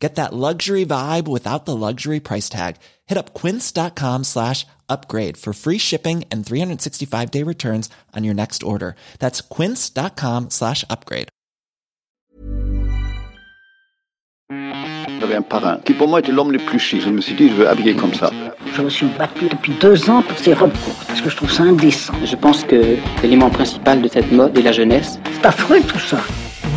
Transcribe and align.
Get 0.00 0.14
that 0.14 0.32
luxury 0.32 0.86
vibe 0.86 1.28
without 1.28 1.66
the 1.66 1.76
luxury 1.76 2.20
price 2.20 2.48
tag. 2.48 2.76
Hit 3.06 3.18
up 3.18 3.34
quince.com 3.34 4.24
slash 4.24 4.66
upgrade 4.88 5.36
for 5.36 5.52
free 5.52 5.78
shipping 5.78 6.24
and 6.32 6.44
365 6.44 7.30
day 7.30 7.42
returns 7.42 7.90
on 8.16 8.24
your 8.24 8.34
next 8.34 8.62
order. 8.62 8.94
That's 9.18 9.42
quince.com 9.42 10.48
slash 10.48 10.84
upgrade. 10.88 11.28
J'avais 15.20 15.36
un 15.36 15.42
parrain 15.42 15.78
qui 15.84 15.92
pour 15.92 16.08
moi 16.08 16.20
était 16.20 16.32
l'homme 16.32 16.50
le 16.50 16.58
plus 16.58 16.78
chic. 16.78 17.02
Je 17.02 17.10
me 17.10 17.20
suis 17.20 17.34
dit, 17.34 17.50
je 17.50 17.54
veux 17.54 17.68
habiller 17.68 17.94
comme 17.94 18.14
ça. 18.14 18.30
Je 18.74 18.82
me 18.82 18.88
suis 18.88 19.06
battu 19.06 19.48
depuis 19.48 19.74
deux 19.74 20.08
ans 20.08 20.22
pour 20.22 20.38
ces 20.38 20.54
robes 20.54 20.72
courtes, 20.72 21.04
parce 21.06 21.20
que 21.20 21.28
je 21.28 21.36
trouve 21.36 21.52
ça 21.52 21.62
indécent. 21.64 22.14
Je 22.24 22.36
pense 22.36 22.64
que 22.64 22.96
l'élément 23.22 23.50
principal 23.50 24.00
de 24.00 24.08
cette 24.08 24.32
mode 24.32 24.56
est 24.56 24.62
la 24.62 24.72
jeunesse. 24.72 25.20
C'est 25.34 25.46
affreux 25.46 25.80
tout 25.82 25.98
ça. 25.98 26.18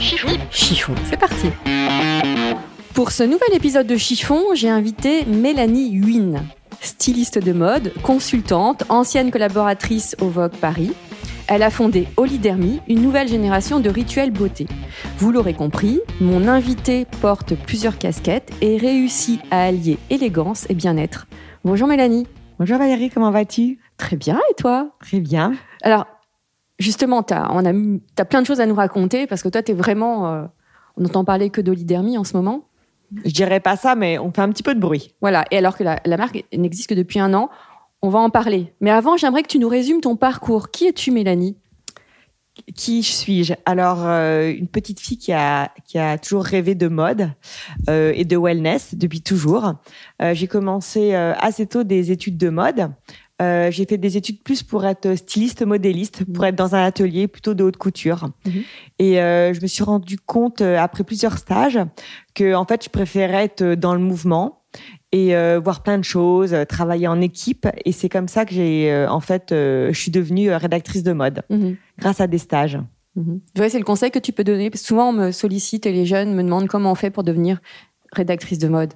chiffon, 0.00 0.28
chiffon, 0.50 0.94
c'est 1.04 1.18
parti 1.18 1.48
Pour 2.94 3.10
ce 3.10 3.22
nouvel 3.22 3.54
épisode 3.54 3.86
de 3.86 3.96
Chiffon, 3.96 4.42
j'ai 4.54 4.68
invité 4.68 5.24
Mélanie 5.24 5.92
Huyn, 5.92 6.44
styliste 6.80 7.38
de 7.38 7.52
mode, 7.52 7.92
consultante, 8.02 8.84
ancienne 8.88 9.30
collaboratrice 9.30 10.16
au 10.20 10.28
Vogue 10.28 10.56
Paris. 10.60 10.92
Elle 11.46 11.62
a 11.62 11.70
fondé 11.70 12.08
Olidermy, 12.16 12.80
une 12.88 13.02
nouvelle 13.02 13.28
génération 13.28 13.78
de 13.78 13.90
rituels 13.90 14.30
beauté. 14.30 14.66
Vous 15.18 15.30
l'aurez 15.30 15.54
compris, 15.54 16.00
mon 16.20 16.48
invité 16.48 17.06
porte 17.20 17.54
plusieurs 17.54 17.98
casquettes 17.98 18.50
et 18.60 18.78
réussit 18.78 19.40
à 19.50 19.64
allier 19.64 19.98
élégance 20.10 20.66
et 20.70 20.74
bien-être. 20.74 21.26
Bonjour 21.64 21.86
Mélanie. 21.86 22.26
Bonjour 22.58 22.78
Valérie, 22.78 23.10
comment 23.10 23.30
vas-tu? 23.30 23.78
Très 23.96 24.16
bien, 24.16 24.40
et 24.50 24.54
toi? 24.54 24.90
Très 25.00 25.20
bien. 25.20 25.54
Alors, 25.82 26.06
justement, 26.78 27.22
tu 27.22 27.34
as, 27.34 27.50
on 27.52 27.64
a, 27.64 27.72
as 28.18 28.24
plein 28.24 28.42
de 28.42 28.46
choses 28.46 28.60
à 28.60 28.66
nous 28.66 28.74
raconter 28.74 29.26
parce 29.26 29.42
que 29.42 29.48
toi, 29.48 29.62
tu 29.62 29.72
es 29.72 29.74
vraiment. 29.74 30.32
euh, 30.32 30.44
on 30.96 31.02
n'entend 31.02 31.24
parler 31.24 31.50
que 31.50 31.60
d'Olidermy 31.60 32.16
en 32.18 32.24
ce 32.24 32.36
moment. 32.36 32.68
Je 33.24 33.32
dirais 33.32 33.60
pas 33.60 33.76
ça, 33.76 33.94
mais 33.94 34.18
on 34.18 34.32
fait 34.32 34.42
un 34.42 34.48
petit 34.50 34.62
peu 34.62 34.74
de 34.74 34.80
bruit. 34.80 35.14
Voilà, 35.20 35.44
et 35.50 35.58
alors 35.58 35.76
que 35.76 35.84
la, 35.84 36.00
la 36.04 36.16
marque 36.16 36.44
n'existe 36.52 36.88
que 36.88 36.94
depuis 36.94 37.18
un 37.18 37.34
an, 37.34 37.50
on 38.00 38.10
va 38.10 38.18
en 38.18 38.30
parler. 38.30 38.72
Mais 38.80 38.90
avant, 38.90 39.16
j'aimerais 39.16 39.42
que 39.42 39.48
tu 39.48 39.58
nous 39.58 39.68
résumes 39.68 40.00
ton 40.00 40.16
parcours. 40.16 40.70
Qui 40.70 40.86
es-tu, 40.86 41.10
Mélanie? 41.10 41.56
Qui 42.76 43.02
suis-je? 43.02 43.54
Alors, 43.66 44.06
euh, 44.06 44.52
une 44.52 44.68
petite 44.68 45.00
fille 45.00 45.18
qui 45.18 45.32
a, 45.32 45.72
qui 45.86 45.98
a 45.98 46.18
toujours 46.18 46.44
rêvé 46.44 46.76
de 46.76 46.86
mode 46.86 47.30
euh, 47.88 48.12
et 48.14 48.24
de 48.24 48.36
wellness 48.36 48.94
depuis 48.94 49.22
toujours. 49.22 49.74
Euh, 50.22 50.34
j'ai 50.34 50.46
commencé 50.46 51.14
assez 51.14 51.66
tôt 51.66 51.82
des 51.82 52.12
études 52.12 52.36
de 52.36 52.50
mode. 52.50 52.92
Euh, 53.42 53.70
j'ai 53.72 53.84
fait 53.84 53.98
des 53.98 54.16
études 54.16 54.42
plus 54.44 54.62
pour 54.62 54.84
être 54.86 55.16
styliste 55.16 55.62
modéliste, 55.66 56.24
pour 56.32 56.44
être 56.44 56.54
dans 56.54 56.76
un 56.76 56.84
atelier 56.84 57.26
plutôt 57.26 57.54
de 57.54 57.64
haute 57.64 57.76
couture. 57.76 58.28
Mhm. 58.46 58.62
Et 59.00 59.20
euh, 59.20 59.52
je 59.52 59.60
me 59.60 59.66
suis 59.66 59.82
rendu 59.82 60.18
compte 60.18 60.60
euh, 60.60 60.78
après 60.78 61.02
plusieurs 61.02 61.36
stages 61.38 61.80
que 62.34 62.54
en 62.54 62.64
fait 62.64 62.84
je 62.84 62.90
préférais 62.90 63.44
être 63.44 63.74
dans 63.74 63.94
le 63.94 64.00
mouvement 64.00 64.62
et 65.10 65.34
euh, 65.34 65.58
voir 65.62 65.82
plein 65.82 65.98
de 65.98 66.04
choses, 66.04 66.54
travailler 66.68 67.08
en 67.08 67.20
équipe. 67.20 67.66
Et 67.84 67.90
c'est 67.90 68.08
comme 68.08 68.28
ça 68.28 68.44
que 68.44 68.54
j'ai 68.54 69.06
en 69.08 69.20
fait 69.20 69.46
je 69.50 69.92
suis 69.98 70.10
devenue 70.12 70.52
rédactrice 70.52 71.02
de 71.02 71.12
mode 71.12 71.42
Mhm, 71.50 71.76
grâce 71.98 72.20
à 72.20 72.28
des 72.28 72.38
stages. 72.38 72.78
mhm. 73.16 73.40
Ouais, 73.58 73.68
c'est 73.68 73.78
le 73.78 73.84
conseil 73.84 74.12
que 74.12 74.18
tu 74.20 74.32
peux 74.32 74.44
donner. 74.44 74.70
Souvent, 74.76 75.08
on 75.08 75.12
me 75.12 75.30
sollicite 75.32 75.86
et 75.86 75.92
les 75.92 76.06
jeunes 76.06 76.34
me 76.34 76.42
demandent 76.44 76.68
comment 76.68 76.92
on 76.92 76.96
fait 76.96 77.10
pour 77.10 77.24
devenir 77.24 77.60
rédactrice 78.12 78.58
de 78.58 78.68
mode. 78.68 78.94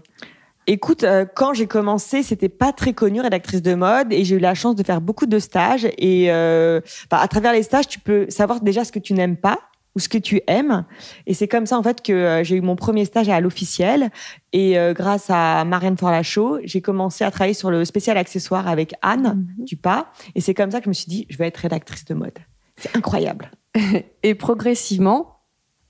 Écoute, 0.70 1.02
euh, 1.02 1.24
quand 1.24 1.54
j'ai 1.54 1.66
commencé, 1.66 2.22
c'était 2.22 2.50
pas 2.50 2.74
très 2.74 2.92
connu 2.92 3.22
rédactrice 3.22 3.62
de 3.62 3.74
mode 3.74 4.12
et 4.12 4.22
j'ai 4.24 4.36
eu 4.36 4.38
la 4.38 4.54
chance 4.54 4.76
de 4.76 4.82
faire 4.82 5.00
beaucoup 5.00 5.24
de 5.24 5.38
stages 5.38 5.88
et 5.96 6.30
euh, 6.30 6.82
bah, 7.10 7.20
à 7.22 7.26
travers 7.26 7.54
les 7.54 7.62
stages, 7.62 7.88
tu 7.88 7.98
peux 7.98 8.28
savoir 8.28 8.60
déjà 8.60 8.84
ce 8.84 8.92
que 8.92 8.98
tu 8.98 9.14
n'aimes 9.14 9.38
pas 9.38 9.58
ou 9.96 9.98
ce 9.98 10.10
que 10.10 10.18
tu 10.18 10.42
aimes 10.46 10.84
et 11.26 11.32
c'est 11.32 11.48
comme 11.48 11.64
ça 11.64 11.78
en 11.78 11.82
fait 11.82 12.02
que 12.02 12.12
euh, 12.12 12.44
j'ai 12.44 12.56
eu 12.56 12.60
mon 12.60 12.76
premier 12.76 13.06
stage 13.06 13.30
à 13.30 13.40
l'officiel 13.40 14.10
et 14.52 14.76
grâce 14.94 15.30
à 15.30 15.64
Marianne 15.64 15.96
Forlachaud, 15.96 16.58
j'ai 16.64 16.82
commencé 16.82 17.24
à 17.24 17.30
travailler 17.30 17.54
sur 17.54 17.70
le 17.70 17.86
spécial 17.86 18.18
accessoire 18.18 18.68
avec 18.68 18.92
Anne 19.00 19.46
Dupas 19.60 20.08
et 20.34 20.42
c'est 20.42 20.52
comme 20.52 20.70
ça 20.70 20.80
que 20.80 20.84
je 20.84 20.90
me 20.90 20.94
suis 20.94 21.08
dit 21.08 21.26
je 21.30 21.38
vais 21.38 21.46
être 21.46 21.56
rédactrice 21.56 22.04
de 22.04 22.12
mode. 22.12 22.38
C'est 22.76 22.94
incroyable. 22.94 23.50
Et 24.22 24.34
progressivement, 24.34 25.40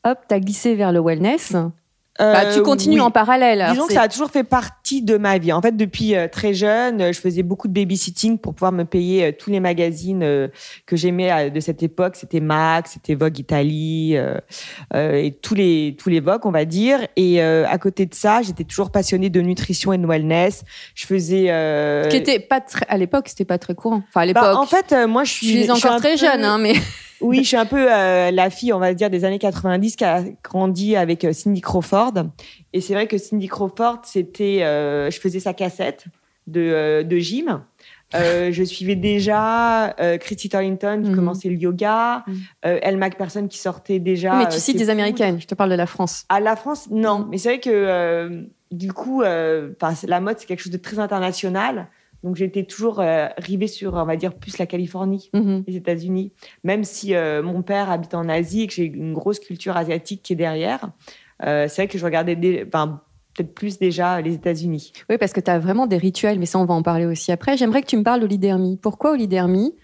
hop, 0.04 0.18
t'as 0.28 0.38
glissé 0.38 0.76
vers 0.76 0.92
le 0.92 1.00
wellness. 1.00 1.56
Bah, 2.18 2.52
tu 2.52 2.58
Euh, 2.58 2.62
continues 2.62 2.96
oui. 2.96 3.00
en 3.00 3.10
parallèle. 3.10 3.64
Disons 3.70 3.86
que 3.86 3.92
ça 3.92 4.02
a 4.02 4.08
toujours 4.08 4.30
fait 4.30 4.42
partie 4.44 5.02
de 5.02 5.16
ma 5.16 5.38
vie. 5.38 5.52
En 5.52 5.62
fait, 5.62 5.76
depuis 5.76 6.16
euh, 6.16 6.26
très 6.26 6.52
jeune, 6.52 7.00
euh, 7.00 7.12
je 7.12 7.20
faisais 7.20 7.42
beaucoup 7.44 7.68
de 7.68 7.72
babysitting 7.72 8.38
pour 8.38 8.54
pouvoir 8.54 8.72
me 8.72 8.84
payer 8.84 9.32
tous 9.34 9.50
les 9.50 9.60
magazines 9.60 10.48
que 10.86 10.96
j'aimais 10.96 11.50
de 11.50 11.60
cette 11.60 11.82
époque. 11.82 12.16
C'était 12.16 12.40
Max, 12.40 12.92
c'était 12.94 13.14
Vogue 13.14 13.38
Italie 13.38 14.16
euh, 14.16 14.34
euh, 14.94 15.12
et 15.14 15.30
tous 15.32 15.54
les 15.54 15.96
tous 15.98 16.08
les 16.08 16.20
Vogue, 16.20 16.44
on 16.44 16.50
va 16.50 16.64
dire. 16.64 16.98
Et 17.16 17.40
euh, 17.42 17.64
à 17.68 17.78
côté 17.78 18.04
de 18.06 18.14
ça, 18.14 18.42
j'étais 18.42 18.64
toujours 18.64 18.90
passionnée 18.90 19.30
de 19.30 19.40
nutrition 19.40 19.92
et 19.92 19.98
de 19.98 20.06
wellness. 20.06 20.64
Je 20.94 21.06
faisais. 21.06 21.46
euh, 21.50 22.04
qui 22.08 22.16
était 22.16 22.40
pas 22.40 22.60
très, 22.60 22.84
à 22.88 22.96
l'époque, 22.96 23.28
c'était 23.28 23.44
pas 23.44 23.58
très 23.58 23.74
courant. 23.74 24.02
Enfin, 24.08 24.22
à 24.22 24.26
l'époque. 24.26 24.42
bah, 24.42 24.56
en 24.58 24.66
fait, 24.66 24.92
moi, 25.06 25.22
je 25.24 25.30
je 25.30 25.34
suis, 25.36 25.46
suis 25.48 25.64
je 25.66 25.70
encore 25.70 25.92
un 25.92 25.98
très 25.98 26.12
peu- 26.12 26.18
jeune, 26.18 26.44
hein, 26.44 26.58
mais 26.58 26.74
Oui, 27.20 27.38
je 27.42 27.48
suis 27.48 27.56
un 27.56 27.66
peu 27.66 27.86
euh, 27.92 28.30
la 28.30 28.50
fille, 28.50 28.72
on 28.72 28.78
va 28.78 28.94
dire, 28.94 29.10
des 29.10 29.24
années 29.24 29.38
90 29.38 29.96
qui 29.96 30.04
a 30.04 30.22
grandi 30.44 30.94
avec 30.96 31.24
euh, 31.24 31.32
Cindy 31.32 31.60
Crawford. 31.60 32.12
Et 32.72 32.80
c'est 32.80 32.94
vrai 32.94 33.06
que 33.06 33.18
Cindy 33.18 33.48
Crawford, 33.48 34.00
c'était, 34.04 34.62
euh, 34.62 35.10
je 35.10 35.18
faisais 35.20 35.40
sa 35.40 35.52
cassette 35.54 36.04
de, 36.46 37.02
de 37.02 37.18
gym. 37.18 37.62
Euh, 38.14 38.50
je 38.52 38.62
suivais 38.62 38.94
déjà 38.94 39.90
euh, 40.00 40.16
Christy 40.16 40.48
Turlington 40.48 41.02
qui 41.02 41.10
Mhm. 41.10 41.16
commençait 41.16 41.48
le 41.48 41.56
yoga, 41.56 42.24
Mhm. 42.26 42.36
euh, 42.66 42.78
Elle 42.82 42.96
McPherson 42.96 43.48
qui 43.48 43.58
sortait 43.58 43.98
déjà. 43.98 44.34
mais 44.36 44.48
tu 44.48 44.58
cites 44.58 44.78
des 44.78 44.88
américaines. 44.90 45.40
Je 45.40 45.46
te 45.46 45.54
parle 45.54 45.70
de 45.70 45.74
la 45.74 45.86
France. 45.86 46.24
À 46.28 46.40
la 46.40 46.56
France, 46.56 46.88
non. 46.90 47.26
Mais 47.30 47.36
c'est 47.38 47.48
vrai 47.50 47.60
que 47.60 48.46
du 48.70 48.92
coup, 48.92 49.22
la 49.22 50.20
mode, 50.20 50.38
c'est 50.38 50.46
quelque 50.46 50.60
chose 50.62 50.72
de 50.72 50.78
très 50.78 50.98
international. 50.98 51.88
Donc 52.24 52.34
j'étais 52.36 52.64
toujours 52.64 53.00
euh, 53.00 53.28
rivée 53.38 53.68
sur, 53.68 53.94
on 53.94 54.04
va 54.04 54.16
dire, 54.16 54.34
plus 54.34 54.58
la 54.58 54.66
Californie 54.66 55.30
Mhm. 55.32 55.64
les 55.68 55.76
États-Unis, 55.76 56.32
même 56.64 56.82
si 56.84 57.14
euh, 57.14 57.42
mon 57.42 57.62
père 57.62 57.90
habite 57.90 58.14
en 58.14 58.28
Asie 58.28 58.62
et 58.62 58.66
que 58.66 58.72
j'ai 58.74 58.84
une 58.86 59.12
grosse 59.14 59.38
culture 59.38 59.76
asiatique 59.76 60.22
qui 60.22 60.32
est 60.32 60.36
derrière, 60.36 60.90
euh, 61.44 61.66
c'est 61.68 61.82
vrai 61.82 61.88
que 61.88 61.96
je 61.98 62.04
regardais 62.04 62.34
des- 62.34 62.64
peut-être 62.64 63.54
plus 63.54 63.78
déjà 63.78 64.20
les 64.20 64.34
États-Unis. 64.34 64.92
Oui, 65.08 65.16
parce 65.18 65.32
que 65.32 65.40
tu 65.40 65.50
as 65.50 65.60
vraiment 65.60 65.86
des 65.86 65.96
rituels, 65.98 66.40
mais 66.40 66.46
ça, 66.46 66.58
on 66.58 66.64
va 66.64 66.74
en 66.74 66.82
parler 66.82 67.06
aussi 67.06 67.30
après. 67.30 67.56
J'aimerais 67.56 67.82
que 67.82 67.86
tu 67.86 67.96
me 67.96 68.02
parles 68.02 68.20
d'Olidermy. 68.20 68.76
Pourquoi 68.82 69.12
Olidermy 69.12 69.74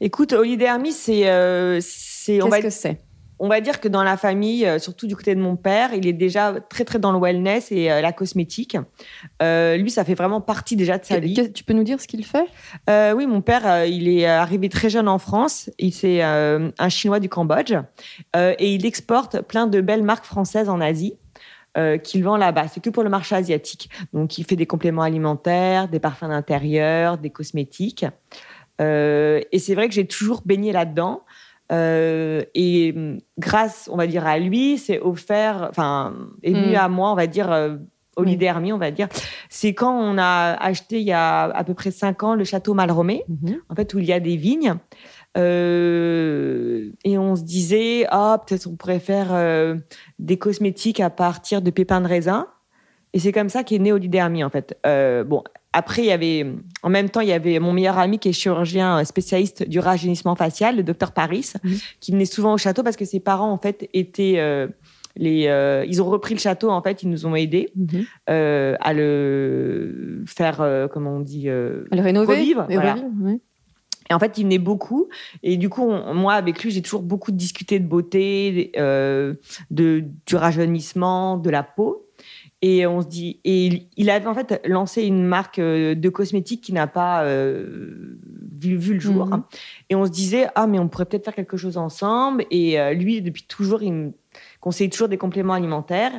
Écoute, 0.00 0.32
Olidermy, 0.32 0.92
c'est, 0.92 1.22
Qu'est-ce 1.22 2.48
va, 2.48 2.60
que 2.60 2.70
c'est? 2.70 3.00
On 3.38 3.48
va 3.48 3.60
dire 3.60 3.80
que 3.80 3.88
dans 3.88 4.02
la 4.02 4.16
famille, 4.16 4.66
euh, 4.66 4.78
surtout 4.78 5.06
du 5.06 5.16
côté 5.16 5.34
de 5.34 5.40
mon 5.40 5.56
père, 5.56 5.94
il 5.94 6.06
est 6.06 6.12
déjà 6.12 6.54
très 6.68 6.84
très 6.84 6.98
dans 6.98 7.12
le 7.12 7.18
wellness 7.18 7.72
et 7.72 7.90
euh, 7.90 8.00
la 8.00 8.12
cosmétique. 8.12 8.76
Euh, 9.42 9.76
lui, 9.76 9.90
ça 9.90 10.04
fait 10.04 10.14
vraiment 10.14 10.40
partie 10.40 10.76
déjà 10.76 10.98
de 10.98 11.04
sa 11.04 11.18
vie. 11.18 11.52
Tu 11.52 11.64
peux 11.64 11.74
nous 11.74 11.84
dire 11.84 12.00
ce 12.00 12.06
qu'il 12.06 12.24
fait? 12.24 12.46
Euh, 12.88 13.12
oui, 13.12 13.26
mon 13.26 13.40
père, 13.40 13.84
il 13.86 14.08
est 14.08 14.26
arrivé 14.26 14.68
très 14.68 14.90
jeune 14.90 15.08
en 15.08 15.18
France. 15.18 15.70
Il 15.78 15.92
c'est 15.92 16.22
un 16.22 16.88
Chinois 16.88 17.20
du 17.20 17.28
Cambodge 17.28 17.74
et 18.36 18.74
il 18.74 18.84
exporte 18.84 19.40
plein 19.42 19.66
de 19.66 19.80
belles 19.80 20.02
marques 20.02 20.24
françaises 20.24 20.68
en 20.68 20.80
Asie. 20.80 21.14
Euh, 21.76 21.98
qu'il 21.98 22.22
vend 22.22 22.36
là-bas. 22.36 22.68
C'est 22.68 22.78
que 22.78 22.88
pour 22.88 23.02
le 23.02 23.10
marché 23.10 23.34
asiatique. 23.34 23.90
Donc, 24.12 24.38
il 24.38 24.44
fait 24.44 24.54
des 24.54 24.66
compléments 24.66 25.02
alimentaires, 25.02 25.88
des 25.88 25.98
parfums 25.98 26.28
d'intérieur, 26.28 27.18
des 27.18 27.30
cosmétiques. 27.30 28.06
Euh, 28.80 29.40
et 29.50 29.58
c'est 29.58 29.74
vrai 29.74 29.88
que 29.88 29.94
j'ai 29.94 30.06
toujours 30.06 30.42
baigné 30.44 30.70
là-dedans. 30.70 31.24
Euh, 31.74 32.42
et 32.54 32.92
hum, 32.96 33.18
grâce, 33.38 33.88
on 33.92 33.96
va 33.96 34.06
dire, 34.06 34.26
à 34.26 34.38
lui, 34.38 34.78
c'est 34.78 35.00
offert, 35.00 35.66
enfin, 35.70 36.14
est 36.42 36.52
venu 36.52 36.72
Mm. 36.72 36.76
à 36.76 36.88
moi, 36.88 37.10
on 37.12 37.14
va 37.16 37.26
dire, 37.26 37.50
euh, 37.52 37.76
on 38.16 38.78
va 38.78 38.90
dire. 38.92 39.08
C'est 39.50 39.74
quand 39.74 39.92
on 39.98 40.16
a 40.18 40.54
acheté 40.54 41.00
il 41.00 41.06
y 41.06 41.12
a 41.12 41.42
à 41.44 41.64
peu 41.64 41.74
près 41.74 41.90
cinq 41.90 42.22
ans 42.22 42.34
le 42.36 42.44
château 42.44 42.72
Malromé, 42.74 43.24
Mhm. 43.28 43.56
en 43.68 43.74
fait, 43.74 43.92
où 43.94 43.98
il 43.98 44.04
y 44.04 44.12
a 44.12 44.20
des 44.20 44.36
vignes. 44.36 44.74
Euh, 45.36 46.90
et 47.04 47.18
on 47.18 47.34
se 47.36 47.42
disait, 47.42 48.06
ah, 48.10 48.40
peut-être 48.46 48.66
on 48.68 48.76
pourrait 48.76 49.00
faire 49.00 49.28
euh, 49.32 49.76
des 50.18 50.36
cosmétiques 50.38 51.00
à 51.00 51.10
partir 51.10 51.60
de 51.62 51.70
pépins 51.70 52.00
de 52.00 52.06
raisin. 52.06 52.46
Et 53.14 53.18
c'est 53.18 53.32
comme 53.32 53.48
ça 53.48 53.64
qu'est 53.64 53.78
né 53.78 53.92
Olidermie, 53.92 54.44
en 54.44 54.50
fait. 54.50 54.76
Bon, 55.26 55.42
après, 55.76 56.02
il 56.02 56.06
y 56.06 56.12
avait, 56.12 56.46
en 56.82 56.88
même 56.88 57.10
temps, 57.10 57.20
il 57.20 57.28
y 57.28 57.32
avait 57.32 57.58
mon 57.58 57.72
meilleur 57.72 57.98
ami 57.98 58.18
qui 58.18 58.28
est 58.28 58.32
chirurgien 58.32 59.04
spécialiste 59.04 59.68
du 59.68 59.80
rajeunissement 59.80 60.36
facial, 60.36 60.76
le 60.76 60.82
docteur 60.84 61.12
Paris, 61.12 61.52
Mhm. 61.64 61.76
qui 62.00 62.12
venait 62.12 62.24
souvent 62.24 62.54
au 62.54 62.58
château 62.58 62.82
parce 62.82 62.96
que 62.96 63.04
ses 63.04 63.20
parents, 63.20 63.50
en 63.50 63.58
fait, 63.58 63.88
étaient 63.92 64.36
euh, 64.38 64.68
les, 65.16 65.46
euh, 65.48 65.84
ils 65.88 66.00
ont 66.02 66.06
repris 66.06 66.34
le 66.34 66.40
château, 66.40 66.70
en 66.70 66.80
fait, 66.82 67.02
ils 67.02 67.10
nous 67.10 67.26
ont 67.26 67.34
aidés 67.34 67.70
Mhm. 67.76 68.04
euh, 68.30 68.76
à 68.80 68.92
le 68.94 70.22
faire, 70.26 70.88
comment 70.92 71.16
on 71.16 71.20
dit, 71.20 71.48
À 71.48 71.52
le 71.52 72.02
rénover 72.02 72.34
Revivre, 72.36 72.66
et 72.68 72.74
voilà. 72.74 72.92
revivre, 72.94 73.08
ouais. 73.24 73.40
et 74.10 74.14
en 74.14 74.18
fait, 74.18 74.36
il 74.38 74.44
venait 74.44 74.58
beaucoup. 74.58 75.08
Et 75.42 75.56
du 75.56 75.68
coup, 75.68 75.82
on- 75.82 76.14
moi, 76.14 76.34
avec 76.34 76.62
lui, 76.62 76.70
j'ai 76.70 76.82
toujours 76.82 77.02
beaucoup 77.02 77.32
discuté 77.32 77.78
de 77.78 77.86
beauté, 77.86 78.70
euh, 78.76 79.34
de, 79.70 80.04
du 80.26 80.36
rajeunissement, 80.36 81.36
de 81.38 81.50
la 81.50 81.62
peau. 81.62 82.03
Et 82.66 82.86
on 82.86 83.02
se 83.02 83.06
dit, 83.08 83.40
et 83.44 83.66
il- 83.66 83.86
il 83.98 84.08
avait 84.08 84.26
en 84.26 84.34
fait 84.34 84.62
lancé 84.66 85.02
une 85.02 85.22
marque 85.22 85.58
euh, 85.58 85.94
de 85.94 86.08
cosmétiques 86.08 86.62
qui 86.62 86.72
n'a 86.72 86.86
pas 86.86 87.22
euh, 87.24 88.16
vu, 88.58 88.76
vu 88.78 88.94
le 88.94 89.00
jour. 89.00 89.26
Mhm. 89.26 89.42
Et 89.90 89.94
on 89.94 90.06
se 90.06 90.10
disait, 90.10 90.46
ah, 90.54 90.66
mais 90.66 90.78
on 90.78 90.88
pourrait 90.88 91.04
peut-être 91.04 91.26
faire 91.26 91.34
quelque 91.34 91.58
chose 91.58 91.76
ensemble. 91.76 92.46
Et 92.50 92.80
euh, 92.80 92.94
lui, 92.94 93.20
depuis 93.20 93.42
toujours, 93.46 93.82
il 93.82 93.92
me 93.92 94.12
conseille 94.60 94.88
toujours 94.88 95.08
des 95.08 95.18
compléments 95.18 95.52
alimentaires. 95.52 96.12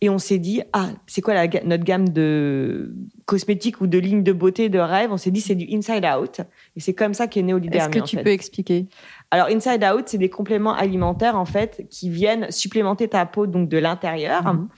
Et 0.00 0.08
on 0.10 0.18
s'est 0.18 0.38
dit, 0.38 0.62
ah, 0.72 0.88
c'est 1.06 1.20
quoi 1.20 1.34
la, 1.34 1.46
notre 1.64 1.84
gamme 1.84 2.08
de 2.08 2.94
cosmétiques 3.26 3.80
ou 3.80 3.86
de 3.86 3.98
lignes 3.98 4.22
de 4.24 4.32
beauté 4.32 4.68
de 4.68 4.78
rêve? 4.80 5.10
On 5.12 5.16
s'est 5.16 5.30
dit, 5.32 5.40
c'est 5.40 5.54
du 5.56 5.66
Inside 5.76 6.04
Out. 6.04 6.40
Et 6.76 6.80
c'est 6.80 6.94
comme 6.94 7.14
ça 7.14 7.26
qu'est 7.28 7.42
né 7.42 7.50
Est-ce 7.52 7.56
Olidermie. 7.56 7.94
que 7.94 8.00
en 8.00 8.04
tu 8.04 8.16
fait. 8.16 8.22
peux 8.24 8.30
expliquer? 8.30 8.86
Alors, 9.30 9.46
Inside 9.48 9.84
Out, 9.84 10.04
c'est 10.06 10.18
des 10.18 10.30
compléments 10.30 10.74
alimentaires, 10.74 11.36
en 11.36 11.44
fait, 11.44 11.84
qui 11.90 12.10
viennent 12.10 12.50
supplémenter 12.50 13.06
ta 13.08 13.26
peau, 13.26 13.46
donc 13.46 13.68
de 13.68 13.78
l'intérieur. 13.78 14.42
Mhm. 14.54 14.68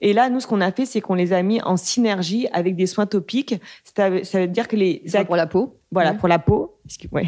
Et 0.00 0.12
là, 0.12 0.30
nous, 0.30 0.40
ce 0.40 0.46
qu'on 0.46 0.60
a 0.60 0.70
fait, 0.70 0.86
c'est 0.86 1.00
qu'on 1.00 1.14
les 1.14 1.32
a 1.32 1.42
mis 1.42 1.60
en 1.62 1.76
synergie 1.76 2.46
avec 2.52 2.76
des 2.76 2.86
soins 2.86 3.06
topiques. 3.06 3.60
Ça 3.96 4.10
veut 4.10 4.46
dire 4.46 4.68
que 4.68 4.76
les 4.76 5.02
pour 5.26 5.36
la 5.36 5.46
peau 5.46 5.74
voilà, 5.90 6.10
Ouais. 6.12 6.16
pour 6.18 6.28
la 6.28 6.38
peau. 6.38 6.76
Parce 6.84 6.98
que- 6.98 7.08
ouais. 7.12 7.24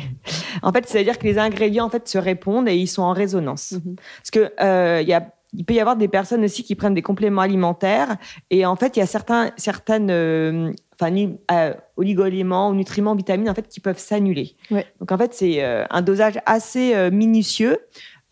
En 0.63 0.71
fait, 0.73 0.87
c'est-à-dire 0.87 1.19
que 1.19 1.25
les 1.25 1.39
ingrédients 1.39 1.87
en 1.87 1.91
fait 1.91 2.07
se 2.07 2.19
répondent 2.19 2.69
et 2.69 2.77
ils 2.77 2.87
sont 2.87 3.03
en 3.03 3.13
résonance. 3.13 3.73
Mhm. 3.73 3.97
Parce 4.19 4.31
que 4.31 4.53
euh, 4.63 5.01
il 5.03 5.09
y 5.09 5.15
a 5.15 5.33
il 5.53 5.65
peut 5.65 5.75
y 5.75 5.81
avoir 5.81 5.97
des 5.97 6.07
personnes 6.07 6.45
aussi 6.45 6.63
qui 6.63 6.77
prennent 6.77 6.95
des 6.95 7.03
compléments 7.03 7.43
alimentaires 7.43 8.19
et 8.51 8.65
en 8.67 8.77
fait 8.77 8.97
il 8.97 9.01
y 9.01 9.03
a 9.03 9.07
certains 9.07 9.51
certaines 9.57 10.09
euh, 10.09 10.71
enfin 10.95 11.13
euh, 11.51 11.75
oligo-éléments 11.97 12.69
ou 12.71 12.75
nutriments 12.75 13.17
vitamines 13.17 13.51
en 13.51 13.55
fait 13.55 13.67
qui 13.67 13.81
peuvent 13.81 13.99
s'annuler. 13.99 14.53
Ouais. 14.71 14.87
Donc 15.01 15.11
en 15.11 15.19
fait 15.19 15.35
c'est 15.35 15.65
euh, 15.65 15.85
un 15.91 16.03
dosage 16.03 16.39
assez 16.47 17.11
minutieux 17.11 17.79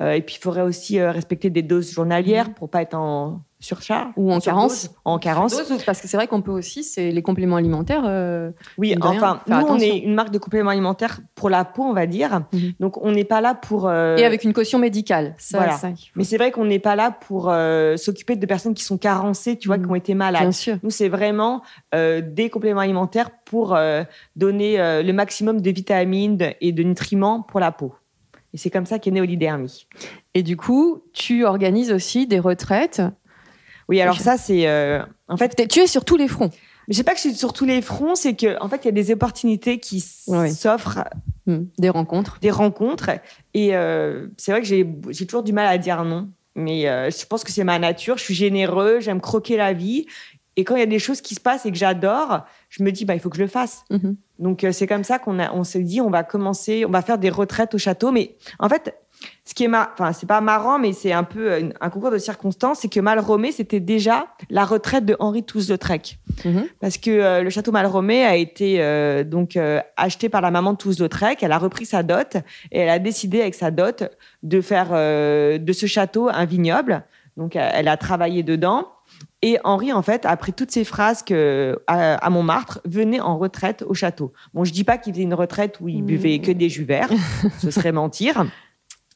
et 0.01 0.23
puis 0.23 0.37
il 0.39 0.43
faudrait 0.43 0.63
aussi 0.63 0.99
euh, 1.01 1.11
respecter 1.11 1.51
des 1.51 1.63
doses 1.63 1.93
journalières 1.93 2.55
pour 2.55 2.69
pas 2.71 2.83
être 2.83 2.95
en 2.95 3.41
surcharge 3.61 4.13
Ou 4.17 4.33
en 4.33 4.39
carence. 4.39 4.89
En 5.05 5.19
carence. 5.19 5.51
Dose, 5.57 5.83
Parce 5.85 6.01
que 6.01 6.07
c'est 6.07 6.17
vrai 6.17 6.29
qu'on 6.29 6.43
peut 6.43 6.53
aussi, 6.53 6.85
c'est 6.85 7.11
les 7.11 7.23
compléments 7.23 7.57
alimentaires. 7.57 8.05
euh, 8.07 8.53
Oui, 8.79 8.95
enfin, 9.03 9.41
nous, 9.49 9.57
on 9.57 9.79
est 9.81 9.99
une 9.99 10.15
marque 10.15 10.31
de 10.31 10.39
compléments 10.39 10.71
alimentaires 10.71 11.19
pour 11.35 11.51
la 11.51 11.65
peau, 11.65 11.83
on 11.83 11.93
va 11.93 12.07
dire. 12.07 12.43
Mhm. 12.53 12.75
Donc, 12.79 13.03
on 13.05 13.11
n'est 13.11 13.25
pas 13.25 13.41
là 13.41 13.55
pour. 13.57 13.89
euh, 13.89 14.17
Et 14.17 14.25
avec 14.25 14.45
une 14.45 14.53
caution 14.53 14.79
médicale. 14.79 15.35
Ça, 15.39 15.59
voilà. 15.59 15.73
ça, 15.73 15.89
Mais 16.15 16.23
c'est 16.23 16.37
vrai 16.37 16.53
qu'on 16.53 16.67
n'est 16.67 16.79
pas 16.79 16.95
là 16.95 17.11
pour 17.11 17.51
euh, 17.51 17.97
s'occuper 17.97 18.37
de 18.37 18.47
personnes 18.47 18.75
qui 18.75 18.85
sont 18.85 18.97
carencées, 18.99 19.57
tu 19.57 19.67
vois, 19.67 19.77
Mhm. 19.79 19.85
qui 19.87 19.91
ont 19.91 19.95
été 19.97 20.15
malades. 20.15 20.43
bien 20.43 20.53
sûr. 20.53 20.77
Nous, 20.85 20.91
c'est 20.91 21.09
vraiment 21.09 21.63
euh, 21.97 22.21
des 22.25 22.51
compléments 22.51 22.83
alimentaires 22.83 23.31
pour 23.45 23.75
euh, 23.75 24.05
donner 24.37 24.79
euh, 24.81 25.03
le 25.03 25.13
maximum 25.13 25.61
de 25.61 25.71
vitamines 25.73 26.39
et 26.61 26.71
de 26.71 26.85
nutriments 26.85 27.43
pour 27.43 27.59
la 27.59 27.73
peau. 27.73 27.93
Et 28.55 28.57
c'est 28.59 28.71
comme 28.71 28.87
ça 28.87 28.99
qu'est 28.99 29.11
né 29.11 29.21
Olidermie. 29.21 29.87
Et 30.35 30.43
du 30.43 30.57
coup, 30.57 31.03
tu 31.13 31.45
organises 31.45 31.93
aussi 31.93 32.27
des 32.27 32.39
retraites. 32.39 33.03
Oui, 33.89 34.01
alors 34.01 34.19
ça, 34.21 34.37
c'est. 34.37 34.67
euh, 34.69 35.03
en 35.29 35.37
fait, 35.37 35.69
Tu 35.69 35.81
es 35.81 35.87
sur 35.87 36.05
tous 36.05 36.17
les 36.17 36.29
fronts. 36.29 36.51
je 36.89 36.95
sais 36.95 37.05
pas 37.05 37.13
que 37.13 37.19
je 37.19 37.29
suis 37.29 37.35
sur 37.35 37.53
tous 37.53 37.65
les 37.67 37.83
fronts, 37.83 38.15
c'est 38.15 38.35
que 38.35 38.61
en 38.63 38.69
fait, 38.69 38.83
il 38.85 38.87
y 38.87 38.89
a 38.89 38.93
des 38.93 39.11
opportunités 39.13 39.79
qui 39.79 40.05
Oui. 40.29 40.53
s'offrent 40.53 41.05
Hmm, 41.47 41.65
Des 41.79 41.89
rencontres. 41.89 42.39
des 42.43 42.51
rencontres. 42.51 43.09
Et 43.55 43.75
euh, 43.75 44.27
c'est 44.37 44.51
vrai 44.53 44.61
que 44.61 44.67
j'ai 44.67 44.87
j'ai 45.09 45.27
toujours 45.27 45.43
du 45.43 45.55
mal 45.55 45.67
à 45.67 45.79
dire 45.79 46.05
non. 46.05 46.29
Mais 46.55 46.87
euh, 46.89 47.09
je 47.11 47.25
pense 47.25 47.43
que 47.43 47.51
c'est 47.53 47.65
ma 47.65 47.79
nature. 47.79 48.19
Je 48.19 48.25
suis 48.25 48.35
généreux, 48.35 49.01
j'aime 49.01 49.21
croquer 49.23 49.57
la 49.57 49.73
vie. 49.73 50.05
Et 50.57 50.65
quand 50.65 50.75
il 50.77 50.81
y 50.81 50.83
a 50.83 50.87
des 50.87 50.99
choses 50.99 51.21
qui 51.23 51.35
se 51.35 51.41
passent 51.41 51.65
et 51.65 51.71
que 51.71 51.79
j'adore, 51.79 52.41
je 52.69 52.83
me 52.83 52.91
dis, 52.93 53.05
bah, 53.07 53.15
il 53.15 53.21
faut 53.21 53.31
que 53.31 53.37
je 53.39 53.43
le 53.43 53.49
fasse. 53.49 53.85
Mhm. 53.91 54.17
Donc, 54.39 54.65
euh, 54.65 54.73
c'est 54.73 54.87
comme 54.87 55.05
ça 55.05 55.19
qu'on 55.19 55.39
a, 55.39 55.53
on 55.53 55.65
s'est 55.65 55.83
dit, 55.83 56.01
on 56.01 56.11
va 56.11 56.23
commencer, 56.23 56.85
on 56.87 56.91
va 56.91 57.03
faire 57.03 57.19
des 57.19 57.31
retraites 57.31 57.75
au 57.75 57.79
château. 57.79 58.13
Mais 58.13 58.37
en 58.59 58.69
fait, 58.69 58.95
ce 59.45 59.55
qui 59.55 59.65
est 59.65 59.69
mar... 59.69 59.91
enfin, 59.95 60.13
c'est 60.13 60.27
pas 60.27 60.41
marrant, 60.41 60.79
mais 60.79 60.93
c'est 60.93 61.13
un 61.13 61.25
peu 61.25 61.51
euh, 61.51 61.71
un 61.81 61.91
concours 61.91 62.11
de 62.11 62.19
circonstances, 62.19 62.81
c'est 62.81 62.89
que 62.89 63.01
Malromé, 63.01 63.51
c'était 63.51 63.81
déjà 63.81 64.27
la 64.49 64.65
retraite 64.65 65.05
de 65.05 65.17
Henri 65.19 65.43
Toulouse-Lautrec 65.43 66.19
Mhm. 66.45 66.69
parce 66.81 66.99
que 66.99 67.11
euh, 67.11 67.43
le 67.43 67.51
château 67.51 67.73
Malromé 67.73 68.25
a 68.25 68.37
été 68.37 68.77
euh, 68.81 69.25
donc 69.25 69.57
euh, 69.57 69.81
acheté 69.97 70.29
par 70.29 70.41
la 70.41 70.53
maman 70.53 70.73
de 70.75 70.79
Toulouse-Lautrec. 70.79 71.43
Elle 71.43 71.51
a 71.51 71.59
repris 71.59 71.85
sa 71.85 72.05
dot 72.05 72.37
et 72.71 72.79
elle 72.79 72.89
a 72.89 73.01
décidé 73.01 73.41
avec 73.41 73.57
sa 73.57 73.73
dot 73.73 74.05
de 74.45 74.61
faire 74.61 74.91
euh, 74.93 75.59
de 75.59 75.73
ce 75.73 75.87
château 75.87 76.29
un 76.29 76.45
vignoble. 76.45 77.03
Donc 77.37 77.57
elle 77.57 77.89
a 77.89 77.97
travaillé 77.97 78.43
dedans. 78.45 78.87
Et 79.43 79.59
Henri, 79.63 79.93
en 79.93 80.03
fait, 80.03 80.27
a 80.27 80.37
pris 80.37 80.53
toutes 80.53 80.73
ces 80.73 80.83
frasques 80.85 81.31
euh, 81.31 81.77
à, 81.87 82.15
à 82.15 82.31
Montmartre, 82.31 82.81
venait 82.85 83.21
en 83.21 83.39
retraite 83.39 83.85
au 83.87 83.95
château. 83.95 84.33
Bon, 84.53 84.65
je 84.65 84.73
dis 84.73 84.83
pas 84.85 84.99
qu'il 84.99 85.13
faisait 85.13 85.23
une 85.23 85.35
retraite 85.35 85.79
où 85.81 85.89
il 85.89 86.03
Mmh. 86.03 86.07
buvait 86.07 86.39
que 86.41 86.51
des 86.51 86.69
jus 86.69 86.85
verts, 86.85 87.11
ce 87.61 87.71
serait 87.71 87.93
mentir. 87.93 88.45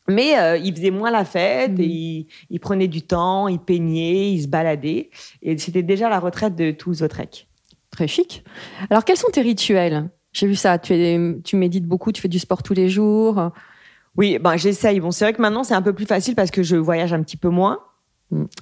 Mais 0.08 0.38
euh, 0.38 0.56
il 0.58 0.74
faisait 0.74 0.90
moins 0.92 1.10
la 1.10 1.24
fête 1.24 1.72
Mmh. 1.72 1.80
et 1.80 1.86
il, 1.86 2.26
il 2.50 2.60
prenait 2.60 2.86
du 2.88 3.02
temps, 3.02 3.48
il 3.48 3.58
peignait, 3.58 4.30
il 4.32 4.42
se 4.42 4.48
baladait. 4.48 5.10
Et 5.42 5.58
c'était 5.58 5.82
déjà 5.82 6.08
la 6.08 6.20
retraite 6.20 6.54
de 6.54 6.70
Toulouse-Lautrec. 6.70 7.48
Très 7.90 8.06
chic. 8.06 8.44
Alors, 8.90 9.04
quels 9.04 9.16
sont 9.16 9.28
tes 9.32 9.42
rituels? 9.42 10.08
J'ai 10.32 10.46
vu 10.46 10.54
ça. 10.54 10.78
Tu, 10.78 10.94
es, 10.94 11.18
tu 11.44 11.56
médites 11.56 11.84
beaucoup, 11.86 12.10
tu 12.12 12.22
fais 12.22 12.28
du 12.28 12.38
sport 12.38 12.62
tous 12.62 12.74
les 12.74 12.88
jours. 12.88 13.50
Oui, 14.16 14.38
ben 14.38 14.56
j'essaye. 14.56 14.98
Bon, 15.00 15.10
c'est 15.10 15.24
vrai 15.24 15.32
que 15.32 15.42
maintenant 15.42 15.64
c'est 15.64 15.74
un 15.74 15.82
peu 15.82 15.92
plus 15.92 16.06
facile 16.06 16.34
parce 16.34 16.50
que 16.50 16.62
je 16.62 16.76
voyage 16.76 17.12
un 17.12 17.22
petit 17.22 17.36
peu 17.36 17.48
moins. 17.48 17.80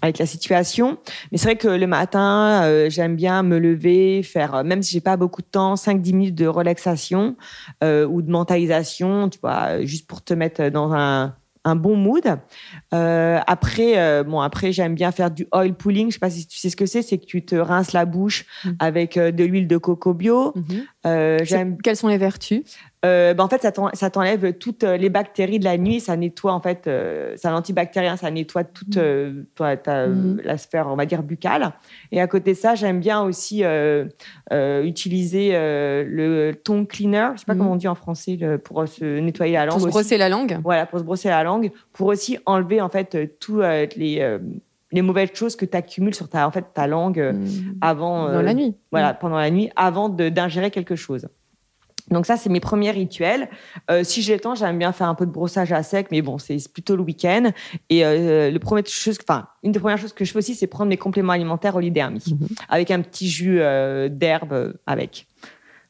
Avec 0.02 0.18
la 0.18 0.26
situation. 0.26 0.98
Mais 1.30 1.38
c'est 1.38 1.44
vrai 1.46 1.56
que 1.56 1.68
le 1.68 1.86
matin, 1.86 2.62
euh, 2.64 2.90
j'aime 2.90 3.16
bien 3.16 3.42
me 3.42 3.58
lever, 3.58 4.22
faire, 4.22 4.54
euh, 4.56 4.62
même 4.64 4.82
si 4.82 4.92
j'ai 4.92 5.00
pas 5.00 5.16
beaucoup 5.16 5.42
de 5.42 5.46
temps, 5.46 5.74
5-10 5.76 6.12
minutes 6.14 6.34
de 6.34 6.46
relaxation 6.46 7.36
euh, 7.84 8.06
ou 8.06 8.22
de 8.22 8.30
mentalisation, 8.30 9.28
tu 9.28 9.38
vois, 9.40 9.84
juste 9.84 10.06
pour 10.06 10.22
te 10.22 10.34
mettre 10.34 10.68
dans 10.70 10.92
un 10.92 11.34
un 11.66 11.76
bon 11.76 11.94
mood. 11.94 12.24
Euh, 12.94 13.38
après, 13.46 14.24
bon, 14.24 14.40
après 14.40 14.72
j'aime 14.72 14.94
bien 14.94 15.12
faire 15.12 15.30
du 15.30 15.46
oil 15.52 15.74
pulling. 15.74 16.08
Je 16.08 16.14
sais 16.14 16.18
pas 16.18 16.30
si 16.30 16.46
tu 16.46 16.56
sais 16.58 16.70
ce 16.70 16.76
que 16.76 16.86
c'est. 16.86 17.02
C'est 17.02 17.18
que 17.18 17.26
tu 17.26 17.44
te 17.44 17.54
rinces 17.54 17.92
la 17.92 18.06
bouche 18.06 18.46
Mm. 18.64 18.70
avec 18.78 19.18
de 19.18 19.44
l'huile 19.44 19.68
de 19.68 19.76
coco 19.76 20.14
bio. 20.14 20.54
Euh, 21.06 21.38
j'aime 21.42 21.76
Quelles 21.82 21.96
sont 21.96 22.08
les 22.08 22.16
vertus? 22.16 22.62
Euh, 23.04 23.32
ben 23.34 23.44
en 23.44 23.48
fait, 23.48 23.62
ça 23.62 23.72
t'en- 23.72 23.90
ça 23.94 24.10
t'enlève 24.10 24.52
toutes 24.58 24.84
euh, 24.84 24.96
les 24.96 25.08
bactéries 25.08 25.58
de 25.58 25.64
la 25.64 25.78
nuit. 25.78 26.00
Ça 26.00 26.16
nettoie, 26.16 26.52
en 26.52 26.60
fait, 26.60 26.86
euh, 26.86 27.32
c'est 27.36 27.48
un 27.48 27.54
antibactérien. 27.54 28.16
Ça 28.16 28.30
nettoie 28.30 28.64
toute 28.64 28.96
euh, 28.98 29.42
ta, 29.56 30.06
Mhm. 30.06 30.40
la 30.44 30.58
sphère, 30.58 30.86
on 30.88 30.96
va 30.96 31.06
dire, 31.06 31.22
buccale. 31.22 31.72
Et 32.12 32.20
à 32.20 32.26
côté 32.26 32.52
de 32.52 32.56
ça, 32.58 32.74
j'aime 32.74 33.00
bien 33.00 33.22
aussi 33.22 33.62
utiliser 34.52 35.52
le 35.52 36.52
tongue 36.62 36.86
cleaner. 36.86 37.28
Je 37.34 37.40
sais 37.40 37.46
pas 37.46 37.54
Mhm. 37.54 37.58
comment 37.60 37.72
on 37.72 37.76
dit 37.76 37.88
en 37.88 37.94
français 37.94 38.36
le- 38.40 38.58
pour 38.58 38.86
se 38.86 39.18
nettoyer 39.20 39.54
la 39.54 39.66
langue. 39.66 39.72
Pour 39.74 39.80
se 39.82 39.86
aussi. 39.86 39.92
brosser 39.92 40.18
la 40.18 40.28
langue 40.28 40.58
Voilà, 40.62 40.86
pour 40.86 40.98
se 40.98 41.04
brosser 41.04 41.28
la 41.28 41.42
langue. 41.44 41.70
Pour 41.92 42.08
aussi 42.08 42.38
enlever, 42.46 42.80
en 42.80 42.88
fait, 42.88 43.14
euh, 43.14 43.86
les, 43.96 44.38
les 44.92 45.02
mauvaises 45.02 45.30
choses 45.34 45.56
que 45.56 45.64
tu 45.64 45.76
accumules 45.76 46.14
sur 46.14 46.28
ta, 46.28 46.46
en 46.46 46.50
fait, 46.50 46.64
ta 46.74 46.86
langue 46.86 47.34
avant. 47.80 48.24
dans 48.28 48.34
euh, 48.38 48.42
la 48.42 48.54
nuit. 48.54 48.74
voilà, 48.90 49.14
pendant 49.14 49.38
la 49.38 49.50
nuit, 49.50 49.70
avant 49.76 50.08
d'ingérer 50.08 50.70
quelque 50.70 50.96
chose. 50.96 51.28
Donc 52.10 52.26
ça, 52.26 52.36
c'est 52.36 52.48
mes 52.50 52.60
premiers 52.60 52.90
rituels. 52.90 53.48
Euh, 53.90 54.02
si 54.04 54.22
j'ai 54.22 54.34
le 54.34 54.40
temps, 54.40 54.54
j'aime 54.54 54.78
bien 54.78 54.92
faire 54.92 55.08
un 55.08 55.14
peu 55.14 55.26
de 55.26 55.30
brossage 55.30 55.72
à 55.72 55.82
sec, 55.82 56.08
mais 56.10 56.22
bon, 56.22 56.38
c'est 56.38 56.56
plutôt 56.72 56.96
le 56.96 57.02
week-end. 57.02 57.50
Et 57.88 58.04
euh, 58.04 58.50
le 58.50 58.58
premier 58.58 58.82
chose, 58.86 59.18
enfin, 59.26 59.46
une 59.62 59.72
des 59.72 59.78
premières 59.78 59.98
choses 59.98 60.12
que 60.12 60.24
je 60.24 60.32
fais 60.32 60.38
aussi, 60.38 60.54
c'est 60.54 60.66
prendre 60.66 60.88
mes 60.88 60.96
compléments 60.96 61.32
alimentaires 61.32 61.76
Olidermie, 61.76 62.22
Mhm. 62.30 62.48
avec 62.68 62.90
un 62.90 63.00
petit 63.00 63.28
jus 63.28 63.60
euh, 63.60 64.08
d'herbe 64.08 64.74
avec. 64.86 65.26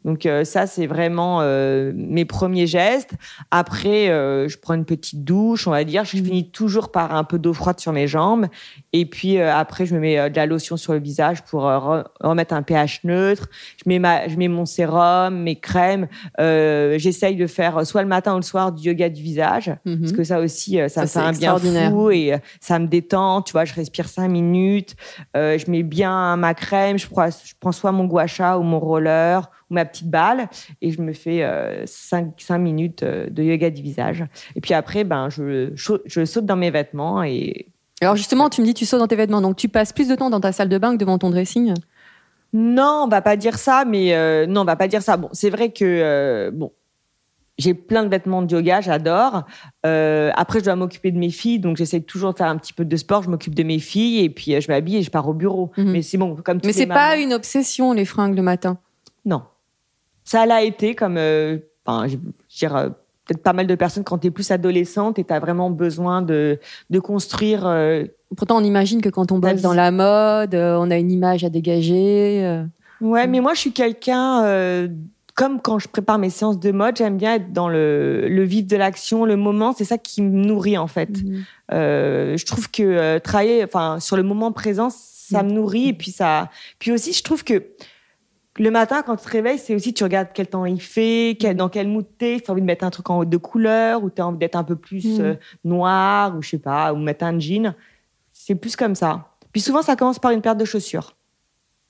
Donc 0.04 0.24
euh, 0.24 0.44
ça, 0.44 0.66
c'est 0.66 0.86
vraiment 0.86 1.40
euh, 1.42 1.92
mes 1.94 2.24
premiers 2.24 2.66
gestes. 2.66 3.12
Après, 3.50 4.08
euh, 4.08 4.48
je 4.48 4.58
prends 4.58 4.74
une 4.74 4.84
petite 4.86 5.24
douche, 5.24 5.66
on 5.66 5.72
va 5.72 5.84
dire. 5.84 6.04
Je 6.04 6.16
finis 6.16 6.50
toujours 6.50 6.90
par 6.90 7.14
un 7.14 7.24
peu 7.24 7.38
d'eau 7.38 7.52
froide 7.52 7.80
sur 7.80 7.92
mes 7.92 8.06
jambes. 8.06 8.46
Et 8.92 9.04
puis 9.04 9.38
après, 9.40 9.86
je 9.86 9.94
me 9.94 10.00
mets 10.00 10.30
de 10.30 10.36
la 10.36 10.46
lotion 10.46 10.76
sur 10.76 10.94
le 10.94 11.00
visage 11.00 11.42
pour 11.44 11.62
re- 11.64 12.04
remettre 12.20 12.54
un 12.54 12.62
pH 12.62 13.04
neutre. 13.04 13.48
Je 13.76 13.88
mets, 13.88 13.98
ma, 13.98 14.26
je 14.28 14.36
mets 14.36 14.48
mon 14.48 14.64
sérum, 14.64 15.42
mes 15.42 15.56
crèmes. 15.56 16.08
J'essaye 16.38 17.36
de 17.36 17.46
faire 17.46 17.86
soit 17.86 18.02
le 18.02 18.08
matin 18.08 18.34
ou 18.34 18.36
le 18.36 18.42
soir 18.42 18.72
du 18.72 18.88
yoga 18.88 19.08
du 19.08 19.22
visage. 19.22 19.70
Mhm. 19.84 20.00
Parce 20.00 20.12
que 20.12 20.24
ça 20.24 20.40
aussi, 20.40 20.78
ça, 20.88 20.88
Ça, 20.88 21.02
me 21.02 21.06
fait 21.34 21.46
un 21.46 21.58
bien 21.58 21.90
fou 21.90 22.10
et 22.10 22.34
ça 22.60 22.78
me 22.78 22.86
détend. 22.86 23.42
Tu 23.42 23.52
vois, 23.52 23.64
je 23.64 23.74
respire 23.74 24.08
cinq 24.08 24.28
minutes. 24.28 24.96
Je 25.34 25.70
mets 25.70 25.82
bien 25.82 26.36
ma 26.36 26.54
crème. 26.54 26.98
Je 26.98 27.06
prends, 27.06 27.28
je 27.28 27.52
prends 27.60 27.72
soit 27.72 27.92
mon 27.92 28.06
gua 28.06 28.26
sha 28.26 28.58
ou 28.58 28.62
mon 28.62 28.80
roller 28.80 29.50
ma 29.70 29.84
petite 29.84 30.10
balle 30.10 30.48
et 30.82 30.90
je 30.90 31.00
me 31.00 31.12
fais 31.12 31.46
5 31.86 32.34
minutes 32.58 33.02
euh, 33.02 33.30
de 33.30 33.42
yoga 33.42 33.70
du 33.70 33.82
visage. 33.82 34.24
Et 34.56 34.60
puis 34.60 34.74
après, 34.74 35.04
ben, 35.04 35.28
je, 35.30 35.72
je 35.74 36.24
saute 36.24 36.46
dans 36.46 36.56
mes 36.56 36.70
vêtements 36.70 37.22
et 37.22 37.68
alors 38.00 38.16
justement, 38.16 38.48
tu 38.48 38.62
me 38.62 38.66
dis 38.66 38.74
tu 38.74 38.86
sautes 38.86 39.00
dans 39.00 39.06
tes 39.06 39.16
vêtements, 39.16 39.42
donc 39.42 39.56
tu 39.56 39.68
passes 39.68 39.92
plus 39.92 40.08
de 40.08 40.14
temps 40.14 40.30
dans 40.30 40.40
ta 40.40 40.52
salle 40.52 40.68
de 40.68 40.78
bain 40.78 40.92
que 40.92 40.96
devant 40.96 41.18
ton 41.18 41.30
dressing? 41.30 41.74
Non, 42.52 43.02
on 43.04 43.08
va 43.08 43.22
pas 43.22 43.36
dire 43.36 43.58
ça, 43.58 43.84
mais 43.86 44.14
euh, 44.14 44.46
non, 44.46 44.62
on 44.62 44.64
va 44.64 44.76
pas 44.76 44.88
dire 44.88 45.02
ça. 45.02 45.16
Bon, 45.16 45.28
c'est 45.32 45.50
vrai 45.50 45.70
que 45.70 45.84
euh, 45.84 46.50
bon, 46.50 46.72
j'ai 47.58 47.74
plein 47.74 48.02
de 48.02 48.08
vêtements 48.08 48.42
de 48.42 48.52
yoga, 48.52 48.80
j'adore. 48.80 49.44
Euh, 49.84 50.30
après, 50.34 50.60
je 50.60 50.64
dois 50.64 50.76
m'occuper 50.76 51.12
de 51.12 51.18
mes 51.18 51.30
filles, 51.30 51.58
donc 51.58 51.76
j'essaie 51.76 52.00
toujours 52.00 52.32
de 52.32 52.38
faire 52.38 52.48
un 52.48 52.56
petit 52.56 52.72
peu 52.72 52.84
de 52.84 52.96
sport. 52.96 53.22
Je 53.22 53.28
m'occupe 53.28 53.54
de 53.54 53.62
mes 53.62 53.78
filles 53.78 54.24
et 54.24 54.30
puis 54.30 54.58
je 54.60 54.68
m'habille 54.68 54.96
et 54.96 55.02
je 55.02 55.10
pars 55.10 55.28
au 55.28 55.34
bureau. 55.34 55.70
Mhm. 55.76 55.90
Mais 55.92 56.02
c'est 56.02 56.16
bon, 56.16 56.36
comme 56.36 56.58
Mais 56.64 56.72
c'est 56.72 56.86
pas 56.86 57.16
une 57.18 57.34
obsession 57.34 57.92
les 57.92 58.06
fringues 58.06 58.34
le 58.34 58.42
matin? 58.42 58.78
Non, 59.26 59.42
ça 60.30 60.46
l'a 60.46 60.62
été 60.62 60.94
comme, 60.94 61.18
enfin, 61.84 62.06
je 62.06 62.16
veux 62.16 62.32
dire 62.48 62.92
peut-être 63.30 63.42
pas 63.42 63.52
mal 63.52 63.66
de 63.66 63.74
personnes 63.76 64.02
quand 64.02 64.18
tu 64.18 64.26
es 64.26 64.30
plus 64.30 64.50
adolescente 64.50 65.18
et 65.18 65.24
tu 65.24 65.32
as 65.32 65.38
vraiment 65.38 65.70
besoin 65.70 66.20
de, 66.20 66.58
de 66.90 66.98
construire. 66.98 67.64
Euh, 67.64 68.04
Pourtant, 68.36 68.58
on 68.58 68.64
imagine 68.64 69.00
que 69.00 69.08
quand 69.08 69.32
on 69.32 69.38
bosse 69.38 69.60
dans 69.60 69.72
la 69.72 69.90
mode, 69.90 70.54
euh, 70.54 70.76
on 70.80 70.90
a 70.90 70.96
une 70.96 71.12
image 71.12 71.44
à 71.44 71.48
dégager. 71.48 72.44
Euh. 72.44 72.64
Ouais, 73.00 73.26
mais 73.26 73.40
moi, 73.40 73.54
je 73.54 73.60
suis 73.60 73.72
quelqu'un. 73.72 74.88
comme 75.34 75.60
quand 75.60 75.78
je 75.78 75.88
prépare 75.88 76.18
mes 76.18 76.30
séances 76.30 76.58
de 76.58 76.70
mode, 76.70 76.96
j'aime 76.96 77.16
bien 77.16 77.34
être 77.34 77.52
dans 77.52 77.68
le, 77.68 78.28
le 78.28 78.42
vif 78.42 78.66
de 78.66 78.76
l'action, 78.76 79.24
le 79.24 79.36
moment. 79.36 79.72
C'est 79.76 79.84
ça 79.84 79.96
qui 79.96 80.22
me 80.22 80.44
nourrit 80.44 80.76
en 80.76 80.86
fait. 80.86 81.10
Mhm. 81.22 81.44
je 81.70 82.44
trouve 82.44 82.70
que 82.70 83.18
travailler, 83.18 83.64
enfin, 83.64 84.00
sur 84.00 84.16
le 84.16 84.22
moment 84.22 84.52
présent, 84.52 84.90
ça 84.90 85.42
me 85.42 85.50
nourrit 85.50 85.88
et 85.88 85.92
puis 85.92 86.10
ça. 86.10 86.50
Puis 86.78 86.92
aussi, 86.92 87.12
je 87.12 87.22
trouve 87.22 87.42
que 87.44 87.64
le 88.58 88.70
matin, 88.70 89.02
quand 89.02 89.16
tu 89.16 89.24
te 89.24 89.30
réveilles, 89.30 89.58
c'est 89.58 89.74
aussi 89.74 89.94
tu 89.94 90.02
regardes 90.04 90.28
quel 90.34 90.48
temps 90.48 90.64
il 90.64 90.80
fait, 90.80 91.36
quel, 91.38 91.56
dans 91.56 91.68
quel 91.68 91.88
mood 91.88 92.06
t'es, 92.18 92.40
tu 92.44 92.50
as 92.50 92.52
envie 92.52 92.60
de 92.60 92.66
mettre 92.66 92.84
un 92.84 92.90
truc 92.90 93.08
en 93.10 93.18
haut 93.18 93.24
de 93.24 93.36
couleur, 93.36 94.02
ou 94.02 94.10
tu 94.10 94.20
as 94.20 94.26
envie 94.26 94.38
d'être 94.38 94.56
un 94.56 94.64
peu 94.64 94.76
plus 94.76 95.18
mm. 95.18 95.22
euh, 95.22 95.34
noir, 95.64 96.36
ou 96.36 96.42
je 96.42 96.50
sais 96.50 96.58
pas, 96.58 96.92
ou 96.92 96.96
mettre 96.96 97.24
un 97.24 97.38
jean. 97.38 97.74
C'est 98.32 98.54
plus 98.54 98.76
comme 98.76 98.94
ça. 98.94 99.28
Puis 99.52 99.60
souvent, 99.60 99.82
ça 99.82 99.96
commence 99.96 100.18
par 100.18 100.32
une 100.32 100.42
paire 100.42 100.56
de 100.56 100.64
chaussures. 100.64 101.16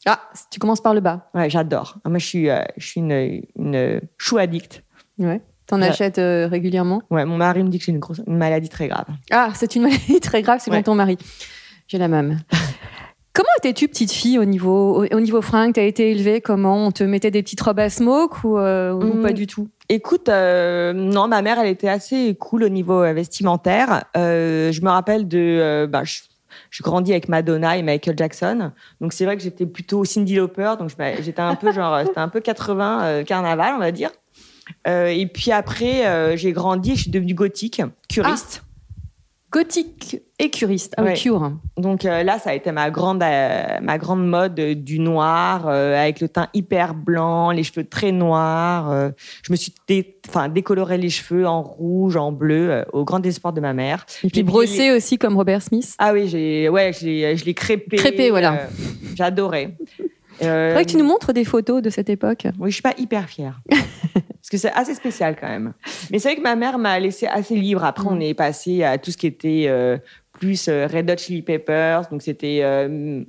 Ah, 0.06 0.20
tu 0.50 0.58
commences 0.58 0.80
par 0.80 0.94
le 0.94 1.00
bas. 1.00 1.30
Ouais, 1.34 1.50
j'adore. 1.50 1.96
Ah, 2.04 2.08
moi, 2.08 2.18
je 2.18 2.26
suis, 2.26 2.48
euh, 2.48 2.62
je 2.76 2.86
suis 2.86 3.00
une, 3.00 3.42
une 3.56 4.00
chou 4.16 4.38
addict. 4.38 4.82
Ouais. 5.18 5.42
T'en 5.66 5.80
achètes 5.82 6.18
euh, 6.18 6.48
régulièrement? 6.48 7.00
Ouais, 7.10 7.24
mon 7.24 7.36
mari 7.36 7.62
me 7.62 7.68
dit 7.68 7.78
que 7.78 7.84
j'ai 7.84 7.92
une, 7.92 8.00
grosse, 8.00 8.20
une 8.26 8.36
maladie 8.36 8.68
très 8.68 8.88
grave. 8.88 9.06
Ah, 9.30 9.52
c'est 9.54 9.76
une 9.76 9.82
maladie 9.82 10.18
très 10.20 10.42
grave, 10.42 10.60
c'est 10.60 10.70
ouais. 10.70 10.82
ton 10.82 10.96
mari. 10.96 11.16
J'ai 11.86 11.98
la 11.98 12.08
même. 12.08 12.40
Comment 13.40 13.52
étais-tu 13.56 13.88
petite 13.88 14.12
fille 14.12 14.38
au 14.38 14.44
niveau, 14.44 15.02
au, 15.02 15.20
niveau 15.20 15.40
fringue 15.40 15.72
T'as 15.72 15.84
été 15.84 16.10
élevée 16.10 16.42
comment? 16.42 16.84
On 16.84 16.90
te 16.90 17.02
mettait 17.02 17.30
des 17.30 17.42
petites 17.42 17.62
robes 17.62 17.78
à 17.78 17.88
smoke 17.88 18.36
ou, 18.44 18.58
euh, 18.58 18.92
ou 18.92 19.22
pas 19.22 19.32
du 19.32 19.46
tout? 19.46 19.70
Écoute, 19.88 20.28
euh, 20.28 20.92
non, 20.92 21.26
ma 21.26 21.40
mère, 21.40 21.58
elle 21.58 21.68
était 21.68 21.88
assez 21.88 22.36
cool 22.38 22.64
au 22.64 22.68
niveau 22.68 23.02
euh, 23.02 23.14
vestimentaire. 23.14 24.04
je 24.14 24.78
me 24.82 24.90
rappelle 24.90 25.26
de, 25.26 25.88
bah, 25.90 26.04
je, 26.04 26.18
je 26.68 26.82
grandis 26.82 27.12
avec 27.12 27.30
Madonna 27.30 27.78
et 27.78 27.82
Michael 27.82 28.18
Jackson, 28.18 28.72
donc 29.00 29.14
c'est 29.14 29.24
vrai 29.24 29.38
que 29.38 29.42
j'étais 29.42 29.64
plutôt 29.64 30.04
Cindy 30.04 30.34
Lauper, 30.34 30.74
donc 30.78 30.90
j'étais 31.22 31.40
un 31.40 31.54
peu 31.54 31.72
genre, 31.72 31.98
c'était 32.04 32.20
un 32.20 32.28
peu 32.28 32.40
80 32.40 33.24
carnaval, 33.24 33.72
on 33.74 33.78
va 33.78 33.90
dire. 33.90 34.10
et 34.86 35.26
puis 35.32 35.50
après, 35.50 36.36
j'ai 36.36 36.52
grandi, 36.52 36.94
je 36.94 37.02
suis 37.04 37.10
devenue 37.10 37.32
gothique, 37.32 37.80
curiste. 38.06 38.60
Ah 38.62 38.69
gothique 39.50 40.22
et 40.38 40.50
curiste. 40.50 40.94
Ah 40.96 41.12
cure. 41.12 41.52
Donc 41.76 42.04
euh, 42.04 42.22
là, 42.22 42.38
ça 42.38 42.50
a 42.50 42.54
été 42.54 42.72
ma 42.72 42.90
grande, 42.90 43.22
euh, 43.22 43.78
ma 43.82 43.98
grande 43.98 44.26
mode 44.26 44.54
du 44.54 44.98
noir, 44.98 45.66
euh, 45.66 46.00
avec 46.00 46.20
le 46.20 46.28
teint 46.28 46.48
hyper 46.54 46.94
blanc, 46.94 47.50
les 47.50 47.62
cheveux 47.62 47.84
très 47.84 48.12
noirs. 48.12 49.12
je 49.42 49.52
me 49.52 49.56
suis 49.56 49.74
enfin 50.28 50.48
décoloré 50.48 50.98
les 50.98 51.10
cheveux 51.10 51.46
en 51.46 51.62
rouge, 51.62 52.16
en 52.16 52.32
bleu, 52.32 52.84
au 52.92 53.04
grand 53.04 53.24
espoir 53.26 53.52
de 53.52 53.60
ma 53.60 53.72
mère. 53.72 54.06
Et 54.22 54.28
puis 54.28 54.42
brossé 54.42 54.92
aussi 54.92 55.18
comme 55.18 55.36
Robert 55.36 55.62
Smith. 55.62 55.94
Ah 55.98 56.12
oui, 56.12 56.28
j'ai, 56.28 56.68
ouais, 56.68 56.92
je 56.92 57.44
l'ai 57.44 57.54
crépé. 57.54 57.96
Crépé, 57.96 58.30
voilà. 58.30 58.68
J'adorais. 59.14 59.76
Euh, 60.42 60.70
Faudrait 60.70 60.84
que 60.84 60.90
tu 60.90 60.96
nous 60.96 61.04
montres 61.04 61.32
des 61.32 61.44
photos 61.44 61.82
de 61.82 61.90
cette 61.90 62.10
époque. 62.10 62.46
Oui, 62.58 62.70
je 62.70 62.74
suis 62.74 62.82
pas 62.82 62.94
hyper 62.98 63.28
fière. 63.28 63.60
parce 63.70 64.48
que 64.50 64.56
c'est 64.56 64.72
assez 64.72 64.94
spécial 64.94 65.36
quand 65.38 65.48
même. 65.48 65.74
Mais 66.10 66.18
c'est 66.18 66.30
vrai 66.30 66.36
que 66.36 66.42
ma 66.42 66.56
mère 66.56 66.78
m'a 66.78 66.98
laissé 66.98 67.26
assez 67.26 67.54
libre. 67.56 67.84
Après, 67.84 68.06
on 68.08 68.16
mm. 68.16 68.22
est 68.22 68.34
passé 68.34 68.82
à 68.82 68.98
tout 68.98 69.10
ce 69.10 69.16
qui 69.16 69.26
était 69.26 69.66
euh, 69.68 69.98
plus 70.32 70.68
euh, 70.68 70.86
Red 70.86 71.10
Hot 71.10 71.18
Chili 71.18 71.42
Peppers. 71.42 72.08
Donc, 72.10 72.22
c'était. 72.22 72.60
Euh, 72.62 73.22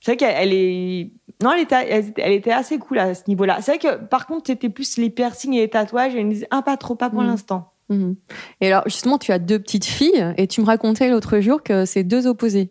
c'est 0.00 0.12
vrai 0.12 0.16
qu'elle 0.16 0.52
est. 0.52 1.10
Non, 1.42 1.52
elle 1.52 1.62
était, 1.62 2.12
elle, 2.16 2.32
était 2.32 2.52
assez 2.52 2.78
cool 2.78 2.98
à 2.98 3.14
ce 3.14 3.22
niveau-là. 3.28 3.58
C'est 3.62 3.76
vrai 3.76 3.78
que, 3.78 4.04
par 4.04 4.26
contre, 4.26 4.48
c'était 4.48 4.68
plus 4.68 4.98
les 4.98 5.08
piercings 5.08 5.54
et 5.54 5.60
les 5.60 5.68
tatouages. 5.68 6.14
Elle 6.14 6.26
me 6.26 6.32
disait, 6.32 6.48
un 6.50 6.62
pas 6.62 6.76
trop, 6.76 6.94
pas 6.94 7.10
pour 7.10 7.22
mm. 7.22 7.26
l'instant. 7.26 7.72
Mm. 7.88 8.12
Et 8.60 8.66
alors, 8.66 8.82
justement, 8.86 9.18
tu 9.18 9.32
as 9.32 9.38
deux 9.38 9.58
petites 9.58 9.86
filles 9.86 10.34
et 10.36 10.46
tu 10.46 10.60
me 10.60 10.66
racontais 10.66 11.08
l'autre 11.08 11.40
jour 11.40 11.62
que 11.62 11.86
c'est 11.86 12.04
deux 12.04 12.26
opposés. 12.26 12.70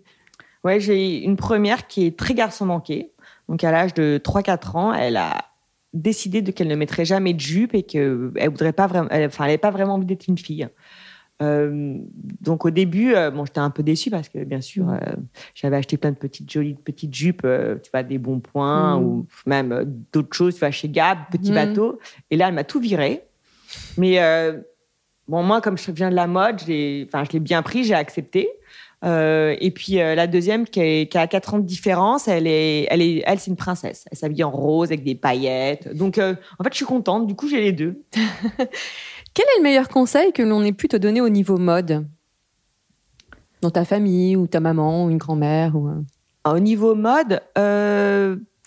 Ouais, 0.64 0.80
j'ai 0.80 1.24
une 1.24 1.38
première 1.38 1.88
qui 1.88 2.06
est 2.06 2.18
très 2.18 2.34
garçon 2.34 2.66
manqué. 2.66 3.12
Donc, 3.50 3.64
à 3.64 3.72
l'âge 3.72 3.94
de 3.94 4.20
3-4 4.24 4.78
ans, 4.78 4.94
elle 4.94 5.18
a 5.18 5.46
décidé 5.94 6.42
de 6.42 6.52
qu'elle 6.52 6.68
ne 6.68 6.76
mettrait 6.76 7.06
jamais 7.06 7.34
de 7.34 7.40
jupe 7.40 7.74
et 7.74 7.84
qu'elle 7.84 8.32
voudrait 8.50 8.74
pas 8.74 8.88
vraiment, 8.88 9.10
enfin, 9.12 9.46
elle 9.46 9.48
n'avait 9.48 9.58
pas 9.58 9.72
vraiment 9.72 9.96
envie 9.96 10.06
d'être 10.06 10.28
une 10.28 10.38
fille. 10.38 10.68
Euh, 11.42 12.00
donc 12.42 12.66
au 12.66 12.72
début, 12.72 13.14
euh, 13.14 13.30
bon, 13.30 13.46
j'étais 13.46 13.60
un 13.60 13.70
peu 13.70 13.84
déçue 13.84 14.10
parce 14.10 14.28
que 14.28 14.44
bien 14.44 14.62
sûr, 14.62 14.90
euh, 14.90 14.98
j'avais 15.54 15.78
acheté 15.78 15.98
plein 15.98 16.12
de 16.12 16.18
petites 16.18 16.52
jolies 16.52 16.74
petites 16.74 17.14
jupes, 17.14 17.44
tu 17.84 17.92
vois, 17.92 18.04
des 18.04 18.18
bons 18.18 18.40
points 18.40 19.00
mm. 19.00 19.04
ou 19.04 19.28
même 19.46 20.04
d'autres 20.12 20.36
choses, 20.36 20.56
tu 20.56 20.60
vois, 20.60 20.72
chez 20.72 20.90
Gab, 20.90 21.20
petit 21.32 21.52
mm. 21.52 21.56
bateau. 21.56 22.00
Et 22.32 22.38
là, 22.38 22.48
elle 22.48 22.56
m'a 22.56 22.64
tout 22.64 22.80
viré. 22.80 23.24
Mais 23.98 24.20
bon, 25.28 25.44
moi, 25.44 25.62
comme 25.62 25.78
je 25.78 25.92
viens 25.92 26.10
de 26.10 26.16
la 26.16 26.28
mode, 26.28 26.62
je 26.62 26.68
l'ai 27.34 27.40
bien 27.40 27.62
pris, 27.62 27.84
j'ai 27.84 27.96
accepté. 27.96 28.50
Euh, 29.06 29.56
et 29.60 29.70
puis 29.72 30.00
euh, 30.02 30.16
la 30.16 30.26
deuxième 30.26 30.66
qui, 30.66 31.08
a 31.14 31.28
4 31.28 31.54
ans 31.54 31.60
de 31.60 31.66
différence, 31.66 32.28
elle 32.28 32.48
est, 32.48 32.88
elle 32.90 33.02
est, 33.02 33.24
elle 33.26 33.40
c'est 33.40 33.52
une 33.52 33.58
princesse. 33.58 34.06
Elle 34.12 34.18
s'habille 34.18 34.44
en 34.44 34.52
rose 34.52 34.88
avec 34.88 35.04
des 35.04 35.16
paillettes. 35.16 35.96
Donc 35.96 36.18
euh, 36.18 36.36
en 36.60 36.64
fait, 36.64 36.72
je 36.72 36.78
suis 36.78 36.86
contente. 36.86 37.28
Du 37.28 37.36
coup, 37.36 37.48
j'ai 37.48 37.62
les 37.62 37.72
deux. 37.72 38.02
Quel 38.14 39.46
est 39.46 39.58
le 39.58 39.64
meilleur 39.64 39.88
conseil 39.90 40.32
que 40.32 40.42
l'on 40.42 40.64
ait 40.64 40.72
pu 40.72 40.88
te 40.88 40.98
donner 40.98 41.22
au 41.22 41.30
niveau 41.30 41.58
mode? 41.58 42.08
Dans 43.62 43.70
ta 43.70 43.86
famille 43.86 44.36
ou 44.36 44.48
ta 44.48 44.60
maman 44.60 45.06
ou 45.06 45.10
une 45.10 45.18
grand-mère 45.18 45.76
ou 45.76 45.92
Au 46.46 46.60
niveau 46.60 46.96
mode, 46.96 47.42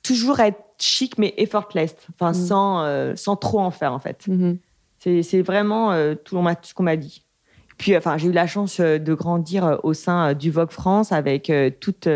toujours 0.02 0.40
être 0.40 0.60
chic 0.78 1.18
mais 1.18 1.34
effortless, 1.36 1.94
enfin 2.14 2.30
mm. 2.30 2.34
sans, 2.34 3.16
sans 3.16 3.36
trop 3.36 3.60
en 3.60 3.70
faire 3.70 3.92
en 3.92 3.98
fait. 3.98 4.26
Mm-hmm. 4.28 5.22
C'est 5.22 5.42
vraiment 5.42 5.92
tout 6.24 6.40
ce 6.62 6.74
qu'on 6.74 6.82
m'a 6.84 6.96
dit. 6.96 7.24
Puis, 7.80 7.96
enfin, 7.96 8.18
j'ai 8.18 8.28
eu 8.28 8.32
la 8.32 8.46
chance 8.46 8.78
euh, 8.78 8.98
de 8.98 9.14
grandir 9.14 9.64
euh, 9.64 9.76
au 9.84 9.94
sein 9.94 10.28
euh, 10.28 10.34
du 10.34 10.50
Vogue 10.50 10.70
France 10.70 11.12
avec 11.12 11.50
toutes, 11.80 12.08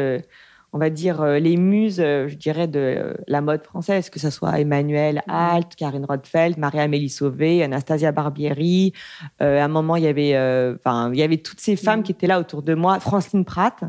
on 0.72 0.78
va 0.78 0.90
dire, 0.90 1.24
les 1.24 1.56
muses, 1.56 1.96
je 1.96 2.34
dirais, 2.34 2.68
de 2.68 3.16
la 3.26 3.40
mode 3.40 3.64
française, 3.64 4.10
que 4.10 4.20
ce 4.20 4.28
soit 4.28 4.60
Emmanuel 4.60 5.22
mmh. 5.26 5.30
Alt, 5.30 5.74
Karine 5.74 6.04
Rothfeld, 6.04 6.58
Maria-Amélie 6.58 7.08
Sauvé, 7.08 7.62
Anastasia 7.62 8.12
Barbieri. 8.12 8.92
à 9.40 9.64
un 9.64 9.68
moment, 9.68 9.96
il 9.96 10.04
y 10.04 10.06
avait, 10.06 10.36
enfin, 10.78 11.10
il 11.12 11.18
y 11.18 11.22
avait 11.22 11.38
toutes 11.38 11.60
ces 11.60 11.76
femmes 11.76 12.00
mmh. 12.00 12.02
qui 12.02 12.12
étaient 12.12 12.26
là 12.26 12.40
autour 12.40 12.62
de 12.62 12.74
moi. 12.74 13.00
Francine 13.00 13.46
Pratt, 13.46 13.80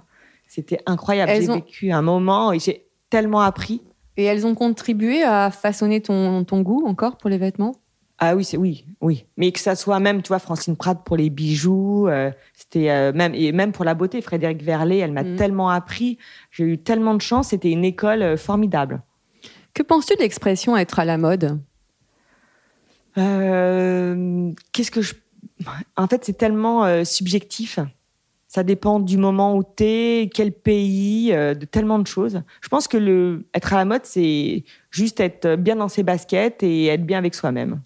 c'était 0.47 0.79
incroyable. 0.85 1.31
J'ai 1.35 1.47
vécu 1.47 1.91
un 1.91 2.01
moment 2.01 2.53
et 2.53 2.59
j'ai 2.59 2.85
tellement 3.09 3.41
appris. 3.41 3.81
Et 4.15 4.23
elles 4.23 4.47
ont 4.47 4.55
contribué 4.55 5.23
à 5.23 5.51
façonner 5.51 6.01
ton, 6.01 6.45
ton 6.45 6.61
goût 6.61 6.85
encore 6.87 7.17
pour 7.17 7.29
les 7.29 7.37
vêtements? 7.37 7.75
Ah 8.17 8.35
oui, 8.35 8.45
c'est 8.45 8.55
oui, 8.57 8.85
oui. 9.01 9.25
Mais 9.35 9.51
que 9.51 9.59
ça 9.59 9.75
soit 9.75 9.99
même, 9.99 10.21
tu 10.21 10.29
vois, 10.29 10.39
Francine 10.39 10.77
Pratt 10.77 11.03
pour 11.03 11.17
les 11.17 11.29
bijoux, 11.29 12.07
euh, 12.07 12.31
c'était 12.53 12.89
euh, 12.89 13.11
même 13.11 13.33
et 13.35 13.51
même 13.51 13.73
pour 13.73 13.83
la 13.83 13.93
beauté, 13.93 14.21
Frédéric 14.21 14.63
Verlet, 14.63 14.99
elle 14.99 15.11
m'a 15.11 15.23
mm. 15.23 15.35
tellement 15.35 15.69
appris. 15.69 16.17
J'ai 16.51 16.63
eu 16.63 16.77
tellement 16.77 17.13
de 17.13 17.21
chance. 17.21 17.49
C'était 17.49 17.71
une 17.71 17.83
école 17.83 18.21
euh, 18.21 18.37
formidable. 18.37 19.01
Que 19.73 19.83
penses-tu 19.83 20.15
de 20.15 20.21
l'expression 20.21 20.77
être 20.77 20.99
à 20.99 21.05
la 21.05 21.17
mode 21.17 21.59
Qu'est-ce 23.17 24.91
que 24.91 25.01
je 25.01 25.13
En 25.95 26.07
fait, 26.07 26.25
c'est 26.25 26.37
tellement 26.37 27.05
subjectif. 27.05 27.79
Ça 28.47 28.63
dépend 28.63 28.99
du 28.99 29.17
moment 29.17 29.55
où 29.55 29.63
tu 29.63 29.83
es, 29.85 30.29
quel 30.33 30.51
pays, 30.51 31.31
de 31.31 31.65
tellement 31.65 31.99
de 31.99 32.07
choses. 32.07 32.41
Je 32.61 32.67
pense 32.67 32.89
que 32.89 32.97
le 32.97 33.45
être 33.53 33.73
à 33.73 33.77
la 33.77 33.85
mode, 33.85 34.01
c'est 34.03 34.65
juste 34.91 35.21
être 35.21 35.55
bien 35.55 35.77
dans 35.77 35.87
ses 35.87 36.03
baskets 36.03 36.61
et 36.63 36.87
être 36.87 37.05
bien 37.05 37.17
avec 37.17 37.35
soi-même. 37.35 37.81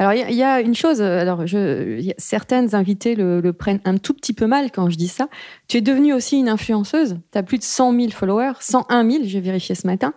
Alors, 0.00 0.14
il 0.14 0.34
y, 0.34 0.42
a 0.42 0.62
une 0.62 0.74
chose, 0.74 1.02
alors 1.02 1.46
je, 1.46 2.10
certaines 2.16 2.74
invitées 2.74 3.14
le, 3.14 3.52
prennent 3.52 3.82
un 3.84 3.98
tout 3.98 4.14
petit 4.14 4.32
peu 4.32 4.46
mal 4.46 4.70
quand 4.72 4.88
je 4.88 4.96
dis 4.96 5.08
ça. 5.08 5.28
Tu 5.68 5.76
es 5.76 5.80
devenue 5.82 6.14
aussi 6.14 6.38
une 6.38 6.48
influenceuse. 6.48 7.18
Tu 7.30 7.36
as 7.36 7.42
plus 7.42 7.58
de 7.58 7.62
100 7.62 7.94
000 7.94 8.08
followers, 8.10 8.54
101 8.60 9.10
000, 9.10 9.24
j'ai 9.26 9.40
vérifié 9.40 9.74
ce 9.74 9.86
matin. 9.86 10.14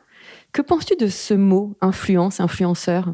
Que 0.54 0.62
penses-tu 0.62 0.96
de 0.96 1.08
ce 1.08 1.34
mot, 1.34 1.76
influence, 1.82 2.40
influenceur? 2.40 3.14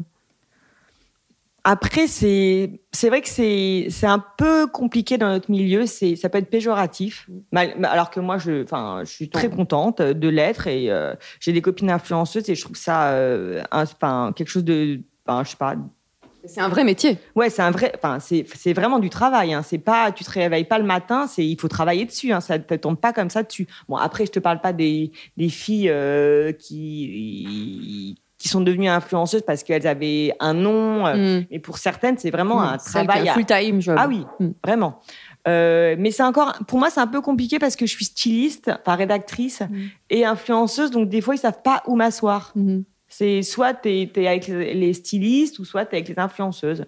Après, 1.64 2.06
c'est 2.06 2.78
vrai 3.02 3.20
que 3.20 3.28
c'est 3.28 4.06
un 4.06 4.24
peu 4.38 4.68
compliqué 4.68 5.18
dans 5.18 5.28
notre 5.28 5.50
milieu. 5.50 5.86
C'est 5.86 6.14
ça 6.14 6.28
peut 6.28 6.38
être 6.38 6.50
péjoratif. 6.50 7.28
Mal- 7.50 7.84
alors 7.84 8.10
que 8.10 8.20
moi, 8.20 8.38
je 8.38 8.64
je 8.64 9.10
suis 9.10 9.28
très 9.28 9.50
contente 9.50 10.00
de 10.00 10.28
l'être 10.28 10.68
et 10.68 10.88
euh, 10.88 11.16
j'ai 11.40 11.52
des 11.52 11.62
copines 11.62 11.90
influenceuses 11.90 12.48
et 12.48 12.54
je 12.54 12.62
trouve 12.62 12.76
ça 12.76 13.10
euh, 13.10 13.60
un- 13.72 14.32
quelque 14.32 14.48
chose 14.48 14.64
de 14.64 15.00
je 15.26 15.48
sais 15.48 15.56
pas. 15.56 15.74
C'est 16.44 16.60
un 16.60 16.68
vrai 16.68 16.84
métier. 16.84 17.18
Ouais, 17.34 17.50
c'est 17.50 17.62
un 17.62 17.70
vrai. 17.70 17.92
Enfin, 17.96 18.18
c'est 18.20 18.44
c'est 18.54 18.72
vraiment 18.72 18.98
du 18.98 19.10
travail. 19.10 19.52
Hein. 19.52 19.62
C'est 19.62 19.78
pas 19.78 20.10
tu 20.12 20.24
te 20.24 20.30
réveilles 20.30 20.64
pas 20.64 20.78
le 20.78 20.84
matin. 20.84 21.26
C'est 21.26 21.44
il 21.46 21.58
faut 21.60 21.68
travailler 21.68 22.04
dessus. 22.04 22.32
Hein. 22.32 22.40
Ça 22.40 22.58
te 22.58 22.74
tombe 22.74 22.96
pas 22.98 23.12
comme 23.12 23.30
ça 23.30 23.42
dessus. 23.42 23.66
Bon, 23.88 23.96
après, 23.96 24.26
je 24.26 24.30
te 24.32 24.38
parle 24.38 24.60
pas 24.60 24.72
des 24.72 25.12
des 25.36 25.48
filles 25.48 25.88
euh, 25.90 26.52
qui 26.52 28.16
qui 28.38 28.48
sont 28.48 28.62
devenues 28.62 28.88
influenceuses 28.88 29.42
parce 29.42 29.62
qu'elles 29.62 29.86
avaient 29.86 30.32
un 30.40 30.54
nom. 30.54 31.06
euh, 31.06 31.40
Mm. 31.40 31.46
mais 31.50 31.58
pour 31.58 31.76
certaines, 31.76 32.16
c'est 32.16 32.30
vraiment 32.30 32.62
un 32.62 32.72
a 32.74 32.78
travail. 32.78 33.28
à- 33.28 33.34
full 33.34 33.44
time 33.44 33.82
job. 33.82 33.96
Ah 33.98 34.08
oui, 34.08 34.24
Mm. 34.38 34.48
vraiment. 34.64 35.00
Euh, 35.48 35.94
mais 35.98 36.10
c'est 36.10 36.22
encore, 36.22 36.54
pour 36.66 36.78
moi, 36.78 36.88
c'est 36.90 37.00
un 37.00 37.06
peu 37.06 37.20
compliqué 37.20 37.58
parce 37.58 37.76
que 37.76 37.84
je 37.86 37.92
suis 37.94 38.04
styliste, 38.06 38.70
enfin 38.80 38.94
rédactrice 38.96 39.62
et 40.10 40.24
influenceuse, 40.24 40.90
donc 40.90 41.08
des 41.10 41.20
fois 41.20 41.34
ils 41.34 41.38
savent 41.38 41.62
pas 41.62 41.82
où 41.86 41.96
m'asseoir. 41.96 42.52
C'est 43.12 43.42
soit 43.42 43.74
t'es 43.74 44.10
es 44.14 44.26
avec 44.26 44.46
les 44.46 44.94
stylistes 44.94 45.58
ou 45.58 45.64
soit 45.66 45.84
t'es 45.84 45.96
avec 45.96 46.08
les 46.08 46.18
influenceuses. 46.18 46.86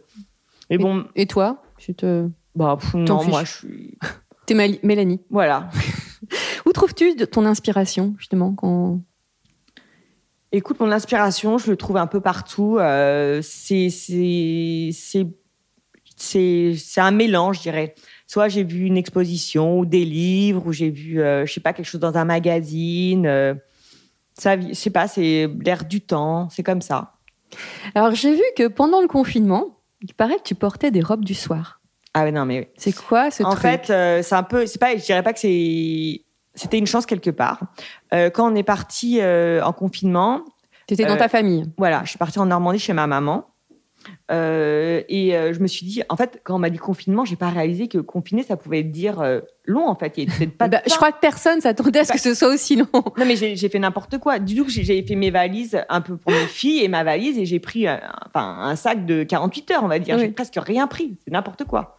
Bon, 0.71 1.05
Et 1.17 1.27
toi 1.27 1.63
tu 1.77 1.95
te... 1.95 2.29
bah 2.55 2.79
pff, 2.81 2.95
non, 2.95 3.25
moi 3.25 3.45
je 3.45 3.53
suis, 3.53 3.99
T'es 4.47 4.55
Mélanie. 4.55 5.21
voilà. 5.29 5.69
Où 6.67 6.73
trouves-tu 6.73 7.17
ton 7.17 7.45
inspiration, 7.45 8.15
justement 8.19 8.55
quand... 8.55 9.01
Écoute, 10.53 10.81
mon 10.81 10.93
inspiration, 10.93 11.59
je 11.59 11.71
le 11.71 11.77
trouve 11.77 11.97
un 11.97 12.07
peu 12.07 12.21
partout. 12.21 12.77
Euh, 12.79 13.41
c'est 13.43 14.01
un 16.99 17.11
mélange, 17.11 17.59
je 17.59 17.63
dirais. 17.63 17.95
Soit 18.27 18.49
j'ai 18.49 18.63
vu 18.63 18.85
une 18.87 18.97
exposition 18.97 19.79
ou 19.81 19.87
des 19.87 20.05
livres, 20.05 20.67
ou 20.67 20.73
j'ai 20.73 20.91
vu, 20.91 21.21
euh, 21.21 21.45
je 21.47 21.53
sais 21.53 21.61
pas, 21.61 21.73
quelque 21.73 21.87
chose 21.87 22.01
dans 22.01 22.17
un 22.17 22.25
magazine. 22.25 23.27
euh, 23.27 23.55
ça, 24.39 24.61
je 24.61 24.73
sais 24.73 24.91
pas, 24.91 25.09
c'est 25.09 25.49
l'air 25.65 25.85
du 25.85 26.01
temps, 26.01 26.49
c'est 26.51 26.63
comme 26.63 26.83
ça. 26.83 27.15
Alors, 27.95 28.15
j'ai 28.15 28.35
vu 28.35 28.43
que 28.57 28.69
pendant 28.69 29.01
le 29.01 29.09
confinement, 29.09 29.79
il 30.01 30.15
paraît 30.15 30.37
que 30.37 30.43
tu 30.43 30.55
portais 30.55 30.91
des 30.91 31.03
robes 31.03 31.25
du 31.25 31.35
soir. 31.35 31.81
Ah 32.15 32.25
ouais, 32.25 32.33
non, 32.33 32.45
mais 32.45 32.73
C'est 32.77 32.95
quoi 32.95 33.31
ce 33.31 33.43
en 33.43 33.51
truc 33.51 33.63
fait, 33.63 33.91
euh, 33.91 34.23
c'est 34.23 34.35
un 34.35 34.43
peu, 34.43 34.67
c'est 34.67 34.79
pas, 34.79 34.97
je 34.97 35.05
dirais 35.05 35.23
pas 35.23 35.33
que 35.33 35.41
c'est, 35.41 36.23
c'était 36.55 36.79
une 36.79 36.87
chance 36.87 37.07
quelque 37.07 37.31
part. 37.31 37.61
Euh, 38.13 38.31
quand 38.31 38.51
on 38.51 38.55
est 38.55 38.63
parti 38.63 39.19
euh, 39.21 39.63
en 39.63 39.73
confinement, 39.73 40.45
T'étais 40.87 41.05
dans 41.05 41.15
euh, 41.15 41.19
ta 41.19 41.29
famille. 41.29 41.65
Voilà, 41.79 42.03
je 42.05 42.11
suis 42.11 42.19
partie 42.19 42.39
en 42.39 42.47
Normandie 42.47 42.79
chez 42.79 42.93
ma 42.93 43.07
maman. 43.07 43.47
Euh, 44.31 45.03
et 45.09 45.37
euh, 45.37 45.53
je 45.53 45.61
me 45.61 45.67
suis 45.67 45.87
dit, 45.87 46.03
en 46.09 46.17
fait, 46.17 46.41
quand 46.45 46.57
on 46.57 46.59
m'a 46.59 46.71
dit 46.71 46.79
confinement, 46.79 47.25
j'ai 47.25 47.37
pas 47.37 47.51
réalisé 47.51 47.89
que 47.89 47.99
confiné, 47.99 48.43
ça 48.43 48.57
pouvait 48.57 48.83
dire 48.83 49.21
euh, 49.21 49.41
long, 49.67 49.87
en 49.87 49.95
fait. 49.95 50.15
Il 50.17 50.31
y 50.43 50.47
pas 50.47 50.69
Bah, 50.69 50.81
je 50.89 50.95
crois 50.95 51.13
que 51.13 51.21
personne 51.21 51.61
s'attendait 51.61 52.01
à 52.01 52.05
ce 52.05 52.13
que 52.13 52.19
ce 52.21 52.35
soit 52.35 52.49
aussi 52.49 52.77
long. 52.77 52.87
Non, 53.19 53.25
mais 53.27 53.37
j'ai 53.37 53.69
fait 53.69 53.79
n'importe 53.79 54.19
quoi. 54.19 54.39
Du 54.39 54.63
coup, 54.63 54.69
j'ai 54.71 55.03
fait 55.03 55.15
mes 55.15 55.31
valises 55.31 55.83
un 55.89 56.01
peu 56.01 56.17
pour 56.17 56.33
mes 56.33 56.47
filles 56.47 56.83
et 56.85 56.89
ma 56.89 57.05
valise 57.05 57.39
et 57.39 57.45
j'ai 57.47 57.61
pris 57.61 57.87
enfin, 57.89 58.57
un 58.61 58.77
sac 58.77 59.05
de 59.07 59.23
48 59.23 59.71
heures, 59.73 59.85
on 59.85 59.89
va 59.89 59.99
dire. 59.99 60.17
Oui. 60.17 60.23
J'ai 60.23 60.29
presque 60.31 60.57
rien 60.59 60.87
pris. 60.87 61.17
C'est 61.25 61.31
n'importe 61.33 61.65
quoi. 61.65 61.97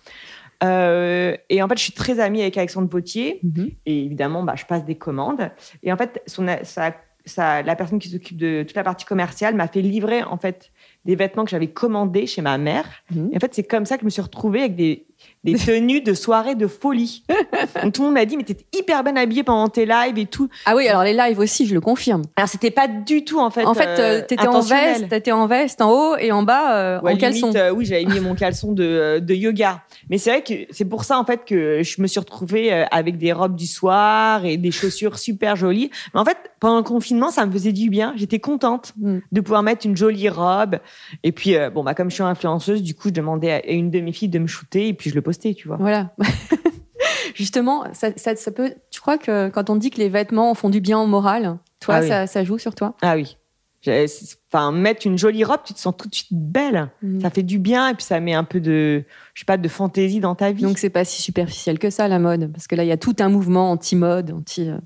Euh, 0.63 1.35
et 1.49 1.61
en 1.61 1.67
fait, 1.67 1.77
je 1.77 1.83
suis 1.83 1.91
très 1.93 2.19
amie 2.19 2.41
avec 2.41 2.57
Alexandre 2.57 2.87
Potier. 2.89 3.41
Et 3.85 4.05
évidemment, 4.05 4.43
bah, 4.43 4.55
je 4.55 4.65
passe 4.65 4.85
des 4.85 4.95
commandes. 4.95 5.51
Et 5.83 5.91
en 5.91 5.97
fait, 5.97 6.21
son, 6.25 6.45
sa, 6.63 6.93
sa- 7.25 7.61
la 7.63 7.75
personne 7.75 7.99
qui 7.99 8.09
s'occupe 8.09 8.37
de 8.37 8.63
toute 8.63 8.75
la 8.75 8.83
partie 8.83 9.05
commerciale 9.05 9.55
m'a 9.55 9.67
fait 9.67 9.81
livrer 9.81 10.23
en 10.23 10.37
fait 10.37 10.71
des 11.05 11.15
vêtements 11.15 11.43
que 11.43 11.51
j'avais 11.51 11.67
commandés 11.67 12.27
chez 12.27 12.41
ma 12.41 12.57
mère. 12.57 12.85
Et 13.31 13.35
en 13.35 13.39
fait, 13.39 13.53
c'est 13.53 13.63
comme 13.63 13.85
ça 13.85 13.95
que 13.97 14.01
je 14.01 14.05
me 14.05 14.09
suis 14.09 14.21
retrouvée 14.21 14.61
avec 14.61 14.75
des, 14.75 15.05
des 15.43 15.55
tenues 15.55 16.01
de 16.01 16.13
soirée 16.13 16.55
de 16.55 16.67
folie. 16.67 17.23
Donc 17.83 17.93
tout 17.93 18.01
le 18.01 18.07
monde 18.07 18.13
m'a 18.15 18.25
dit, 18.25 18.37
mais 18.37 18.43
t'es 18.43 18.57
hyper 18.77 19.03
bien 19.03 19.15
habillée 19.15 19.43
pendant 19.43 19.67
tes 19.69 19.85
lives 19.85 20.17
et 20.17 20.25
tout. 20.25 20.49
Ah 20.65 20.75
oui, 20.75 20.87
alors 20.87 21.03
les 21.03 21.13
lives 21.13 21.39
aussi, 21.39 21.65
je 21.65 21.73
le 21.73 21.81
confirme. 21.81 22.21
Alors 22.35 22.47
c'était 22.49 22.71
pas 22.71 22.87
du 22.87 23.23
tout 23.25 23.39
en 23.39 23.49
fait. 23.49 23.65
en 23.65 23.73
fait, 23.73 23.87
euh, 23.99 24.19
euh, 24.19 24.21
t'étais 24.27 24.47
en 24.47 24.59
veste, 24.61 25.09
t'étais 25.09 25.31
en 25.31 25.47
veste 25.47 25.81
en 25.81 25.91
haut 25.91 26.15
et 26.17 26.31
en 26.31 26.43
bas 26.43 26.75
euh, 26.77 27.01
Ouais, 27.01 27.13
en 27.13 27.15
limite, 27.15 27.21
caleçon. 27.21 27.55
euh, 27.55 27.71
oui, 27.71 27.85
j'avais 27.85 28.05
mis 28.05 28.19
mon 28.19 28.35
caleçon 28.35 28.71
de, 28.71 29.19
de 29.19 29.33
yoga. 29.33 29.81
Mais 30.09 30.17
c'est 30.17 30.29
vrai 30.29 30.41
que 30.43 30.53
c'est 30.71 30.85
pour 30.85 31.03
ça 31.03 31.19
en 31.19 31.25
fait 31.25 31.45
que 31.45 31.81
je 31.83 32.01
me 32.01 32.07
suis 32.07 32.19
retrouvée 32.19 32.71
avec 32.91 33.17
des 33.17 33.31
robes 33.33 33.55
du 33.55 33.67
soir 33.67 34.45
et 34.45 34.57
des 34.57 34.71
chaussures 34.71 35.17
super 35.19 35.55
jolies. 35.55 35.89
Mais 36.13 36.19
en 36.19 36.25
fait, 36.25 36.37
pendant 36.59 36.77
le 36.77 36.83
confinement, 36.83 37.29
ça 37.31 37.45
me 37.45 37.51
faisait 37.51 37.73
du 37.73 37.89
bien. 37.89 38.13
J'étais 38.15 38.39
contente 38.39 38.93
Mm. 38.97 39.19
de 39.31 39.41
pouvoir 39.41 39.63
mettre 39.63 39.85
une 39.85 39.97
jolie 39.97 40.29
robe. 40.29 40.77
Et 41.23 41.31
puis, 41.31 41.55
bon, 41.73 41.83
bah 41.83 41.93
comme 41.93 42.09
je 42.09 42.15
suis 42.15 42.23
influenceuse, 42.23 42.81
du 42.83 42.93
coup, 42.95 43.07
je 43.09 43.13
demandais 43.13 43.51
à 43.51 43.65
une 43.71 43.89
de 43.91 43.99
mes 43.99 44.11
filles 44.11 44.29
de 44.29 44.39
me 44.39 44.47
shooter 44.47 44.87
et 44.89 44.93
puis 44.93 45.09
je 45.09 45.15
le 45.15 45.21
postais, 45.21 45.32
tu 45.37 45.67
vois. 45.67 45.77
Voilà. 45.77 46.11
Justement, 47.35 47.85
ça, 47.93 48.09
ça, 48.15 48.35
ça 48.35 48.51
peut. 48.51 48.73
Tu 48.91 49.01
crois 49.01 49.17
que 49.17 49.49
quand 49.49 49.69
on 49.69 49.75
dit 49.75 49.89
que 49.89 49.97
les 49.97 50.09
vêtements 50.09 50.53
font 50.53 50.69
du 50.69 50.81
bien 50.81 50.99
au 50.99 51.07
moral, 51.07 51.57
toi, 51.79 51.95
Ah 51.95 52.01
oui. 52.01 52.07
ça, 52.07 52.27
ça 52.27 52.43
joue 52.43 52.57
sur 52.57 52.75
toi? 52.75 52.95
Ah 53.01 53.15
oui. 53.15 53.37
J'ai- 53.81 54.05
Enfin, 54.53 54.71
mettre 54.71 55.07
une 55.07 55.17
jolie 55.17 55.43
robe, 55.43 55.61
tu 55.65 55.73
te 55.73 55.79
sens 55.79 55.95
tout 55.97 56.07
de 56.07 56.13
suite 56.15 56.27
belle. 56.31 56.89
Mhm. 57.01 57.21
Ça 57.21 57.29
fait 57.31 57.41
du 57.43 57.57
bien 57.59 57.89
et 57.89 57.93
puis 57.95 58.03
ça 58.03 58.19
met 58.19 58.33
un 58.33 58.43
peu 58.43 58.59
de, 58.61 59.03
je 59.33 59.39
sais 59.41 59.45
pas, 59.45 59.57
de 59.57 59.67
fantaisie 59.67 60.19
dans 60.19 60.35
ta 60.35 60.51
vie. 60.51 60.61
Donc 60.63 60.77
c'est 60.77 60.91
pas 60.91 61.03
si 61.05 61.21
superficiel 61.21 61.79
que 61.79 61.89
ça 61.89 62.07
la 62.07 62.19
mode, 62.19 62.51
parce 62.53 62.67
que 62.67 62.75
là 62.75 62.83
il 62.83 62.87
y 62.87 62.91
a 62.91 62.97
tout 62.97 63.15
un 63.19 63.29
mouvement 63.29 63.71
anti-mode, 63.71 64.31
anti. 64.31 64.69
euh, 64.69 64.77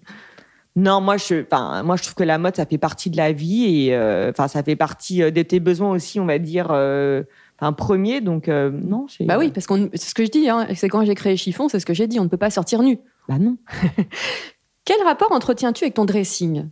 Non, 0.77 1.01
moi 1.01 1.17
je, 1.17 1.43
enfin, 1.43 1.83
moi 1.83 1.97
je 1.97 2.03
trouve 2.03 2.15
que 2.15 2.23
la 2.23 2.37
mode 2.37 2.55
ça 2.55 2.65
fait 2.65 2.77
partie 2.77 3.09
de 3.09 3.17
la 3.17 3.33
vie 3.33 3.87
et 3.87 3.93
euh, 3.95 4.29
enfin 4.31 4.47
ça 4.47 4.63
fait 4.63 4.77
partie 4.77 5.21
euh, 5.21 5.31
de 5.31 5.41
tes 5.41 5.59
besoins 5.59 5.91
aussi, 5.91 6.19
on 6.21 6.25
va 6.25 6.39
dire, 6.39 6.67
euh, 6.71 7.23
enfin 7.59 7.73
premier. 7.73 8.21
Donc 8.21 8.47
euh, 8.49 8.69
non. 8.71 9.07
Bah 9.21 9.37
oui, 9.37 9.51
parce 9.51 9.67
qu'on, 9.67 9.89
c'est 9.93 10.09
ce 10.09 10.13
que 10.15 10.25
je 10.25 10.31
dis. 10.31 10.49
Hein, 10.49 10.67
c'est 10.75 10.89
quand 10.89 11.03
j'ai 11.05 11.15
créé 11.15 11.37
Chiffon, 11.37 11.69
c'est 11.69 11.79
ce 11.79 11.85
que 11.85 11.93
j'ai 11.93 12.07
dit. 12.07 12.19
On 12.19 12.23
ne 12.23 12.29
peut 12.29 12.37
pas 12.37 12.49
sortir 12.49 12.81
nu. 12.83 12.99
Bah 13.27 13.37
non. 13.39 13.57
Quel 14.85 15.01
rapport 15.03 15.31
entretiens-tu 15.31 15.83
avec 15.83 15.95
ton 15.95 16.05
dressing? 16.05 16.65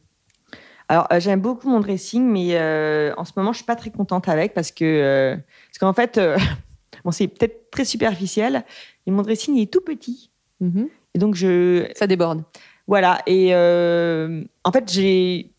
Alors 0.88 1.08
euh, 1.12 1.20
j'aime 1.20 1.42
beaucoup 1.42 1.68
mon 1.70 1.80
dressing, 1.80 2.24
mais 2.24 2.50
euh, 2.54 3.14
en 3.18 3.26
ce 3.26 3.32
moment 3.36 3.52
je 3.52 3.58
suis 3.58 3.66
pas 3.66 3.76
très 3.76 3.90
contente 3.90 4.30
avec 4.30 4.54
parce 4.54 4.72
que 4.72 4.86
euh, 4.86 5.36
parce 5.70 5.80
qu'en 5.80 5.94
fait, 5.94 6.20
bon 7.04 7.12
c'est 7.12 7.28
peut-être 7.28 7.72
très 7.72 7.86
superficiel, 7.86 8.64
mais 9.06 9.14
mon 9.14 9.22
dressing 9.24 9.56
il 9.56 9.64
est 9.64 9.72
tout 9.74 9.82
petit 9.82 10.30
Mhm. 10.62 10.88
et 11.14 11.20
donc 11.20 11.36
je 11.36 11.86
Ça 11.96 12.08
déborde. 12.08 12.44
Voilà. 12.88 13.20
Et 13.28 13.54
en 13.54 14.72
fait, 14.72 14.90
j'ai 14.92 15.52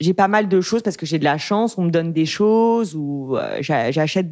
j'ai 0.00 0.12
pas 0.14 0.26
mal 0.28 0.48
de 0.48 0.60
choses 0.60 0.82
parce 0.82 0.96
que 0.98 1.06
j'ai 1.06 1.18
de 1.20 1.24
la 1.24 1.38
chance. 1.38 1.78
On 1.78 1.84
me 1.84 1.90
donne 1.90 2.12
des 2.12 2.26
choses 2.26 2.94
ou 2.96 3.36
j'a- 3.60 3.90
j'achète 3.92 4.26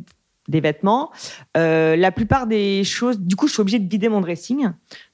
des 0.48 0.60
vêtements. 0.60 1.10
Euh, 1.56 1.96
la 1.96 2.12
plupart 2.12 2.46
des 2.46 2.84
choses, 2.84 3.18
du 3.20 3.36
coup, 3.36 3.46
je 3.46 3.52
suis 3.52 3.60
obligée 3.60 3.78
de 3.78 3.88
vider 3.88 4.08
mon 4.08 4.20
dressing. 4.20 4.70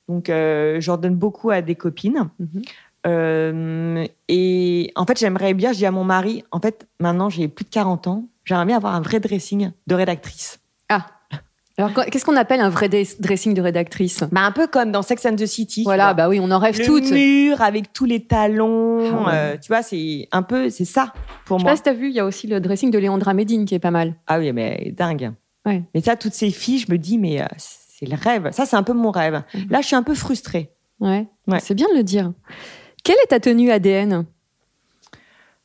Donc, 0.09 0.31
euh, 0.31 0.81
j'en 0.81 0.97
donne 0.97 1.17
beaucoup 1.17 1.51
à 1.51 1.63
des 1.63 1.75
copines. 1.75 2.29
Mhm. 2.39 2.63
Euh, 3.07 4.07
et 4.29 4.93
en 4.97 5.07
fait, 5.07 5.19
j'aimerais 5.19 5.55
bien, 5.55 5.73
je 5.73 5.79
dis 5.79 5.87
à 5.87 5.91
mon 5.91 6.05
mari, 6.05 6.43
en 6.51 6.61
fait, 6.61 6.89
maintenant, 7.01 7.29
j'ai 7.31 7.49
plus 7.49 7.65
de 7.65 7.71
40 7.71 8.07
ans. 8.09 8.29
J'aimerais 8.45 8.67
bien 8.67 8.77
avoir 8.77 8.95
un 8.95 9.01
vrai 9.01 9.21
dressing 9.21 9.71
de 9.87 9.95
rédactrice. 9.95 10.61
Alors 11.79 11.93
qu- 11.93 12.09
qu'est-ce 12.11 12.25
qu'on 12.25 12.37
appelle 12.37 12.61
un 12.61 12.71
vrai 12.71 12.89
dressing 12.89 13.53
de 13.55 13.61
rédactrice? 13.61 14.25
Bah, 14.33 14.43
un 14.43 14.53
peu 14.53 14.67
comme 14.67 14.93
dans 14.93 15.03
Sex 15.03 15.27
and 15.27 15.37
the 15.37 15.45
City. 15.47 15.83
Voilà, 15.85 16.15
bah 16.15 16.29
oui, 16.29 16.39
on 16.41 16.51
en 16.51 16.59
rêve 16.59 16.79
le 16.79 16.85
toutes. 16.87 17.05
Je 17.07 17.15
mur 17.15 17.61
avec 17.61 17.93
tous 17.93 18.07
les 18.07 18.21
talons. 18.25 18.99
Ah 19.13 19.27
ouais. 19.27 19.33
euh, 19.35 19.57
tu 19.61 19.69
vois, 19.69 19.83
c'est 19.83 20.27
un 20.33 20.43
peu, 20.43 20.71
c'est 20.71 20.85
ça 20.87 21.13
pour 21.45 21.59
sais 21.59 21.65
moi. 21.65 21.73
pas 21.73 21.77
si 21.77 21.83
t'as 21.83 21.93
vu, 21.93 22.09
il 22.09 22.15
y 22.15 22.21
a 22.21 22.25
aussi 22.25 22.47
le 22.47 22.61
dressing 22.61 22.91
de 22.91 22.99
Léandra 22.99 23.35
Medine 23.35 23.65
qui 23.67 23.75
est 23.75 23.79
pas 23.79 23.91
mal. 23.91 24.15
Ah 24.27 24.39
oui, 24.39 24.53
mais 24.53 24.95
dingue. 24.97 25.33
Ouais. 25.67 25.83
Mais 25.95 26.01
ça, 26.01 26.17
toutes 26.17 26.33
ces 26.35 26.51
filles, 26.51 26.79
je 26.79 26.91
me 26.91 26.97
dis, 26.97 27.19
mais 27.19 27.43
euh, 27.43 27.47
c'est 27.59 28.07
le 28.09 28.17
rêve. 28.17 28.51
Ça, 28.53 28.65
c'est 28.67 28.77
un 28.77 28.83
peu 28.83 28.93
mon 28.95 29.11
rêve. 29.11 29.43
Mhm. 29.55 29.67
Là, 29.69 29.81
je 29.83 29.87
suis 29.89 29.97
un 29.97 30.03
peu 30.03 30.15
frustrée. 30.15 30.71
Ouais. 31.01 31.27
Ouais. 31.47 31.59
C'est 31.61 31.75
bien 31.75 31.89
de 31.93 31.97
le 31.97 32.05
dire. 32.05 32.33
Quelle 33.05 33.17
est 33.25 33.29
ta 33.29 33.39
tenue 33.41 33.71
ADN 33.71 34.25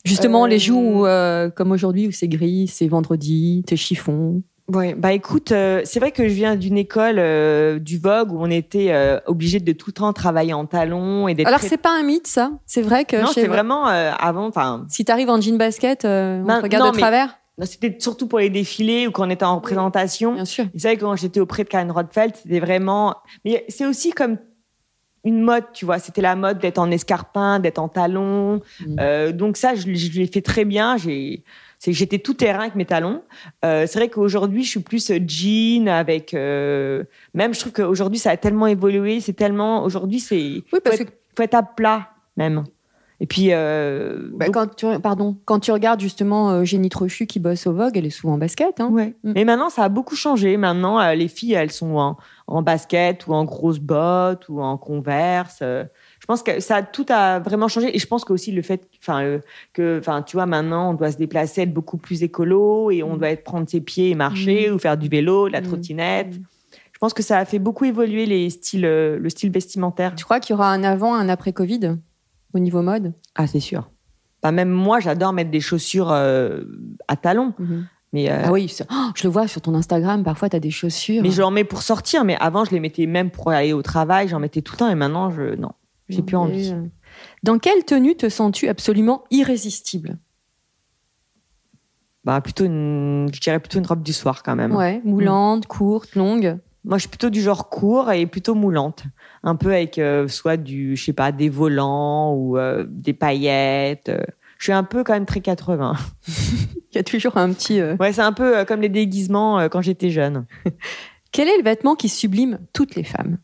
Justement, 0.04 0.46
Euh, 0.46 0.48
les 0.48 0.60
jours 0.60 0.84
où, 0.84 1.06
euh, 1.06 1.50
comme 1.52 1.72
aujourd'hui, 1.72 2.08
où 2.08 2.12
c'est 2.12 2.28
gris, 2.28 2.68
c'est 2.68 2.88
vendredi, 2.88 3.64
t'es 3.68 3.76
chiffon. 3.76 4.42
Ouais, 4.74 4.94
bah 4.94 5.12
écoute, 5.12 5.52
euh, 5.52 5.82
c'est 5.84 6.00
vrai 6.00 6.12
que 6.12 6.28
je 6.30 6.34
viens 6.34 6.56
d'une 6.56 6.78
école 6.78 7.16
euh, 7.20 7.78
du 7.80 7.98
Vogue 7.98 8.32
où 8.32 8.38
on 8.40 8.50
était 8.50 8.88
euh, 8.92 9.20
obligé 9.26 9.60
de 9.60 9.72
tout 9.74 9.90
le 9.90 9.94
temps 9.94 10.14
travailler 10.14 10.54
en 10.54 10.66
talons 10.66 11.28
et 11.28 11.34
d'être. 11.34 11.48
Alors, 11.48 11.60
très- 11.60 11.68
c'est 11.70 11.78
pas 11.78 11.92
un 11.98 12.04
mythe, 12.04 12.28
ça? 12.28 12.52
C'est 12.66 12.82
vrai 12.82 13.04
que 13.06 13.18
non, 13.18 13.28
c'est 13.34 13.48
vraiment 13.48 13.90
euh, 13.90 14.12
avant. 14.18 14.48
Enfin, 14.48 14.86
si 14.90 15.04
t'arrives 15.04 15.30
en 15.30 15.42
jean 15.42 15.58
basket, 15.58 16.06
euh, 16.06 16.42
on 16.42 16.48
Non, 16.48 16.58
te 16.60 16.64
regarde 16.64 16.86
non, 16.86 16.92
de 16.92 16.96
mais- 16.96 17.02
travers? 17.02 17.38
non, 17.58 17.66
c'était 17.66 17.96
surtout 18.00 18.28
pour 18.28 18.40
les 18.40 18.50
défilés 18.50 19.08
ou 19.08 19.12
quand 19.12 19.28
on 19.28 19.30
était 19.30 19.44
en 19.46 19.56
représentation. 19.58 20.36
Bien 20.36 20.46
sûr. 20.46 20.66
Vous 20.74 20.80
savez, 20.80 20.96
quand 20.98 21.16
j'étais 21.16 21.40
auprès 21.42 21.64
de 21.64 21.70
Karen 21.70 21.92
Rothfeld, 21.92 22.36
c'était 22.42 22.60
vraiment. 22.62 23.16
Mais 23.44 23.66
c'est 23.68 23.86
aussi 23.86 24.12
comme 24.12 24.38
une 25.24 25.42
mode, 25.42 25.66
tu 25.74 25.86
vois. 25.86 26.00
C'était 26.00 26.22
la 26.22 26.36
mode 26.36 26.60
d'être 26.60 26.80
en 26.80 26.90
escarpin, 26.92 27.60
d'être 27.60 27.78
en 27.80 27.90
talons. 27.90 28.62
Mm. 28.80 28.96
Euh, 29.00 29.32
donc 29.32 29.58
ça, 29.58 29.76
je, 29.76 29.82
je 29.94 30.20
l'ai 30.20 30.28
fait 30.28 30.42
très 30.42 30.66
bien. 30.66 30.98
J'ai, 30.98 31.44
c'est 31.82 31.90
que 31.90 31.98
j'étais 31.98 32.20
tout 32.20 32.36
terrain 32.36 32.60
avec 32.60 32.76
mes 32.76 32.86
talons. 32.86 33.24
Euh, 33.66 33.86
c'est 33.88 33.98
vrai 33.98 34.08
qu'aujourd'hui, 34.08 34.64
je 34.64 34.70
suis 34.70 34.82
plus 34.82 35.12
jean 35.28 35.88
avec. 35.90 36.36
euh, 36.36 37.04
même, 37.34 37.56
je 37.56 37.60
trouve 37.60 37.74
qu'aujourd'hui, 37.74 38.20
ça 38.20 38.30
a 38.30 38.38
tellement 38.38 38.68
évolué. 38.68 39.20
C'est 39.20 39.34
tellement. 39.34 39.84
Aujourd'hui, 39.84 40.20
c'est. 40.20 40.36
Oui, 40.36 40.64
parce 40.84 40.98
faut 40.98 41.06
que 41.06 41.10
être, 41.10 41.18
faut 41.36 41.42
être 41.42 41.56
à 41.56 41.64
plat 41.64 42.10
même. 42.38 42.66
Et 43.20 43.26
puis, 43.26 43.48
euh, 43.52 44.30
Bah, 44.34 44.46
donc- 44.46 44.54
quand 44.54 44.76
tu, 44.76 45.00
pardon, 45.00 45.38
quand 45.46 45.60
tu 45.60 45.72
regardes 45.72 46.00
justement 46.00 46.52
euh, 46.52 46.64
Génie 46.66 46.90
Trochu 46.90 47.26
qui 47.26 47.40
bosse 47.40 47.66
au 47.66 47.74
Vogue, 47.74 47.98
elle 47.98 48.06
est 48.06 48.12
souvent 48.12 48.34
en 48.34 48.38
basket. 48.38 48.80
Hein. 48.80 48.90
Ouais. 48.92 49.16
Mm. 49.24 49.32
Mais 49.34 49.46
maintenant, 49.46 49.70
ça 49.72 49.84
a 49.84 49.90
beaucoup 49.90 50.16
changé. 50.16 50.58
Maintenant, 50.58 51.00
euh, 51.00 51.16
les 51.16 51.28
filles, 51.30 51.54
elles 51.54 51.72
sont 51.72 51.96
en, 51.98 52.18
en 52.46 52.62
basket 52.62 53.26
ou 53.26 53.34
en 53.34 53.44
grosses 53.44 53.80
bottes 53.80 54.50
ou 54.50 54.62
en 54.62 54.78
converse. 54.78 55.64
Je 56.32 56.42
pense 56.42 56.44
que 56.44 56.62
ça 56.62 56.82
tout 56.82 57.06
a 57.10 57.40
vraiment 57.40 57.68
changé. 57.68 57.94
Et 57.94 58.00
je 58.00 58.08
pense 58.08 58.24
que 58.24 58.32
aussi 58.32 58.54
le 58.54 58.62
fait, 58.62 58.88
enfin, 59.02 59.22
euh, 59.24 59.40
que, 59.74 60.00
enfin, 60.00 60.22
tu 60.22 60.38
vois, 60.38 60.46
maintenant, 60.46 60.92
on 60.92 60.94
doit 60.94 61.12
se 61.12 61.18
déplacer, 61.18 61.64
être 61.64 61.74
beaucoup 61.74 61.98
plus 61.98 62.24
écolo 62.24 62.90
et 62.90 63.04
on 63.04 63.16
Mm. 63.16 63.20
doit 63.20 63.30
être 63.32 63.44
prendre 63.44 63.70
ses 63.70 63.82
pieds 63.82 64.12
et 64.12 64.16
marcher 64.16 64.72
ou 64.72 64.80
faire 64.80 64.96
du 64.96 65.10
vélo, 65.10 65.48
de 65.50 65.54
la 65.54 65.60
Mm. 65.60 65.66
trottinette. 65.66 66.34
Je 66.94 67.00
pense 67.00 67.14
que 67.14 67.22
ça 67.22 67.38
a 67.40 67.44
fait 67.44 67.60
beaucoup 67.60 67.84
évoluer 67.84 68.26
les 68.26 68.50
styles, 68.50 68.86
euh, 68.86 69.20
le 69.20 69.30
style 69.30 69.52
vestimentaire. 69.52 70.16
Tu 70.16 70.24
crois 70.24 70.40
qu'il 70.40 70.54
y 70.54 70.56
aura 70.56 70.72
un 70.72 70.84
avant, 70.86 71.14
un 71.16 71.28
après 71.28 71.52
Covid 71.52 71.98
au 72.54 72.60
niveau 72.60 72.82
mode? 72.82 73.14
Ah, 73.36 73.46
c'est 73.48 73.60
sûr. 73.60 73.90
Bah, 74.42 74.54
même 74.54 74.70
moi, 74.70 75.02
j'adore 75.02 75.34
mettre 75.34 75.52
des 75.52 75.60
chaussures 75.60 76.12
euh, 76.14 76.62
à 77.10 77.18
talons. 77.18 77.54
Mais, 78.14 78.30
euh, 78.32 78.42
Ah 78.46 78.52
oui, 78.52 78.74
oh, 78.90 78.94
je 79.16 79.24
le 79.24 79.30
vois 79.30 79.48
sur 79.48 79.62
ton 79.62 79.74
Instagram. 79.76 80.24
Parfois, 80.24 80.50
tu 80.50 80.56
as 80.56 80.60
des 80.60 80.72
chaussures. 80.72 81.22
Mais 81.24 81.32
je 81.32 81.42
en 81.42 81.52
mets 81.52 81.64
pour 81.64 81.82
sortir. 81.82 82.24
Mais 82.26 82.36
avant, 82.40 82.66
je 82.66 82.72
les 82.72 82.80
mettais 82.80 83.06
même 83.06 83.32
pour 83.32 83.50
aller 83.52 83.74
au 83.74 83.82
travail. 83.82 84.28
J'en 84.28 84.40
mettais 84.40 84.62
tout 84.62 84.74
le 84.74 84.78
temps. 84.80 84.90
Et 84.90 84.96
maintenant, 84.96 85.30
je 85.32 85.56
non, 85.56 85.72
j'ai 86.12 86.22
plus 86.22 86.36
envie. 86.36 86.72
Euh, 86.72 86.86
Dans 87.44 87.60
quelle 87.60 87.84
tenue 87.86 88.16
te 88.16 88.30
sens-tu 88.30 88.68
absolument 88.68 89.24
irrésistible? 89.32 90.18
Bah 92.24 92.40
plutôt 92.42 92.66
une, 92.66 93.30
je 93.34 93.40
dirais 93.40 93.60
plutôt 93.60 93.80
une 93.80 93.86
robe 93.88 94.04
du 94.04 94.14
soir 94.14 94.44
quand 94.44 94.56
même. 94.56 94.76
Ouais, 94.76 95.02
moulante, 95.04 95.66
courte, 95.66 96.16
longue. 96.16 96.60
Moi, 96.84 96.98
je 96.98 97.02
suis 97.02 97.10
plutôt 97.10 97.30
du 97.30 97.42
genre 97.42 97.70
court 97.70 98.12
et 98.12 98.26
plutôt 98.26 98.56
moulante, 98.56 99.04
un 99.44 99.56
peu 99.56 99.72
avec 99.74 99.98
euh, 100.00 100.28
soit 100.28 100.58
du, 100.58 100.96
je 100.96 101.04
sais 101.06 101.14
pas, 101.14 101.32
des 101.32 101.50
volants 101.50 102.34
ou 102.34 102.58
euh, 102.58 102.86
des 102.88 103.14
paillettes. 103.14 104.10
euh. 104.10 104.24
Je 104.58 104.66
suis 104.66 104.74
un 104.74 104.84
peu 104.84 105.04
quand 105.04 105.14
même 105.14 105.26
très 105.26 105.42
80. 105.42 105.96
Il 106.28 106.96
y 106.96 106.98
a 106.98 107.04
toujours 107.04 107.38
un 107.38 107.52
petit. 107.54 107.82
Ouais, 108.00 108.14
c'est 108.14 108.22
un 108.22 108.34
peu 108.34 108.66
comme 108.66 108.82
les 108.82 108.90
déguisements 108.90 109.68
quand 109.70 109.82
j'étais 109.82 110.10
jeune. 110.12 110.46
Quel 111.32 111.48
est 111.48 111.58
le 111.58 111.64
vêtement 111.64 111.96
qui 111.96 112.10
sublime 112.10 112.60
toutes 112.74 112.96
les 112.96 113.04
femmes? 113.04 113.38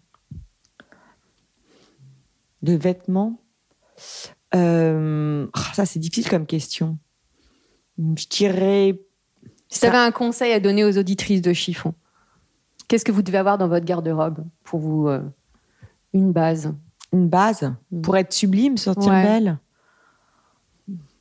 Le 2.63 2.75
vêtement, 2.75 3.39
euh, 4.55 5.47
ah, 5.53 5.73
ça 5.73 5.85
c'est 5.85 5.99
difficile 5.99 6.29
comme 6.29 6.45
question. 6.45 6.97
Je 7.97 8.27
dirais 8.27 8.99
Si 9.69 9.79
tu 9.81 9.85
avais 9.85 9.97
un 9.97 10.11
conseil 10.11 10.53
à 10.53 10.59
donner 10.59 10.83
aux 10.83 10.97
auditrices 10.97 11.41
de 11.41 11.53
chiffon, 11.53 11.93
qu'est-ce 12.87 13.05
que 13.05 13.11
vous 13.11 13.21
devez 13.21 13.37
avoir 13.37 13.57
dans 13.57 13.67
votre 13.67 13.85
garde-robe 13.85 14.43
pour 14.63 14.79
vous 14.79 15.07
euh, 15.07 15.21
une 16.13 16.31
base? 16.31 16.73
Une 17.13 17.27
base 17.27 17.73
Mm. 17.91 18.01
pour 18.01 18.17
être 18.17 18.33
sublime, 18.33 18.77
sortir 18.77 19.11
Ouais. 19.11 19.23
belle? 19.23 19.59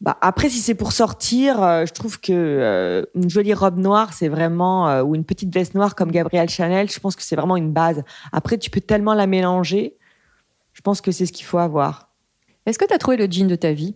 Bah, 0.01 0.17
après, 0.21 0.49
si 0.49 0.59
c'est 0.59 0.75
pour 0.75 0.93
sortir, 0.93 1.63
euh, 1.63 1.87
je 1.87 1.93
trouve 1.93 2.21
que 2.21 2.33
euh, 2.33 3.05
une 3.15 3.31
jolie 3.31 3.55
robe 3.55 3.79
noire, 3.79 4.13
c'est 4.13 4.29
vraiment 4.29 4.89
euh, 4.89 5.03
ou 5.03 5.15
une 5.15 5.25
petite 5.25 5.53
veste 5.53 5.75
noire 5.75 5.95
comme 5.95 6.11
Gabrielle 6.13 6.49
Chanel, 6.49 6.91
je 6.91 7.01
pense 7.01 7.17
que 7.17 7.23
c'est 7.23 7.35
vraiment 7.37 7.57
une 7.57 7.73
base. 7.73 8.05
Après, 8.33 8.59
tu 8.59 8.71
peux 8.71 8.81
tellement 8.81 9.15
la 9.15 9.27
mélanger. 9.27 9.97
Je 10.77 10.83
pense 10.83 11.01
que 11.01 11.11
c'est 11.11 11.25
ce 11.25 11.33
qu'il 11.33 11.47
faut 11.47 11.57
avoir. 11.57 12.11
Est-ce 12.67 12.79
que 12.79 12.85
tu 12.85 12.93
as 12.93 12.99
trouvé 12.99 13.17
le 13.17 13.27
jean 13.31 13.49
de 13.49 13.57
ta 13.57 13.73
vie? 13.73 13.95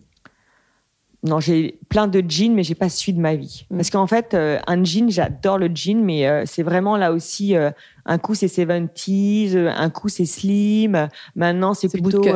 Non, 1.23 1.39
j'ai 1.39 1.77
plein 1.87 2.07
de 2.07 2.23
jeans, 2.27 2.55
mais 2.55 2.63
j'ai 2.63 2.73
pas 2.73 2.89
celui 2.89 3.13
de 3.13 3.19
ma 3.19 3.35
vie. 3.35 3.67
Mm. 3.69 3.77
Parce 3.77 3.91
qu'en 3.91 4.07
fait, 4.07 4.33
euh, 4.33 4.57
un 4.65 4.83
jean, 4.83 5.11
j'adore 5.11 5.59
le 5.59 5.69
jean, 5.71 6.03
mais 6.03 6.27
euh, 6.27 6.43
c'est 6.47 6.63
vraiment 6.63 6.97
là 6.97 7.11
aussi. 7.11 7.55
euh, 7.55 7.69
un 8.05 8.17
coup, 8.17 8.33
c'est 8.33 8.47
70s, 8.47 9.55
euh, 9.55 9.69
un 9.69 9.91
coup, 9.91 10.09
c'est 10.09 10.25
slim. 10.25 11.07
Maintenant, 11.35 11.75
c'est 11.75 11.89
plutôt 11.89 12.21
bootcut, 12.21 12.33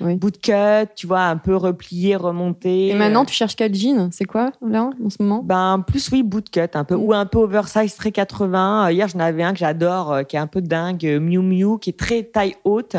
oui. 0.00 0.14
bootcut, 0.14 0.88
tu 0.94 1.08
vois, 1.08 1.22
un 1.24 1.36
peu 1.36 1.56
replié, 1.56 2.14
remonté. 2.14 2.90
Et 2.90 2.94
maintenant, 2.94 3.24
tu 3.24 3.34
cherches 3.34 3.56
quel 3.56 3.74
jean? 3.74 4.10
C'est 4.12 4.26
quoi, 4.26 4.52
là, 4.64 4.90
en 5.04 5.10
ce 5.10 5.16
moment? 5.20 5.42
Ben, 5.42 5.82
plus 5.84 6.08
oui, 6.12 6.22
bootcut, 6.22 6.60
un 6.74 6.84
peu. 6.84 6.94
Mm. 6.94 7.02
Ou 7.02 7.12
un 7.14 7.26
peu 7.26 7.38
oversize, 7.38 7.96
très 7.96 8.12
80. 8.12 8.86
Euh, 8.86 8.92
Hier, 8.92 9.08
j'en 9.08 9.18
avais 9.18 9.42
un 9.42 9.52
que 9.52 9.58
j'adore, 9.58 10.20
qui 10.28 10.36
est 10.36 10.38
un 10.38 10.46
peu 10.46 10.62
dingue, 10.62 11.18
Miu 11.20 11.40
Miu, 11.40 11.78
qui 11.80 11.90
est 11.90 11.98
très 11.98 12.22
taille 12.22 12.54
haute, 12.64 12.96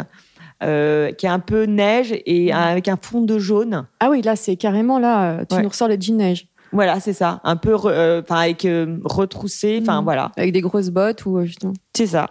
euh, 0.63 1.11
qui 1.13 1.25
est 1.25 1.29
un 1.29 1.39
peu 1.39 1.63
neige 1.65 2.13
et 2.25 2.51
Mm. 2.51 2.55
avec 2.55 2.87
un 2.87 2.97
fond 3.01 3.21
de 3.21 3.37
jaune. 3.39 3.85
Ah 3.99 4.09
oui, 4.09 4.21
là, 4.21 4.35
c'est 4.35 4.55
carrément 4.55 4.99
là, 4.99 5.31
euh, 5.39 5.45
tu 5.49 5.55
Ouais. 5.55 5.61
nous 5.63 5.69
ressors 5.69 5.87
le 5.87 5.97
jean 5.99 6.17
neige. 6.17 6.47
Voilà, 6.71 6.99
c'est 6.99 7.13
ça. 7.13 7.39
Un 7.43 7.55
peu, 7.55 7.75
euh, 7.85 8.21
enfin, 8.21 8.41
avec 8.41 8.65
euh, 8.65 8.97
retroussé. 9.03 9.79
Enfin, 9.81 10.01
Mm. 10.01 10.03
voilà. 10.03 10.31
Avec 10.37 10.51
des 10.53 10.61
grosses 10.61 10.89
bottes 10.89 11.25
ou 11.25 11.43
justement. 11.45 11.73
C'est 11.95 12.07
ça. 12.07 12.27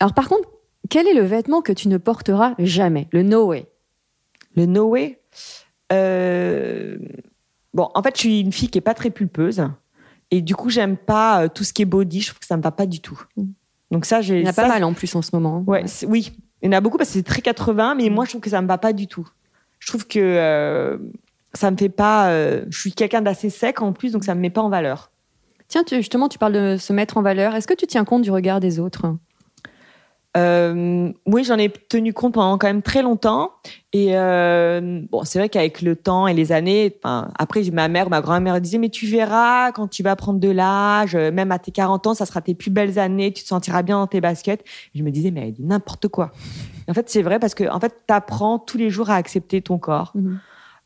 Alors, 0.00 0.14
par 0.14 0.28
contre, 0.28 0.48
quel 0.88 1.06
est 1.06 1.14
le 1.14 1.22
vêtement 1.22 1.60
que 1.60 1.72
tu 1.72 1.88
ne 1.88 1.98
porteras 1.98 2.54
jamais? 2.58 3.08
Le 3.12 3.22
no 3.22 3.46
way. 3.46 3.66
Le 4.56 4.64
Noé. 4.66 5.18
Euh... 5.92 6.96
Bon, 7.74 7.88
en 7.94 8.02
fait, 8.02 8.14
je 8.16 8.20
suis 8.20 8.40
une 8.40 8.52
fille 8.52 8.68
qui 8.68 8.78
est 8.78 8.82
pas 8.82 8.94
très 8.94 9.10
pulpeuse. 9.10 9.62
Et 10.30 10.42
du 10.42 10.54
coup, 10.54 10.70
j'aime 10.70 10.96
pas 10.96 11.48
tout 11.48 11.64
ce 11.64 11.72
qui 11.72 11.82
est 11.82 11.86
body. 11.86 12.20
Je 12.22 12.28
trouve 12.28 12.38
que 12.40 12.46
ça 12.46 12.56
me 12.56 12.62
va 12.62 12.70
pas 12.70 12.86
du 12.86 13.00
tout. 13.00 13.20
Mm. 13.36 13.44
Donc 13.90 14.04
ça, 14.04 14.20
j'ai 14.20 14.38
Il 14.40 14.42
y 14.44 14.46
en 14.46 14.50
a 14.50 14.52
ça, 14.52 14.62
pas 14.62 14.68
mal 14.68 14.84
en 14.84 14.92
plus 14.92 15.14
en 15.14 15.22
ce 15.22 15.30
moment. 15.32 15.58
hein. 15.58 15.64
Ouais, 15.66 15.86
c'est- 15.86 16.06
oui. 16.06 16.32
Il 16.62 16.66
y 16.66 16.68
en 16.74 16.76
a 16.76 16.80
beaucoup 16.80 16.98
parce 16.98 17.10
que 17.10 17.14
c'est 17.14 17.22
très 17.22 17.40
80, 17.42 17.94
mais 17.94 18.10
moi, 18.10 18.24
je 18.24 18.30
trouve 18.30 18.40
que 18.40 18.50
ça 18.50 18.60
me 18.62 18.66
va 18.66 18.78
pas 18.78 18.92
du 18.92 19.06
tout. 19.06 19.28
Je 19.78 19.88
trouve 19.88 20.06
que 20.06 20.18
euh, 20.18 20.98
ça 21.54 21.70
me 21.70 21.76
fait 21.76 21.88
pas. 21.88 22.30
euh, 22.30 22.64
je 22.68 22.78
suis 22.80 22.92
quelqu'un 22.92 23.22
d'assez 23.22 23.48
sec 23.50 23.80
en 23.80 23.92
plus, 23.92 24.12
donc 24.12 24.24
ça 24.24 24.34
me 24.34 24.40
met 24.40 24.50
pas 24.50 24.60
en 24.62 24.68
valeur. 24.68 25.10
Tiens, 25.68 25.84
tu- 25.84 25.96
justement, 25.96 26.28
tu 26.28 26.38
parles 26.38 26.52
de 26.54 26.76
se 26.78 26.92
mettre 26.92 27.16
en 27.16 27.22
valeur. 27.22 27.54
Est-ce 27.54 27.68
que 27.68 27.74
tu 27.74 27.86
tiens 27.86 28.04
compte 28.04 28.22
du 28.22 28.30
regard 28.30 28.58
des 28.60 28.80
autres? 28.80 29.14
Euh, 30.38 31.12
oui, 31.26 31.44
j'en 31.44 31.58
ai 31.58 31.68
tenu 31.68 32.12
compte 32.12 32.34
pendant 32.34 32.58
quand 32.58 32.66
même 32.66 32.82
très 32.82 33.02
longtemps. 33.02 33.52
Et 33.92 34.10
euh, 34.12 35.02
bon, 35.10 35.24
c'est 35.24 35.38
vrai 35.38 35.48
qu'avec 35.48 35.82
le 35.82 35.96
temps 35.96 36.26
et 36.26 36.34
les 36.34 36.52
années, 36.52 36.98
après, 37.38 37.62
ma 37.72 37.88
mère, 37.88 38.10
ma 38.10 38.20
grand-mère 38.20 38.60
disait, 38.60 38.78
mais 38.78 38.90
tu 38.90 39.06
verras 39.06 39.72
quand 39.72 39.88
tu 39.88 40.02
vas 40.02 40.14
prendre 40.14 40.38
de 40.38 40.50
l'âge, 40.50 41.14
euh, 41.14 41.32
même 41.32 41.50
à 41.50 41.58
tes 41.58 41.72
40 41.72 42.06
ans, 42.06 42.14
ça 42.14 42.26
sera 42.26 42.40
tes 42.40 42.54
plus 42.54 42.70
belles 42.70 42.98
années, 42.98 43.32
tu 43.32 43.42
te 43.42 43.48
sentiras 43.48 43.82
bien 43.82 43.98
dans 43.98 44.06
tes 44.06 44.20
baskets. 44.20 44.62
Et 44.94 44.98
je 44.98 45.02
me 45.02 45.10
disais, 45.10 45.30
mais 45.30 45.48
elle 45.48 45.52
dit 45.54 45.64
n'importe 45.64 46.08
quoi. 46.08 46.30
En 46.88 46.94
fait, 46.94 47.08
c'est 47.10 47.22
vrai 47.22 47.38
parce 47.38 47.54
que 47.54 47.68
en 47.68 47.80
fait, 47.80 47.94
t'apprends 48.06 48.58
tous 48.58 48.78
les 48.78 48.90
jours 48.90 49.10
à 49.10 49.14
accepter 49.14 49.60
ton 49.62 49.78
corps. 49.78 50.12
Mhm. 50.14 50.38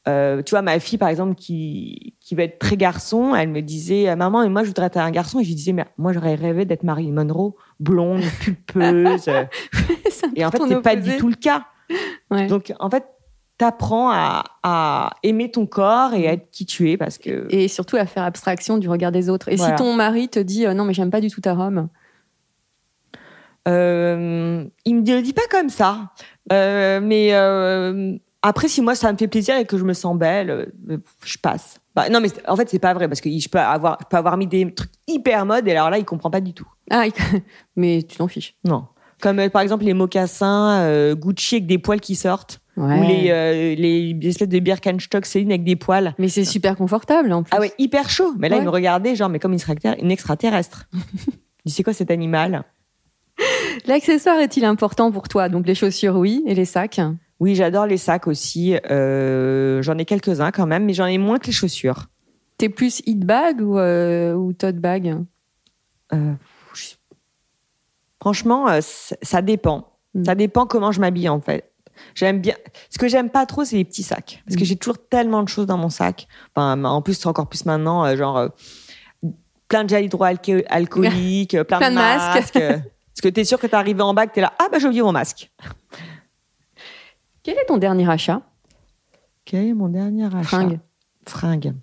Euh, 0.08 0.42
tu 0.42 0.50
vois, 0.50 0.62
ma 0.62 0.80
fille, 0.80 0.98
par 0.98 1.08
exemple, 1.08 1.34
qui, 1.36 2.14
qui 2.20 2.34
va 2.34 2.42
être 2.42 2.58
très 2.58 2.76
garçon, 2.76 3.34
elle 3.34 3.48
me 3.50 3.62
disait, 3.62 4.14
maman, 4.16 4.42
et 4.42 4.48
moi, 4.48 4.62
je 4.62 4.68
voudrais 4.68 4.86
être 4.86 4.96
un 4.96 5.10
garçon. 5.10 5.38
Et 5.38 5.44
je 5.44 5.48
lui 5.48 5.54
disais, 5.54 5.72
mais 5.72 5.84
moi, 5.96 6.12
j'aurais 6.12 6.34
rêvé 6.34 6.64
d'être 6.64 6.82
Marilyn 6.82 7.12
Monroe, 7.12 7.54
blonde, 7.78 8.22
pulpeuse. 8.40 9.28
et 10.36 10.44
en 10.44 10.50
fait, 10.50 10.58
c'est 10.66 10.82
pas 10.82 10.96
du 10.96 11.16
tout 11.16 11.28
le 11.28 11.36
cas. 11.36 11.66
Ouais. 12.30 12.46
Donc, 12.48 12.72
en 12.80 12.90
fait, 12.90 13.04
t'apprends 13.58 14.10
à, 14.10 14.42
à 14.64 15.10
aimer 15.22 15.50
ton 15.52 15.66
corps 15.66 16.14
et 16.14 16.26
à 16.26 16.32
être 16.32 16.50
qui 16.50 16.66
tu 16.66 16.90
es 16.90 16.96
parce 16.96 17.18
que. 17.18 17.46
Et 17.50 17.68
surtout 17.68 17.96
à 17.96 18.06
faire 18.06 18.24
abstraction 18.24 18.78
du 18.78 18.88
regard 18.88 19.12
des 19.12 19.30
autres. 19.30 19.48
Et 19.50 19.56
Voilà. 19.56 19.76
si 19.76 19.82
ton 19.82 19.92
mari 19.94 20.28
te 20.28 20.40
dit 20.40 20.66
euh, 20.66 20.74
non, 20.74 20.84
mais 20.84 20.94
j'aime 20.94 21.10
pas 21.10 21.20
du 21.20 21.30
tout 21.30 21.40
ta 21.40 21.54
robe, 21.54 21.86
Euh, 23.68 24.64
il 24.84 24.96
me 24.96 25.02
dit, 25.02 25.12
le 25.14 25.22
dit 25.22 25.32
pas 25.32 25.46
comme 25.50 25.68
ça. 25.68 26.10
Euh, 26.52 27.00
mais 27.00 27.30
après, 28.42 28.68
si 28.68 28.82
moi 28.82 28.94
ça 28.94 29.12
me 29.12 29.16
fait 29.18 29.28
plaisir 29.28 29.56
et 29.56 29.64
que 29.64 29.78
je 29.78 29.84
me 29.84 29.92
sens 29.92 30.16
belle, 30.16 30.50
euh, 30.88 30.96
je 31.24 31.38
passe. 31.38 31.78
Bah, 31.94 32.08
non, 32.08 32.20
mais 32.20 32.28
en 32.48 32.56
fait, 32.56 32.68
c'est 32.68 32.78
pas 32.78 32.94
vrai 32.94 33.08
parce 33.08 33.20
que 33.20 33.30
je 33.30 33.48
peux 33.48 33.58
avoir, 33.58 33.98
je 34.00 34.06
peux 34.08 34.16
avoir 34.16 34.36
mis 34.36 34.46
des 34.46 34.72
trucs 34.74 34.90
hyper 35.06 35.44
mode 35.46 35.68
et 35.68 35.72
alors 35.72 35.90
là, 35.90 35.98
il 35.98 36.04
comprend 36.04 36.30
pas 36.30 36.40
du 36.40 36.52
tout. 36.54 36.66
ah, 36.90 37.04
mais 37.76 38.02
tu 38.02 38.16
t'en 38.16 38.28
fiches. 38.28 38.54
Non. 38.64 38.86
Comme 39.20 39.38
euh, 39.38 39.48
par 39.48 39.62
exemple 39.62 39.84
les 39.84 39.94
mocassins 39.94 40.80
euh, 40.80 41.14
Gucci 41.14 41.56
avec 41.56 41.66
des 41.66 41.78
poils 41.78 42.00
qui 42.00 42.14
sortent 42.16 42.58
Ouais. 42.74 42.98
ou 42.98 43.02
les, 43.02 43.26
euh, 43.30 43.74
les 43.74 44.16
espèces 44.26 44.48
de 44.48 44.58
Birkenstock 44.58 45.26
Céline 45.26 45.50
avec 45.50 45.62
des 45.62 45.76
poils. 45.76 46.14
Mais 46.18 46.28
c'est 46.28 46.46
super 46.46 46.74
confortable 46.74 47.30
en 47.30 47.42
plus. 47.42 47.50
Ah 47.54 47.60
ouais, 47.60 47.70
hyper 47.78 48.08
chaud. 48.08 48.32
Mais 48.38 48.48
là, 48.48 48.56
Ouais. 48.56 48.62
il 48.62 48.64
me 48.64 48.70
regardait, 48.70 49.14
genre, 49.14 49.28
mais 49.28 49.38
comme. 49.38 49.54
Une 50.00 50.10
extraterrestre. 50.10 50.86
il 50.94 51.32
dit, 51.66 51.72
c'est 51.74 51.82
quoi 51.82 51.92
cet 51.92 52.10
animal? 52.10 52.64
L'accessoire 53.86 54.38
est-il 54.38 54.64
important 54.64 55.10
pour 55.12 55.28
toi? 55.28 55.48
Donc 55.50 55.66
les 55.66 55.74
chaussures, 55.74 56.16
oui, 56.16 56.42
et 56.46 56.54
les 56.54 56.64
sacs? 56.64 57.00
Oui, 57.42 57.56
j'adore 57.56 57.86
les 57.86 57.96
sacs 57.96 58.28
aussi. 58.28 58.76
Euh, 58.88 59.82
j'en 59.82 59.98
ai 59.98 60.04
quelques-uns 60.04 60.52
quand 60.52 60.66
même, 60.66 60.84
mais 60.84 60.92
j'en 60.94 61.06
ai 61.06 61.18
moins 61.18 61.40
que 61.40 61.46
les 61.46 61.52
chaussures. 61.52 62.06
T'es 62.56 62.68
plus 62.68 63.02
hit 63.04 63.18
bag 63.26 63.60
ou, 63.60 63.78
euh, 63.80 64.32
ou 64.32 64.52
tote 64.52 64.76
bag? 64.76 65.16
Euh, 66.12 66.32
je- 66.72 66.94
Franchement, 68.20 68.68
euh, 68.68 68.78
ça 68.80 69.42
dépend. 69.42 69.88
Mm. 70.14 70.24
Ça 70.24 70.34
dépend 70.36 70.66
comment 70.66 70.92
je 70.92 71.00
m'habille, 71.00 71.28
en 71.28 71.40
fait. 71.40 71.72
J'aime 72.14 72.40
bien. 72.40 72.54
Ce 72.90 72.96
que 72.98 73.08
j'aime 73.08 73.28
pas 73.28 73.44
trop, 73.44 73.64
c'est 73.64 73.74
les 73.74 73.84
petits 73.84 74.04
sacs. 74.04 74.40
Parce 74.46 74.54
que 74.56 74.62
Mm. 74.62 74.66
j'ai 74.66 74.76
toujours 74.76 74.98
tellement 75.08 75.42
de 75.42 75.48
choses 75.48 75.66
dans 75.66 75.78
mon 75.78 75.90
sac. 75.90 76.28
Enfin, 76.54 76.84
en 76.84 77.02
plus, 77.02 77.26
encore 77.26 77.48
plus 77.48 77.66
maintenant, 77.66 78.14
genre, 78.14 78.50
plein 79.66 79.82
de 79.82 79.88
gel 79.88 80.04
hydroalcoolique, 80.04 81.50
plein, 81.64 81.78
Plein 81.78 81.90
de 81.90 81.96
masques. 81.96 82.54
masques. 82.54 82.54
Parce 83.14 83.20
que 83.20 83.28
t'es 83.28 83.44
sûr 83.44 83.58
que 83.58 83.66
t'es 83.66 83.74
arrivé 83.74 84.00
en 84.00 84.14
que 84.14 84.32
t'es 84.32 84.40
là, 84.40 84.52
ah 84.58 84.68
bah 84.72 84.78
j'ai 84.78 84.86
oublié 84.86 85.02
mon 85.02 85.12
masque. 85.12 85.50
Quel 87.42 87.56
est 87.58 87.66
ton 87.66 87.78
dernier 87.78 88.08
achat? 88.08 88.42
Quel 89.44 89.66
est 89.66 89.72
mon 89.74 89.88
dernier 89.88 90.26
achat? 90.26 90.42
Fringue. 90.44 90.80
Fringue. 91.26 91.74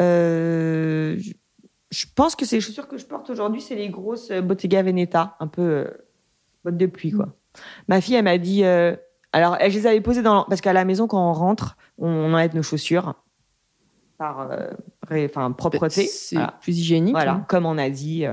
Euh, 0.00 1.18
je- 1.90 2.06
pense 2.14 2.34
que 2.36 2.44
c'est 2.46 2.56
les 2.56 2.60
chaussures 2.60 2.88
que 2.88 2.96
je 2.98 3.04
porte 3.06 3.30
aujourd'hui, 3.30 3.60
c'est 3.60 3.74
les 3.76 3.88
grosses 3.90 4.30
Bottega 4.32 4.82
Veneta, 4.82 5.36
un 5.40 5.46
peu 5.46 5.62
euh, 5.62 5.90
bottes 6.64 6.76
de 6.76 6.86
pluie, 6.86 7.12
quoi. 7.12 7.28
Ma 7.88 8.00
fille, 8.00 8.14
elle 8.14 8.24
m'a 8.24 8.38
dit. 8.38 8.64
euh, 8.64 8.94
alors, 9.32 9.56
elle, 9.60 9.70
je 9.70 9.78
les 9.78 9.86
avais 9.86 10.00
posées 10.00 10.22
dans. 10.22 10.44
Parce 10.44 10.60
qu'à 10.60 10.72
la 10.72 10.84
maison, 10.84 11.06
quand 11.06 11.30
on 11.30 11.32
rentre, 11.32 11.76
on 11.98 12.32
enlève 12.32 12.54
nos 12.54 12.62
chaussures 12.62 13.14
par 14.18 14.50
enfin, 15.10 15.50
propreté. 15.52 16.06
C'est 16.06 16.36
Voilà. 16.36 16.58
plus 16.60 16.78
hygiénique. 16.78 17.14
Voilà, 17.14 17.32
hein. 17.34 17.44
comme 17.48 17.66
on 17.66 17.78
a 17.78 17.88
dit. 17.90 18.24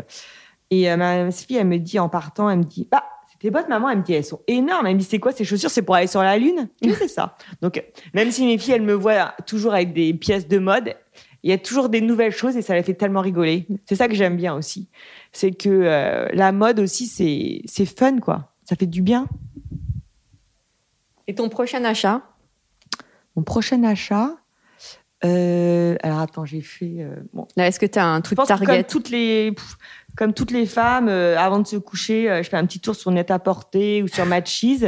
Et 0.70 0.96
ma 0.96 1.32
fille, 1.32 1.58
elle 1.58 1.68
me 1.68 1.78
dit 1.78 1.98
en 2.00 2.10
partant, 2.10 2.50
elle 2.50 2.60
me 2.60 2.64
dit, 2.64 2.88
bah, 2.92 3.04
tes 3.40 3.50
bottes, 3.50 3.70
maman. 3.70 3.90
Elle 3.90 4.00
me 4.00 4.04
dit, 4.04 4.14
elles 4.14 4.26
sont 4.26 4.42
énormes. 4.48 4.88
Elle 4.88 4.96
me 4.96 5.00
dit, 5.00 5.06
c'est 5.06 5.20
quoi 5.20 5.32
ces 5.32 5.44
chaussures? 5.44 5.70
C'est 5.70 5.82
pour 5.82 5.96
aller 5.96 6.08
sur 6.08 6.22
la 6.22 6.38
lune? 6.38 6.70
Oui, 6.82 6.94
c'est 6.98 7.08
ça. 7.08 7.36
Donc, 7.62 7.84
même 8.14 8.32
si 8.32 8.46
mes 8.46 8.58
filles, 8.58 8.76
elles 8.76 8.82
me 8.82 8.94
voient 8.94 9.34
toujours 9.46 9.74
avec 9.74 9.94
des 9.94 10.14
pièces 10.14 10.48
de 10.48 10.58
mode, 10.58 10.96
il 11.44 11.50
y 11.50 11.54
a 11.54 11.58
toujours 11.58 11.90
des 11.90 12.02
nouvelles 12.02 12.32
choses 12.32 12.58
et 12.58 12.62
ça 12.62 12.76
les 12.76 12.84
fait 12.84 12.94
tellement 12.94 13.22
rigoler. 13.22 13.68
C'est 13.86 13.96
ça 13.96 14.08
que 14.08 14.16
j'aime 14.16 14.36
bien 14.36 14.56
aussi. 14.56 14.90
C'est 15.32 15.52
que 15.52 15.70
euh, 15.70 16.28
la 16.34 16.52
mode 16.52 16.80
aussi, 16.80 17.06
c'est 17.08 17.62
c'est 17.66 17.86
fun, 17.86 18.20
quoi. 18.20 18.54
Ça 18.64 18.76
fait 18.76 18.86
du 18.86 19.02
bien. 19.02 19.28
Et 21.28 21.36
ton 21.36 21.50
prochain 21.50 21.84
achat? 21.84 22.22
Mon 23.36 23.44
prochain 23.44 23.84
achat. 23.84 24.36
Euh, 25.26 25.96
alors 26.04 26.20
attends, 26.20 26.46
j'ai 26.46 26.62
fait. 26.62 26.96
euh, 27.00 27.16
bon, 27.34 27.48
Est-ce 27.58 27.80
que 27.80 27.86
tu 27.86 27.98
as 28.00 28.06
un 28.06 28.22
truc 28.22 28.38
Target 28.46 28.66
comme 28.66 28.84
toutes 28.84 29.10
les, 29.10 29.52
pff, 29.52 29.78
comme 30.16 30.34
toutes 30.34 30.52
les 30.52 30.66
femmes, 30.66 31.08
euh, 31.10 31.38
avant 31.38 31.60
de 31.60 31.66
se 31.68 31.78
coucher, 31.78 32.30
euh, 32.30 32.44
je 32.44 32.50
fais 32.50 32.58
un 32.58 32.66
petit 32.66 32.80
tour 32.80 32.96
sur 32.96 33.10
Net-à-Porter 33.12 34.04
ou 34.04 34.08
sur 34.08 34.26
Matchies. 34.26 34.86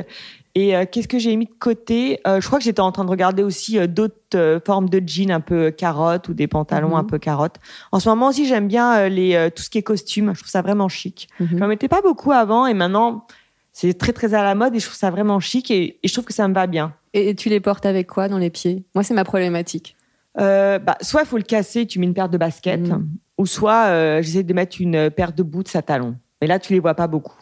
Et 0.55 0.73
qu'est-ce 0.91 1.07
que 1.07 1.19
j'ai 1.19 1.35
mis 1.37 1.45
de 1.45 1.53
côté? 1.59 2.19
Je 2.25 2.45
crois 2.45 2.57
que 2.57 2.65
j'étais 2.65 2.79
en 2.81 2.91
train 2.91 3.05
de 3.05 3.09
regarder 3.09 3.43
aussi 3.43 3.77
d'autres 3.87 4.59
formes 4.65 4.89
de 4.89 5.01
jeans 5.05 5.31
un 5.31 5.39
peu 5.41 5.69
carottes 5.69 6.27
ou 6.27 6.33
des 6.33 6.47
pantalons 6.47 6.89
Mhm. 6.89 6.95
un 6.95 7.03
peu 7.03 7.19
carottes. 7.19 7.57
En 7.91 7.99
ce 7.99 8.09
moment 8.09 8.27
aussi, 8.29 8.45
j'aime 8.47 8.67
bien 8.67 9.07
les, 9.09 9.49
tout 9.55 9.61
ce 9.61 9.69
qui 9.69 9.77
est 9.77 9.83
costume. 9.83 10.33
Je 10.33 10.39
trouve 10.39 10.49
ça 10.49 10.63
vraiment 10.63 10.89
chic. 10.89 11.29
Mhm. 11.39 11.47
Je 11.51 11.55
n'en 11.55 11.67
mettais 11.67 11.87
pas 11.87 12.01
beaucoup 12.01 12.31
avant 12.31 12.65
et 12.65 12.73
maintenant, 12.73 13.25
c'est 13.73 13.93
très 13.97 14.11
très 14.11 14.33
à 14.33 14.41
la 14.43 14.55
mode 14.55 14.75
et 14.75 14.79
je 14.79 14.85
trouve 14.85 14.97
ça 14.97 15.11
vraiment 15.11 15.39
chic 15.39 15.69
et, 15.69 15.99
et 16.01 16.07
je 16.07 16.11
trouve 16.13 16.25
que 16.25 16.33
ça 16.33 16.47
me 16.47 16.53
va 16.53 16.65
bien. 16.65 16.93
Et 17.13 17.35
tu 17.35 17.47
les 17.49 17.59
portes 17.59 17.85
avec 17.85 18.07
quoi 18.07 18.27
dans 18.27 18.39
les 18.39 18.49
pieds? 18.49 18.83
Moi, 18.95 19.03
c'est 19.03 19.13
ma 19.13 19.23
problématique. 19.23 19.95
Euh, 20.39 20.79
bah, 20.79 20.97
soit 21.01 21.21
il 21.21 21.27
faut 21.27 21.37
le 21.37 21.43
casser, 21.43 21.85
tu 21.85 21.99
mets 21.99 22.05
une 22.05 22.13
paire 22.13 22.29
de 22.29 22.37
baskets, 22.37 22.87
Mhm. 22.89 23.09
ou 23.37 23.45
soit 23.45 23.87
euh, 23.87 24.21
j'essaie 24.21 24.43
de 24.43 24.53
mettre 24.53 24.77
une 24.79 25.09
paire 25.09 25.33
de 25.33 25.43
boots 25.43 25.75
à 25.75 25.81
talons. 25.81 26.15
Mais 26.41 26.47
là, 26.47 26.59
tu 26.59 26.73
les 26.73 26.79
vois 26.79 26.93
pas 26.95 27.07
beaucoup. 27.07 27.37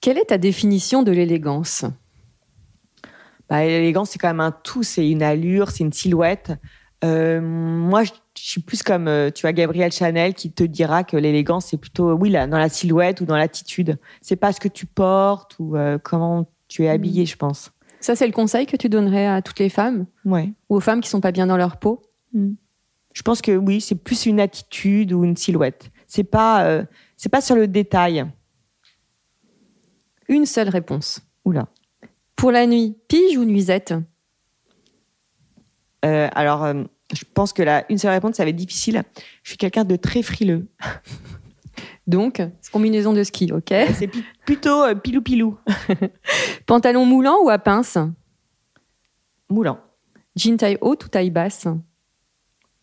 Quelle 0.00 0.18
est 0.18 0.26
ta 0.26 0.38
définition 0.38 1.02
de 1.02 1.10
l'élégance? 1.10 1.84
Bah, 3.48 3.64
L'élégance, 3.64 4.10
c'est 4.10 4.18
quand 4.18 4.28
même 4.28 4.40
un 4.40 4.52
tout. 4.52 4.82
C'est 4.82 5.08
une 5.08 5.22
allure, 5.22 5.70
c'est 5.70 5.82
une 5.84 5.92
silhouette. 5.92 6.52
Euh, 7.04 7.40
moi, 7.40 8.04
je 8.04 8.10
suis 8.36 8.60
plus 8.60 8.82
comme, 8.82 9.10
tu 9.34 9.42
vois, 9.42 9.52
Gabrielle 9.52 9.90
Chanel 9.92 10.34
qui 10.34 10.52
te 10.52 10.62
dira 10.64 11.02
que 11.04 11.16
l'élégance, 11.16 11.66
c'est 11.66 11.76
plutôt, 11.78 12.12
oui, 12.12 12.30
là, 12.30 12.46
dans 12.46 12.58
la 12.58 12.68
silhouette 12.68 13.20
ou 13.20 13.24
dans 13.24 13.36
l'attitude. 13.36 13.98
C'est 14.20 14.36
pas 14.36 14.52
ce 14.52 14.60
que 14.60 14.68
tu 14.68 14.86
portes 14.86 15.56
ou 15.58 15.76
euh, 15.76 15.98
comment 15.98 16.48
tu 16.68 16.84
es 16.84 16.88
habillée, 16.88 17.24
je 17.26 17.36
pense. 17.36 17.70
Ça, 18.00 18.14
c'est 18.16 18.26
le 18.26 18.32
conseil 18.32 18.66
que 18.66 18.76
tu 18.76 18.88
donnerais 18.88 19.26
à 19.26 19.42
toutes 19.42 19.58
les 19.58 19.68
femmes 19.68 20.06
Ouais. 20.24 20.52
ou 20.68 20.76
aux 20.76 20.80
femmes 20.80 21.00
qui 21.00 21.08
sont 21.08 21.20
pas 21.20 21.32
bien 21.32 21.46
dans 21.46 21.56
leur 21.56 21.78
peau? 21.78 22.02
Je 22.32 23.22
pense 23.22 23.42
que 23.42 23.56
oui, 23.56 23.80
c'est 23.80 23.94
plus 23.96 24.26
une 24.26 24.38
attitude 24.40 25.12
ou 25.12 25.24
une 25.24 25.36
silhouette. 25.36 25.90
C'est 26.06 26.24
pas, 26.24 26.64
euh, 26.64 26.84
c'est 27.16 27.28
pas 27.28 27.40
sur 27.40 27.56
le 27.56 27.66
détail. 27.66 28.24
Une 30.28 30.46
seule 30.46 30.68
réponse. 30.68 31.20
Oula. 31.44 31.66
Pour 32.36 32.52
la 32.52 32.66
nuit, 32.66 32.96
pige 33.08 33.36
ou 33.36 33.44
nuisette? 33.44 33.94
Euh, 36.04 36.28
alors, 36.32 36.64
euh, 36.64 36.84
je 37.12 37.24
pense 37.34 37.52
que 37.52 37.62
là, 37.62 37.84
une 37.88 37.98
seule 37.98 38.12
réponse, 38.12 38.36
ça 38.36 38.44
va 38.44 38.50
être 38.50 38.56
difficile. 38.56 39.02
Je 39.42 39.50
suis 39.50 39.58
quelqu'un 39.58 39.84
de 39.84 39.96
très 39.96 40.22
frileux. 40.22 40.68
Donc, 42.08 42.42
combinaison 42.72 43.12
de 43.12 43.22
ski, 43.22 43.52
ok 43.52 43.72
C'est 43.94 44.10
plutôt 44.46 44.82
euh, 44.82 44.94
pilou-pilou. 44.94 45.58
Pantalon 46.66 47.04
moulant 47.04 47.36
ou 47.44 47.50
à 47.50 47.58
pince 47.58 47.98
Moulant. 49.50 49.78
Jean 50.34 50.56
taille 50.56 50.78
haute 50.80 51.04
ou 51.04 51.08
taille 51.08 51.30
basse 51.30 51.68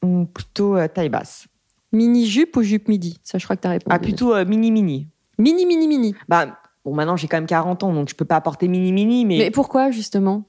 Hum, 0.04 0.28
plutôt 0.28 0.78
euh, 0.78 0.88
taille 0.88 1.10
basse. 1.10 1.48
Mini 1.92 2.28
jupe 2.28 2.56
ou 2.56 2.62
jupe 2.62 2.88
midi? 2.88 3.20
Ça, 3.24 3.40
je 3.40 3.46
crois 3.46 3.56
que 3.56 3.62
tu 3.62 3.68
as 3.68 3.72
répondu. 3.72 3.96
Ah, 3.96 3.98
plutôt 3.98 4.36
euh, 4.36 4.46
mini-mini. 4.46 5.08
Mini, 5.40 5.66
mini, 5.66 5.88
mini. 5.88 6.14
Bah, 6.30 6.60
bon, 6.84 6.94
maintenant, 6.94 7.16
j'ai 7.16 7.28
quand 7.28 7.38
même 7.38 7.48
40 7.48 7.82
ans, 7.82 7.94
donc 7.94 8.10
je 8.10 8.16
peux 8.16 8.26
pas 8.26 8.40
porter 8.42 8.68
mini-mini, 8.68 9.26
mais... 9.26 9.38
Mais 9.40 9.52
pourquoi, 9.52 9.90
justement? 9.90 10.44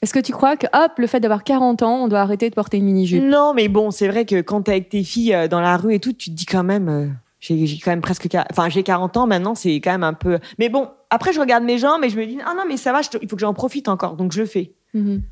Est-ce 0.00 0.14
que 0.14 0.20
tu 0.20 0.30
crois 0.30 0.56
que, 0.56 0.66
hop, 0.72 0.92
le 0.98 1.08
fait 1.08 1.18
d'avoir 1.18 1.42
40 1.42 1.82
ans, 1.82 2.04
on 2.04 2.08
doit 2.08 2.20
arrêter 2.20 2.48
de 2.50 2.54
porter 2.54 2.76
une 2.76 2.84
mini-jupe 2.84 3.24
Non, 3.24 3.52
mais 3.52 3.66
bon, 3.66 3.90
c'est 3.90 4.06
vrai 4.06 4.26
que 4.26 4.40
quand 4.42 4.62
t'es 4.62 4.72
avec 4.72 4.90
tes 4.90 5.02
filles 5.02 5.34
euh, 5.34 5.48
dans 5.48 5.60
la 5.60 5.76
rue 5.76 5.94
et 5.94 5.98
tout, 5.98 6.12
tu 6.12 6.30
te 6.30 6.34
dis 6.36 6.46
quand 6.46 6.62
même... 6.62 7.16
j'ai 7.40 7.78
quand 7.84 7.90
même 7.90 8.00
presque... 8.00 8.28
Enfin, 8.50 8.68
j'ai 8.68 8.82
40 8.82 9.16
ans, 9.16 9.26
maintenant, 9.26 9.54
c'est 9.54 9.74
quand 9.76 9.92
même 9.92 10.04
un 10.04 10.14
peu... 10.14 10.38
Mais 10.58 10.68
bon, 10.68 10.88
après, 11.10 11.32
je 11.32 11.40
regarde 11.40 11.64
mes 11.64 11.78
jambes 11.78 12.02
et 12.04 12.08
je 12.10 12.18
me 12.18 12.26
dis, 12.26 12.38
ah 12.44 12.54
non, 12.56 12.62
mais 12.68 12.76
ça 12.76 12.92
va, 12.92 13.00
il 13.22 13.28
faut 13.28 13.36
que 13.36 13.40
j'en 13.40 13.54
profite 13.54 13.88
encore, 13.88 14.16
donc 14.16 14.32
je 14.32 14.40
le 14.40 14.46
fais. 14.46 14.72
Mhm. 14.94 15.22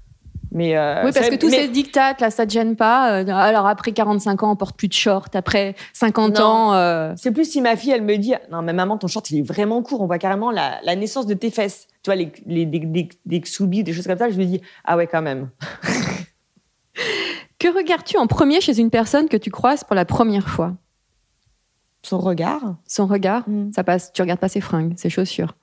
Mais 0.57 0.77
euh, 0.77 1.03
Oui, 1.05 1.11
parce 1.13 1.31
que 1.31 1.35
tous 1.35 1.51
mais- 1.51 1.63
ces 1.63 1.69
dictats, 1.69 2.15
là, 2.21 2.31
ça 2.31 2.47
te 2.47 2.53
gêne 2.53 2.77
pas. 2.77 3.23
Euh, 3.23 3.27
Alors, 3.29 3.67
après 3.67 3.91
45 3.91 4.45
ans, 4.45 4.53
on 4.53 4.57
porte 4.57 4.77
plus 4.77 4.87
de 4.87 4.93
short. 4.93 5.35
Après 5.35 5.75
50 5.95 6.39
Non. 6.39 6.45
ans, 6.45 6.75
euh, 6.75 7.13
C'est 7.17 7.33
plus 7.33 7.51
si 7.51 7.61
ma 7.61 7.75
fille, 7.75 7.91
elle 7.91 8.03
me 8.05 8.17
dit 8.19 8.35
Non, 8.53 8.63
mais 8.63 8.73
maman, 8.73 8.97
ton 8.97 9.09
short, 9.09 9.29
il 9.33 9.39
est 9.41 9.43
vraiment 9.43 9.83
court. 9.83 10.01
On 10.01 10.07
voit 10.07 10.19
carrément 10.19 10.53
la, 10.53 10.79
la 10.85 10.95
naissance 10.95 11.27
de 11.27 11.35
tes 11.35 11.51
fesses. 11.51 11.89
Tu 12.05 12.09
vois, 12.11 12.15
les, 12.15 12.31
les, 12.47 12.67
des, 12.67 12.79
des, 12.79 13.09
des 13.27 13.41
ksubis, 13.41 13.83
des 13.83 13.93
choses 13.93 14.07
comme 14.07 14.19
ça. 14.19 14.31
Je 14.31 14.39
me 14.39 14.45
dis 14.45 14.61
Ah 14.85 14.97
ouais, 14.97 15.09
quand 15.09 15.23
même. 15.23 15.49
que 17.59 17.69
regardes-tu 17.77 18.17
en 18.19 18.27
premier 18.29 18.61
chez 18.61 18.79
une 18.79 18.91
personne 18.91 19.29
que 19.29 19.37
tu 19.37 19.51
croises 19.51 19.83
pour 19.85 19.97
la 19.97 20.05
première 20.05 20.49
fois? 20.49 20.75
Son 22.05 22.19
regard. 22.19 22.77
Son 22.87 23.07
regard, 23.07 23.49
Mm. 23.49 23.73
ça 23.73 23.83
passe. 23.85 24.13
Tu 24.13 24.23
regardes 24.23 24.41
pas 24.41 24.49
ses 24.49 24.61
fringues, 24.61 24.95
ses 24.97 25.11
chaussures. 25.11 25.55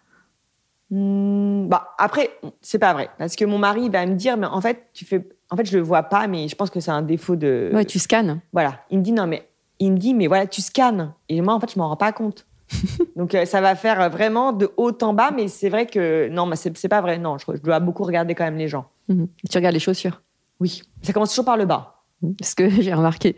Hmm, 0.89 1.67
bah, 1.69 1.93
après, 1.97 2.31
c'est 2.61 2.79
pas 2.79 2.93
vrai. 2.93 3.09
Parce 3.17 3.35
que 3.35 3.45
mon 3.45 3.57
mari 3.57 3.89
va 3.89 4.05
me 4.05 4.15
dire 4.15 4.35
Mais 4.37 4.47
en 4.47 4.59
fait, 4.61 4.87
tu 4.93 5.05
fais. 5.05 5.27
En 5.49 5.55
fait, 5.55 5.65
je 5.65 5.77
le 5.77 5.83
vois 5.83 6.03
pas, 6.03 6.27
mais 6.27 6.47
je 6.47 6.55
pense 6.55 6.69
que 6.69 6.79
c'est 6.79 6.91
un 6.91 7.01
défaut 7.01 7.35
de. 7.35 7.71
Ouais, 7.73 7.85
tu 7.85 7.99
scannes. 7.99 8.41
Voilà. 8.53 8.81
Il 8.89 8.99
me 8.99 9.03
dit 9.03 9.11
Non, 9.13 9.27
mais. 9.27 9.47
Il 9.79 9.93
me 9.93 9.97
dit 9.97 10.13
Mais 10.13 10.27
voilà, 10.27 10.47
tu 10.47 10.61
scannes. 10.61 11.13
Et 11.29 11.39
moi, 11.41 11.53
en 11.53 11.59
fait, 11.59 11.71
je 11.73 11.79
m'en 11.79 11.87
rends 11.89 11.95
pas 11.97 12.11
compte. 12.11 12.45
Donc, 13.15 13.35
euh, 13.35 13.45
ça 13.45 13.61
va 13.61 13.75
faire 13.75 14.09
vraiment 14.09 14.51
de 14.53 14.69
haut 14.77 14.91
en 15.01 15.13
bas, 15.13 15.31
mais 15.33 15.47
c'est 15.47 15.69
vrai 15.69 15.85
que. 15.85 16.27
Non, 16.29 16.45
mais 16.45 16.55
c'est 16.57 16.75
c'est 16.77 16.89
pas 16.89 17.01
vrai. 17.01 17.17
Non, 17.17 17.37
je, 17.37 17.45
je 17.53 17.61
dois 17.61 17.79
beaucoup 17.79 18.03
regarder 18.03 18.35
quand 18.35 18.43
même 18.43 18.57
les 18.57 18.67
gens. 18.67 18.85
Mhm. 19.07 19.27
Tu 19.49 19.57
regardes 19.57 19.73
les 19.73 19.79
chaussures. 19.79 20.21
Oui. 20.59 20.81
Ça 21.01 21.13
commence 21.13 21.29
toujours 21.29 21.45
par 21.45 21.57
le 21.57 21.65
bas. 21.65 22.03
Ce 22.43 22.53
que 22.53 22.69
j'ai 22.81 22.93
remarqué. 22.93 23.35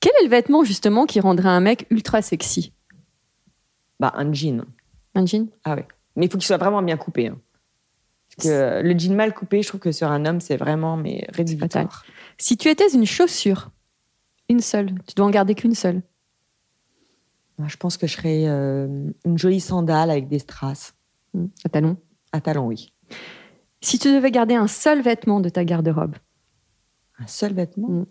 Quel 0.00 0.12
est 0.20 0.24
le 0.24 0.30
vêtement 0.30 0.64
justement 0.64 1.06
qui 1.06 1.20
rendrait 1.20 1.48
un 1.48 1.60
mec 1.60 1.86
ultra 1.90 2.22
sexy? 2.22 2.72
Bah, 4.00 4.12
un 4.16 4.32
jean. 4.32 4.64
Un 5.14 5.26
jean? 5.26 5.48
Ah 5.64 5.74
ouais. 5.74 5.86
Mais 6.16 6.26
il 6.26 6.30
faut 6.30 6.38
qu'il 6.38 6.46
soit 6.46 6.56
vraiment 6.56 6.82
bien 6.82 6.96
coupé. 6.96 7.28
hein. 7.28 7.38
Parce 8.36 8.48
que 8.48 8.82
le 8.82 8.96
jean 8.98 9.14
mal 9.16 9.34
coupé, 9.34 9.62
je 9.62 9.68
trouve 9.68 9.80
que 9.80 9.90
sur 9.92 10.08
un 10.10 10.24
homme, 10.24 10.40
c'est 10.40 10.56
vraiment 10.56 10.96
mais 10.96 11.26
rédhibitoire. 11.30 12.04
Si 12.38 12.56
tu 12.56 12.68
étais 12.68 12.88
une 12.92 13.06
chaussure, 13.06 13.70
une 14.48 14.60
seule, 14.60 14.92
tu 15.06 15.14
dois 15.16 15.26
en 15.26 15.30
garder 15.30 15.54
qu'une 15.56 15.74
seule. 15.74 16.02
Moi, 17.58 17.66
Je 17.68 17.76
pense 17.76 17.96
que 17.96 18.06
je 18.06 18.12
serais 18.16 18.44
euh, 18.46 19.10
une 19.24 19.36
jolie 19.38 19.60
sandale 19.60 20.10
avec 20.10 20.28
des 20.28 20.38
strass. 20.38 20.94
Mm. 21.34 21.46
Un 21.64 21.68
talon. 21.68 21.96
À 22.30 22.40
talons, 22.40 22.66
oui. 22.66 22.92
Si 23.80 23.98
tu 23.98 24.12
devais 24.12 24.30
garder 24.30 24.54
un 24.54 24.68
seul 24.68 25.02
vêtement 25.02 25.40
de 25.40 25.48
ta 25.48 25.64
garde-robe, 25.64 26.14
Un 27.18 27.26
seul 27.26 27.54
vêtement? 27.54 27.88
Mm. 27.88 28.06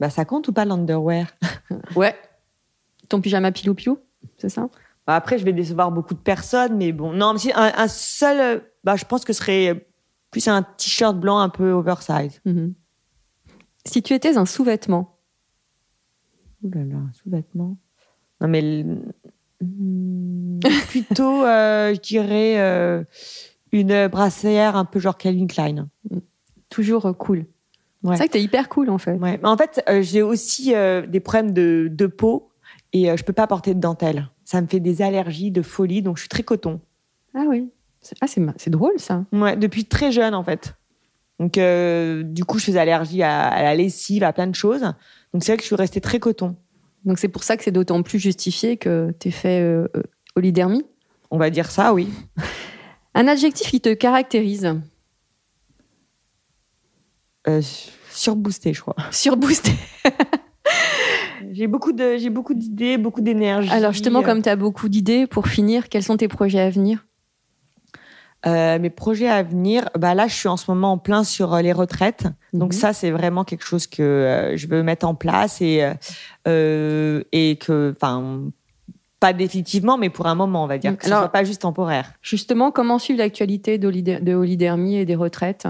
Bah, 0.00 0.10
ça 0.10 0.24
compte 0.24 0.48
ou 0.48 0.52
pas 0.52 0.64
l'underwear? 0.64 1.26
Ouais. 1.96 2.14
Ton 3.08 3.20
pyjama 3.20 3.52
pilou-pilou, 3.52 3.98
c'est 4.36 4.48
ça? 4.48 4.68
Bah, 5.06 5.14
Après, 5.16 5.38
je 5.38 5.44
vais 5.44 5.52
décevoir 5.52 5.90
beaucoup 5.92 6.14
de 6.14 6.18
personnes, 6.18 6.76
mais 6.76 6.92
bon. 6.92 7.12
Non, 7.12 7.32
mais 7.32 7.38
si 7.38 7.52
un, 7.54 7.72
un 7.76 7.88
seul, 7.88 8.40
euh, 8.40 8.60
bah, 8.84 8.96
je 8.96 9.04
pense 9.04 9.24
que 9.24 9.32
ce 9.32 9.38
serait 9.40 9.88
plus 10.30 10.46
un 10.48 10.62
t-shirt 10.62 11.16
blanc 11.18 11.38
un 11.38 11.48
peu 11.48 11.70
oversize. 11.70 12.40
Mhm. 12.44 12.74
Si 13.84 14.02
tu 14.02 14.12
étais 14.14 14.36
un 14.36 14.46
sous-vêtement, 14.46 15.12
Ouh 16.62 16.70
là 16.70 16.84
là, 16.84 16.96
un 16.96 17.12
sous-vêtement. 17.12 17.76
Non, 18.40 18.48
mais 18.48 18.62
le- 18.82 19.02
Hmm, 19.62 20.58
plutôt, 20.88 21.42
euh, 21.44 21.94
je 21.94 22.00
dirais, 22.00 22.60
euh, 22.60 23.04
une 23.72 24.08
brassière 24.08 24.76
un 24.76 24.84
peu 24.84 24.98
genre 25.00 25.16
Calvin 25.16 25.46
Klein. 25.46 25.88
toujours 26.68 27.06
euh, 27.06 27.12
cool. 27.14 27.46
Ouais. 28.02 28.12
C'est 28.14 28.18
vrai 28.18 28.28
que 28.28 28.32
t'es 28.34 28.42
hyper 28.42 28.68
cool 28.68 28.90
en 28.90 28.98
fait. 28.98 29.14
Ouais. 29.14 29.38
Mais 29.42 29.48
en 29.48 29.56
fait, 29.56 29.82
euh, 29.88 30.02
j'ai 30.02 30.22
aussi 30.22 30.74
euh, 30.74 31.06
des 31.06 31.20
problèmes 31.20 31.52
de, 31.52 31.88
de 31.90 32.06
peau 32.06 32.50
et 32.92 33.10
euh, 33.10 33.16
je 33.16 33.24
peux 33.24 33.32
pas 33.32 33.46
porter 33.46 33.74
de 33.74 33.80
dentelle. 33.80 34.28
Ça 34.44 34.60
me 34.60 34.66
fait 34.66 34.80
des 34.80 35.02
allergies 35.02 35.50
de 35.50 35.62
folie, 35.62 36.02
donc 36.02 36.16
je 36.16 36.22
suis 36.22 36.28
très 36.28 36.42
coton. 36.42 36.80
Ah 37.34 37.44
oui. 37.48 37.68
C'est- 38.00 38.16
Ah, 38.20 38.26
c'est 38.28 38.70
drôle 38.70 38.98
ça. 38.98 39.24
Ouais, 39.32 39.56
depuis 39.56 39.84
très 39.86 40.12
jeune 40.12 40.34
en 40.34 40.44
fait. 40.44 40.74
Donc 41.40 41.58
euh, 41.58 42.22
du 42.22 42.44
coup, 42.44 42.58
je 42.58 42.64
faisais 42.66 42.78
allergie 42.78 43.22
à, 43.22 43.42
à 43.48 43.62
la 43.62 43.74
lessive, 43.74 44.22
à 44.22 44.32
plein 44.32 44.46
de 44.46 44.54
choses. 44.54 44.82
Donc 45.32 45.42
c'est 45.42 45.52
vrai 45.52 45.56
que 45.56 45.62
je 45.62 45.66
suis 45.66 45.76
restée 45.76 46.00
très 46.00 46.18
coton. 46.20 46.56
Donc 47.04 47.18
c'est 47.18 47.28
pour 47.28 47.42
ça 47.44 47.56
que 47.56 47.64
c'est 47.64 47.72
d'autant 47.72 48.02
plus 48.02 48.18
justifié 48.18 48.76
que 48.76 49.12
t'es 49.18 49.30
fait 49.30 49.64
olidermie? 50.34 50.84
On 51.30 51.38
va 51.38 51.50
dire 51.50 51.70
ça, 51.70 51.92
oui. 51.92 52.08
Un 53.14 53.26
adjectif 53.28 53.70
qui 53.70 53.80
te 53.80 53.92
caractérise? 53.92 54.74
Euh, 57.48 57.60
surboosté, 58.10 58.72
je 58.74 58.80
crois. 58.80 58.96
Surboosté. 59.10 59.72
J'ai 61.52 61.68
beaucoup 61.68 61.92
de, 61.92 62.16
j'ai 62.18 62.28
beaucoup 62.30 62.54
d'idées, 62.54 62.98
beaucoup 62.98 63.20
d'énergie. 63.20 63.70
Alors 63.70 63.92
justement, 63.92 64.22
comme 64.22 64.42
tu 64.42 64.48
as 64.48 64.56
beaucoup 64.56 64.88
d'idées, 64.88 65.26
pour 65.26 65.46
finir, 65.46 65.88
quels 65.88 66.02
sont 66.02 66.16
tes 66.16 66.28
projets 66.28 66.60
à 66.60 66.70
venir? 66.70 67.06
Euh, 68.46 68.78
mes 68.78 68.90
projets 68.90 69.28
à 69.28 69.42
venir, 69.42 69.88
bah 69.98 70.14
là, 70.14 70.26
je 70.28 70.34
suis 70.34 70.48
en 70.48 70.56
ce 70.56 70.70
moment 70.70 70.92
en 70.92 70.98
plein 70.98 71.24
sur 71.24 71.54
euh, 71.54 71.62
les 71.62 71.72
retraites. 71.72 72.24
Donc 72.52 72.72
Mhm. 72.74 72.78
ça, 72.78 72.92
c'est 72.92 73.10
vraiment 73.10 73.44
quelque 73.44 73.64
chose 73.64 73.86
que 73.86 74.02
euh, 74.02 74.56
je 74.56 74.66
veux 74.66 74.82
mettre 74.82 75.06
en 75.06 75.14
place 75.14 75.60
et 75.62 75.82
et 76.46 77.58
que, 77.60 77.94
enfin, 77.96 78.42
pas 79.20 79.32
définitivement, 79.32 79.96
mais 79.98 80.10
pour 80.10 80.26
un 80.26 80.34
moment, 80.34 80.64
on 80.64 80.66
va 80.66 80.78
dire 80.78 80.92
Mhm. 80.92 80.96
que 80.98 81.04
ce 81.04 81.08
Alors- 81.10 81.20
soit 81.22 81.28
pas 81.32 81.44
juste 81.44 81.62
temporaire. 81.62 82.12
Justement, 82.22 82.70
comment 82.70 82.98
suivre 82.98 83.18
l'actualité 83.18 83.78
de 83.78 84.34
Holidermy 84.34 84.96
et 84.96 85.04
des 85.06 85.16
retraites? 85.16 85.66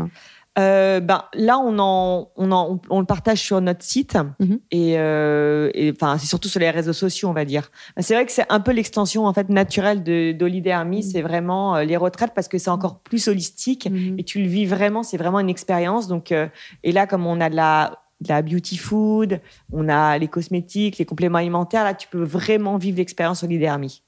Euh, 0.58 1.00
ben 1.00 1.24
là, 1.34 1.58
on 1.58 1.78
en, 1.78 2.30
on 2.36 2.50
en, 2.50 2.80
on 2.88 3.00
le 3.00 3.06
partage 3.06 3.40
sur 3.40 3.60
notre 3.60 3.82
site 3.84 4.16
Mhm. 4.40 4.58
et, 4.70 4.94
euh, 4.98 5.70
et 5.74 5.90
enfin, 5.90 6.16
c'est 6.18 6.26
surtout 6.26 6.48
sur 6.48 6.60
les 6.60 6.70
réseaux 6.70 6.94
sociaux, 6.94 7.28
on 7.28 7.32
va 7.34 7.44
dire. 7.44 7.70
C'est 7.98 8.14
vrai 8.14 8.24
que 8.24 8.32
c'est 8.32 8.46
un 8.48 8.60
peu 8.60 8.72
l'extension 8.72 9.26
en 9.26 9.34
fait 9.34 9.48
naturelle 9.50 10.02
de 10.02 10.32
d'Holidermy, 10.32 11.02
c'est 11.02 11.20
vraiment 11.20 11.76
euh, 11.76 11.84
les 11.84 11.96
retraites 11.98 12.32
parce 12.34 12.48
que 12.48 12.56
c'est 12.56 12.70
encore 12.70 13.00
plus 13.00 13.28
holistique 13.28 13.88
Mhm. 13.90 14.16
et 14.18 14.24
tu 14.24 14.40
le 14.40 14.48
vis 14.48 14.64
vraiment, 14.64 15.02
c'est 15.02 15.18
vraiment 15.18 15.40
une 15.40 15.50
expérience. 15.50 16.08
Donc, 16.08 16.32
euh, 16.32 16.46
et 16.84 16.92
là, 16.92 17.06
comme 17.06 17.26
on 17.26 17.38
a 17.42 17.50
de 17.50 17.56
la, 17.56 17.98
de 18.22 18.28
la 18.28 18.40
beauty 18.40 18.78
food, 18.78 19.40
on 19.72 19.90
a 19.90 20.16
les 20.16 20.28
cosmétiques, 20.28 20.96
les 20.96 21.04
compléments 21.04 21.36
alimentaires, 21.38 21.84
là, 21.84 21.92
tu 21.92 22.08
peux 22.08 22.22
vraiment 22.22 22.78
vivre 22.78 22.96
l'expérience 22.96 23.42
Holidermy. 23.42 24.02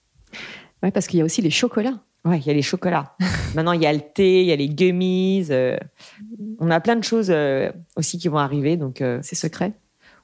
Ouais, 0.83 0.91
parce 0.93 1.07
qu'il 1.09 1.19
y 1.19 1.23
a 1.23 1.25
aussi 1.27 1.43
les 1.43 1.51
chocolats. 1.51 1.99
Ouais, 2.25 2.39
il 2.39 2.47
y 2.47 2.51
a 2.51 2.53
les 2.53 2.63
chocolats. 2.63 3.15
Maintenant, 3.55 3.73
il 3.73 3.81
y 3.83 3.87
a 3.87 3.93
le 3.93 4.01
thé, 4.01 4.41
il 4.43 4.47
y 4.49 4.53
a 4.53 4.57
les 4.57 4.69
gummies. 4.69 5.47
euh, 5.51 5.77
on 6.59 6.71
a 6.71 6.81
plein 6.81 6.97
de 6.97 7.05
choses 7.05 7.29
euh, 7.31 7.71
aussi 7.97 8.19
qui 8.19 8.29
vont 8.29 8.39
arriver. 8.39 8.77
Donc, 8.77 9.01
euh, 9.01 9.21
C'est 9.23 9.37
secret? 9.37 9.73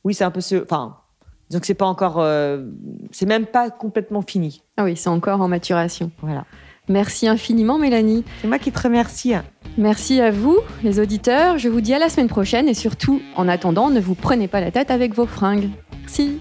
oui, 0.04 0.12
c'est 0.14 0.24
un 0.24 0.30
peu 0.30 0.40
ce. 0.42 0.57
Enfin, 0.62 0.96
donc 1.50 1.64
c'est 1.64 1.74
pas 1.74 1.87
encore. 1.87 2.16
euh, 2.20 2.66
c'est 3.11 3.26
même 3.26 3.46
pas 3.46 3.70
complètement 3.70 4.22
fini. 4.22 4.62
Ah 4.76 4.85
oui, 4.85 4.96
c'est 4.96 5.09
encore 5.09 5.40
en 5.40 5.48
maturation. 5.48 6.11
Voilà. 6.20 6.44
Merci 6.88 7.26
infiniment, 7.28 7.78
Mélanie. 7.78 8.24
C'est 8.42 8.48
moi 8.48 8.59
qui 8.59 8.70
te 8.70 8.78
remercie. 8.83 9.33
Merci 9.78 10.20
à 10.20 10.30
vous, 10.30 10.59
les 10.83 11.00
auditeurs. 11.00 11.57
Je 11.57 11.70
vous 11.70 11.80
dis 11.80 11.94
à 11.94 11.98
la 11.98 12.11
semaine 12.11 12.28
prochaine 12.28 12.68
et 12.68 12.74
surtout, 12.74 13.22
en 13.37 13.48
attendant, 13.48 13.88
ne 13.88 14.00
vous 14.00 14.14
prenez 14.14 14.48
pas 14.48 14.61
la 14.61 14.70
tête 14.70 14.90
avec 14.90 15.14
vos 15.14 15.24
fringues. 15.26 15.70
Merci. 16.02 16.40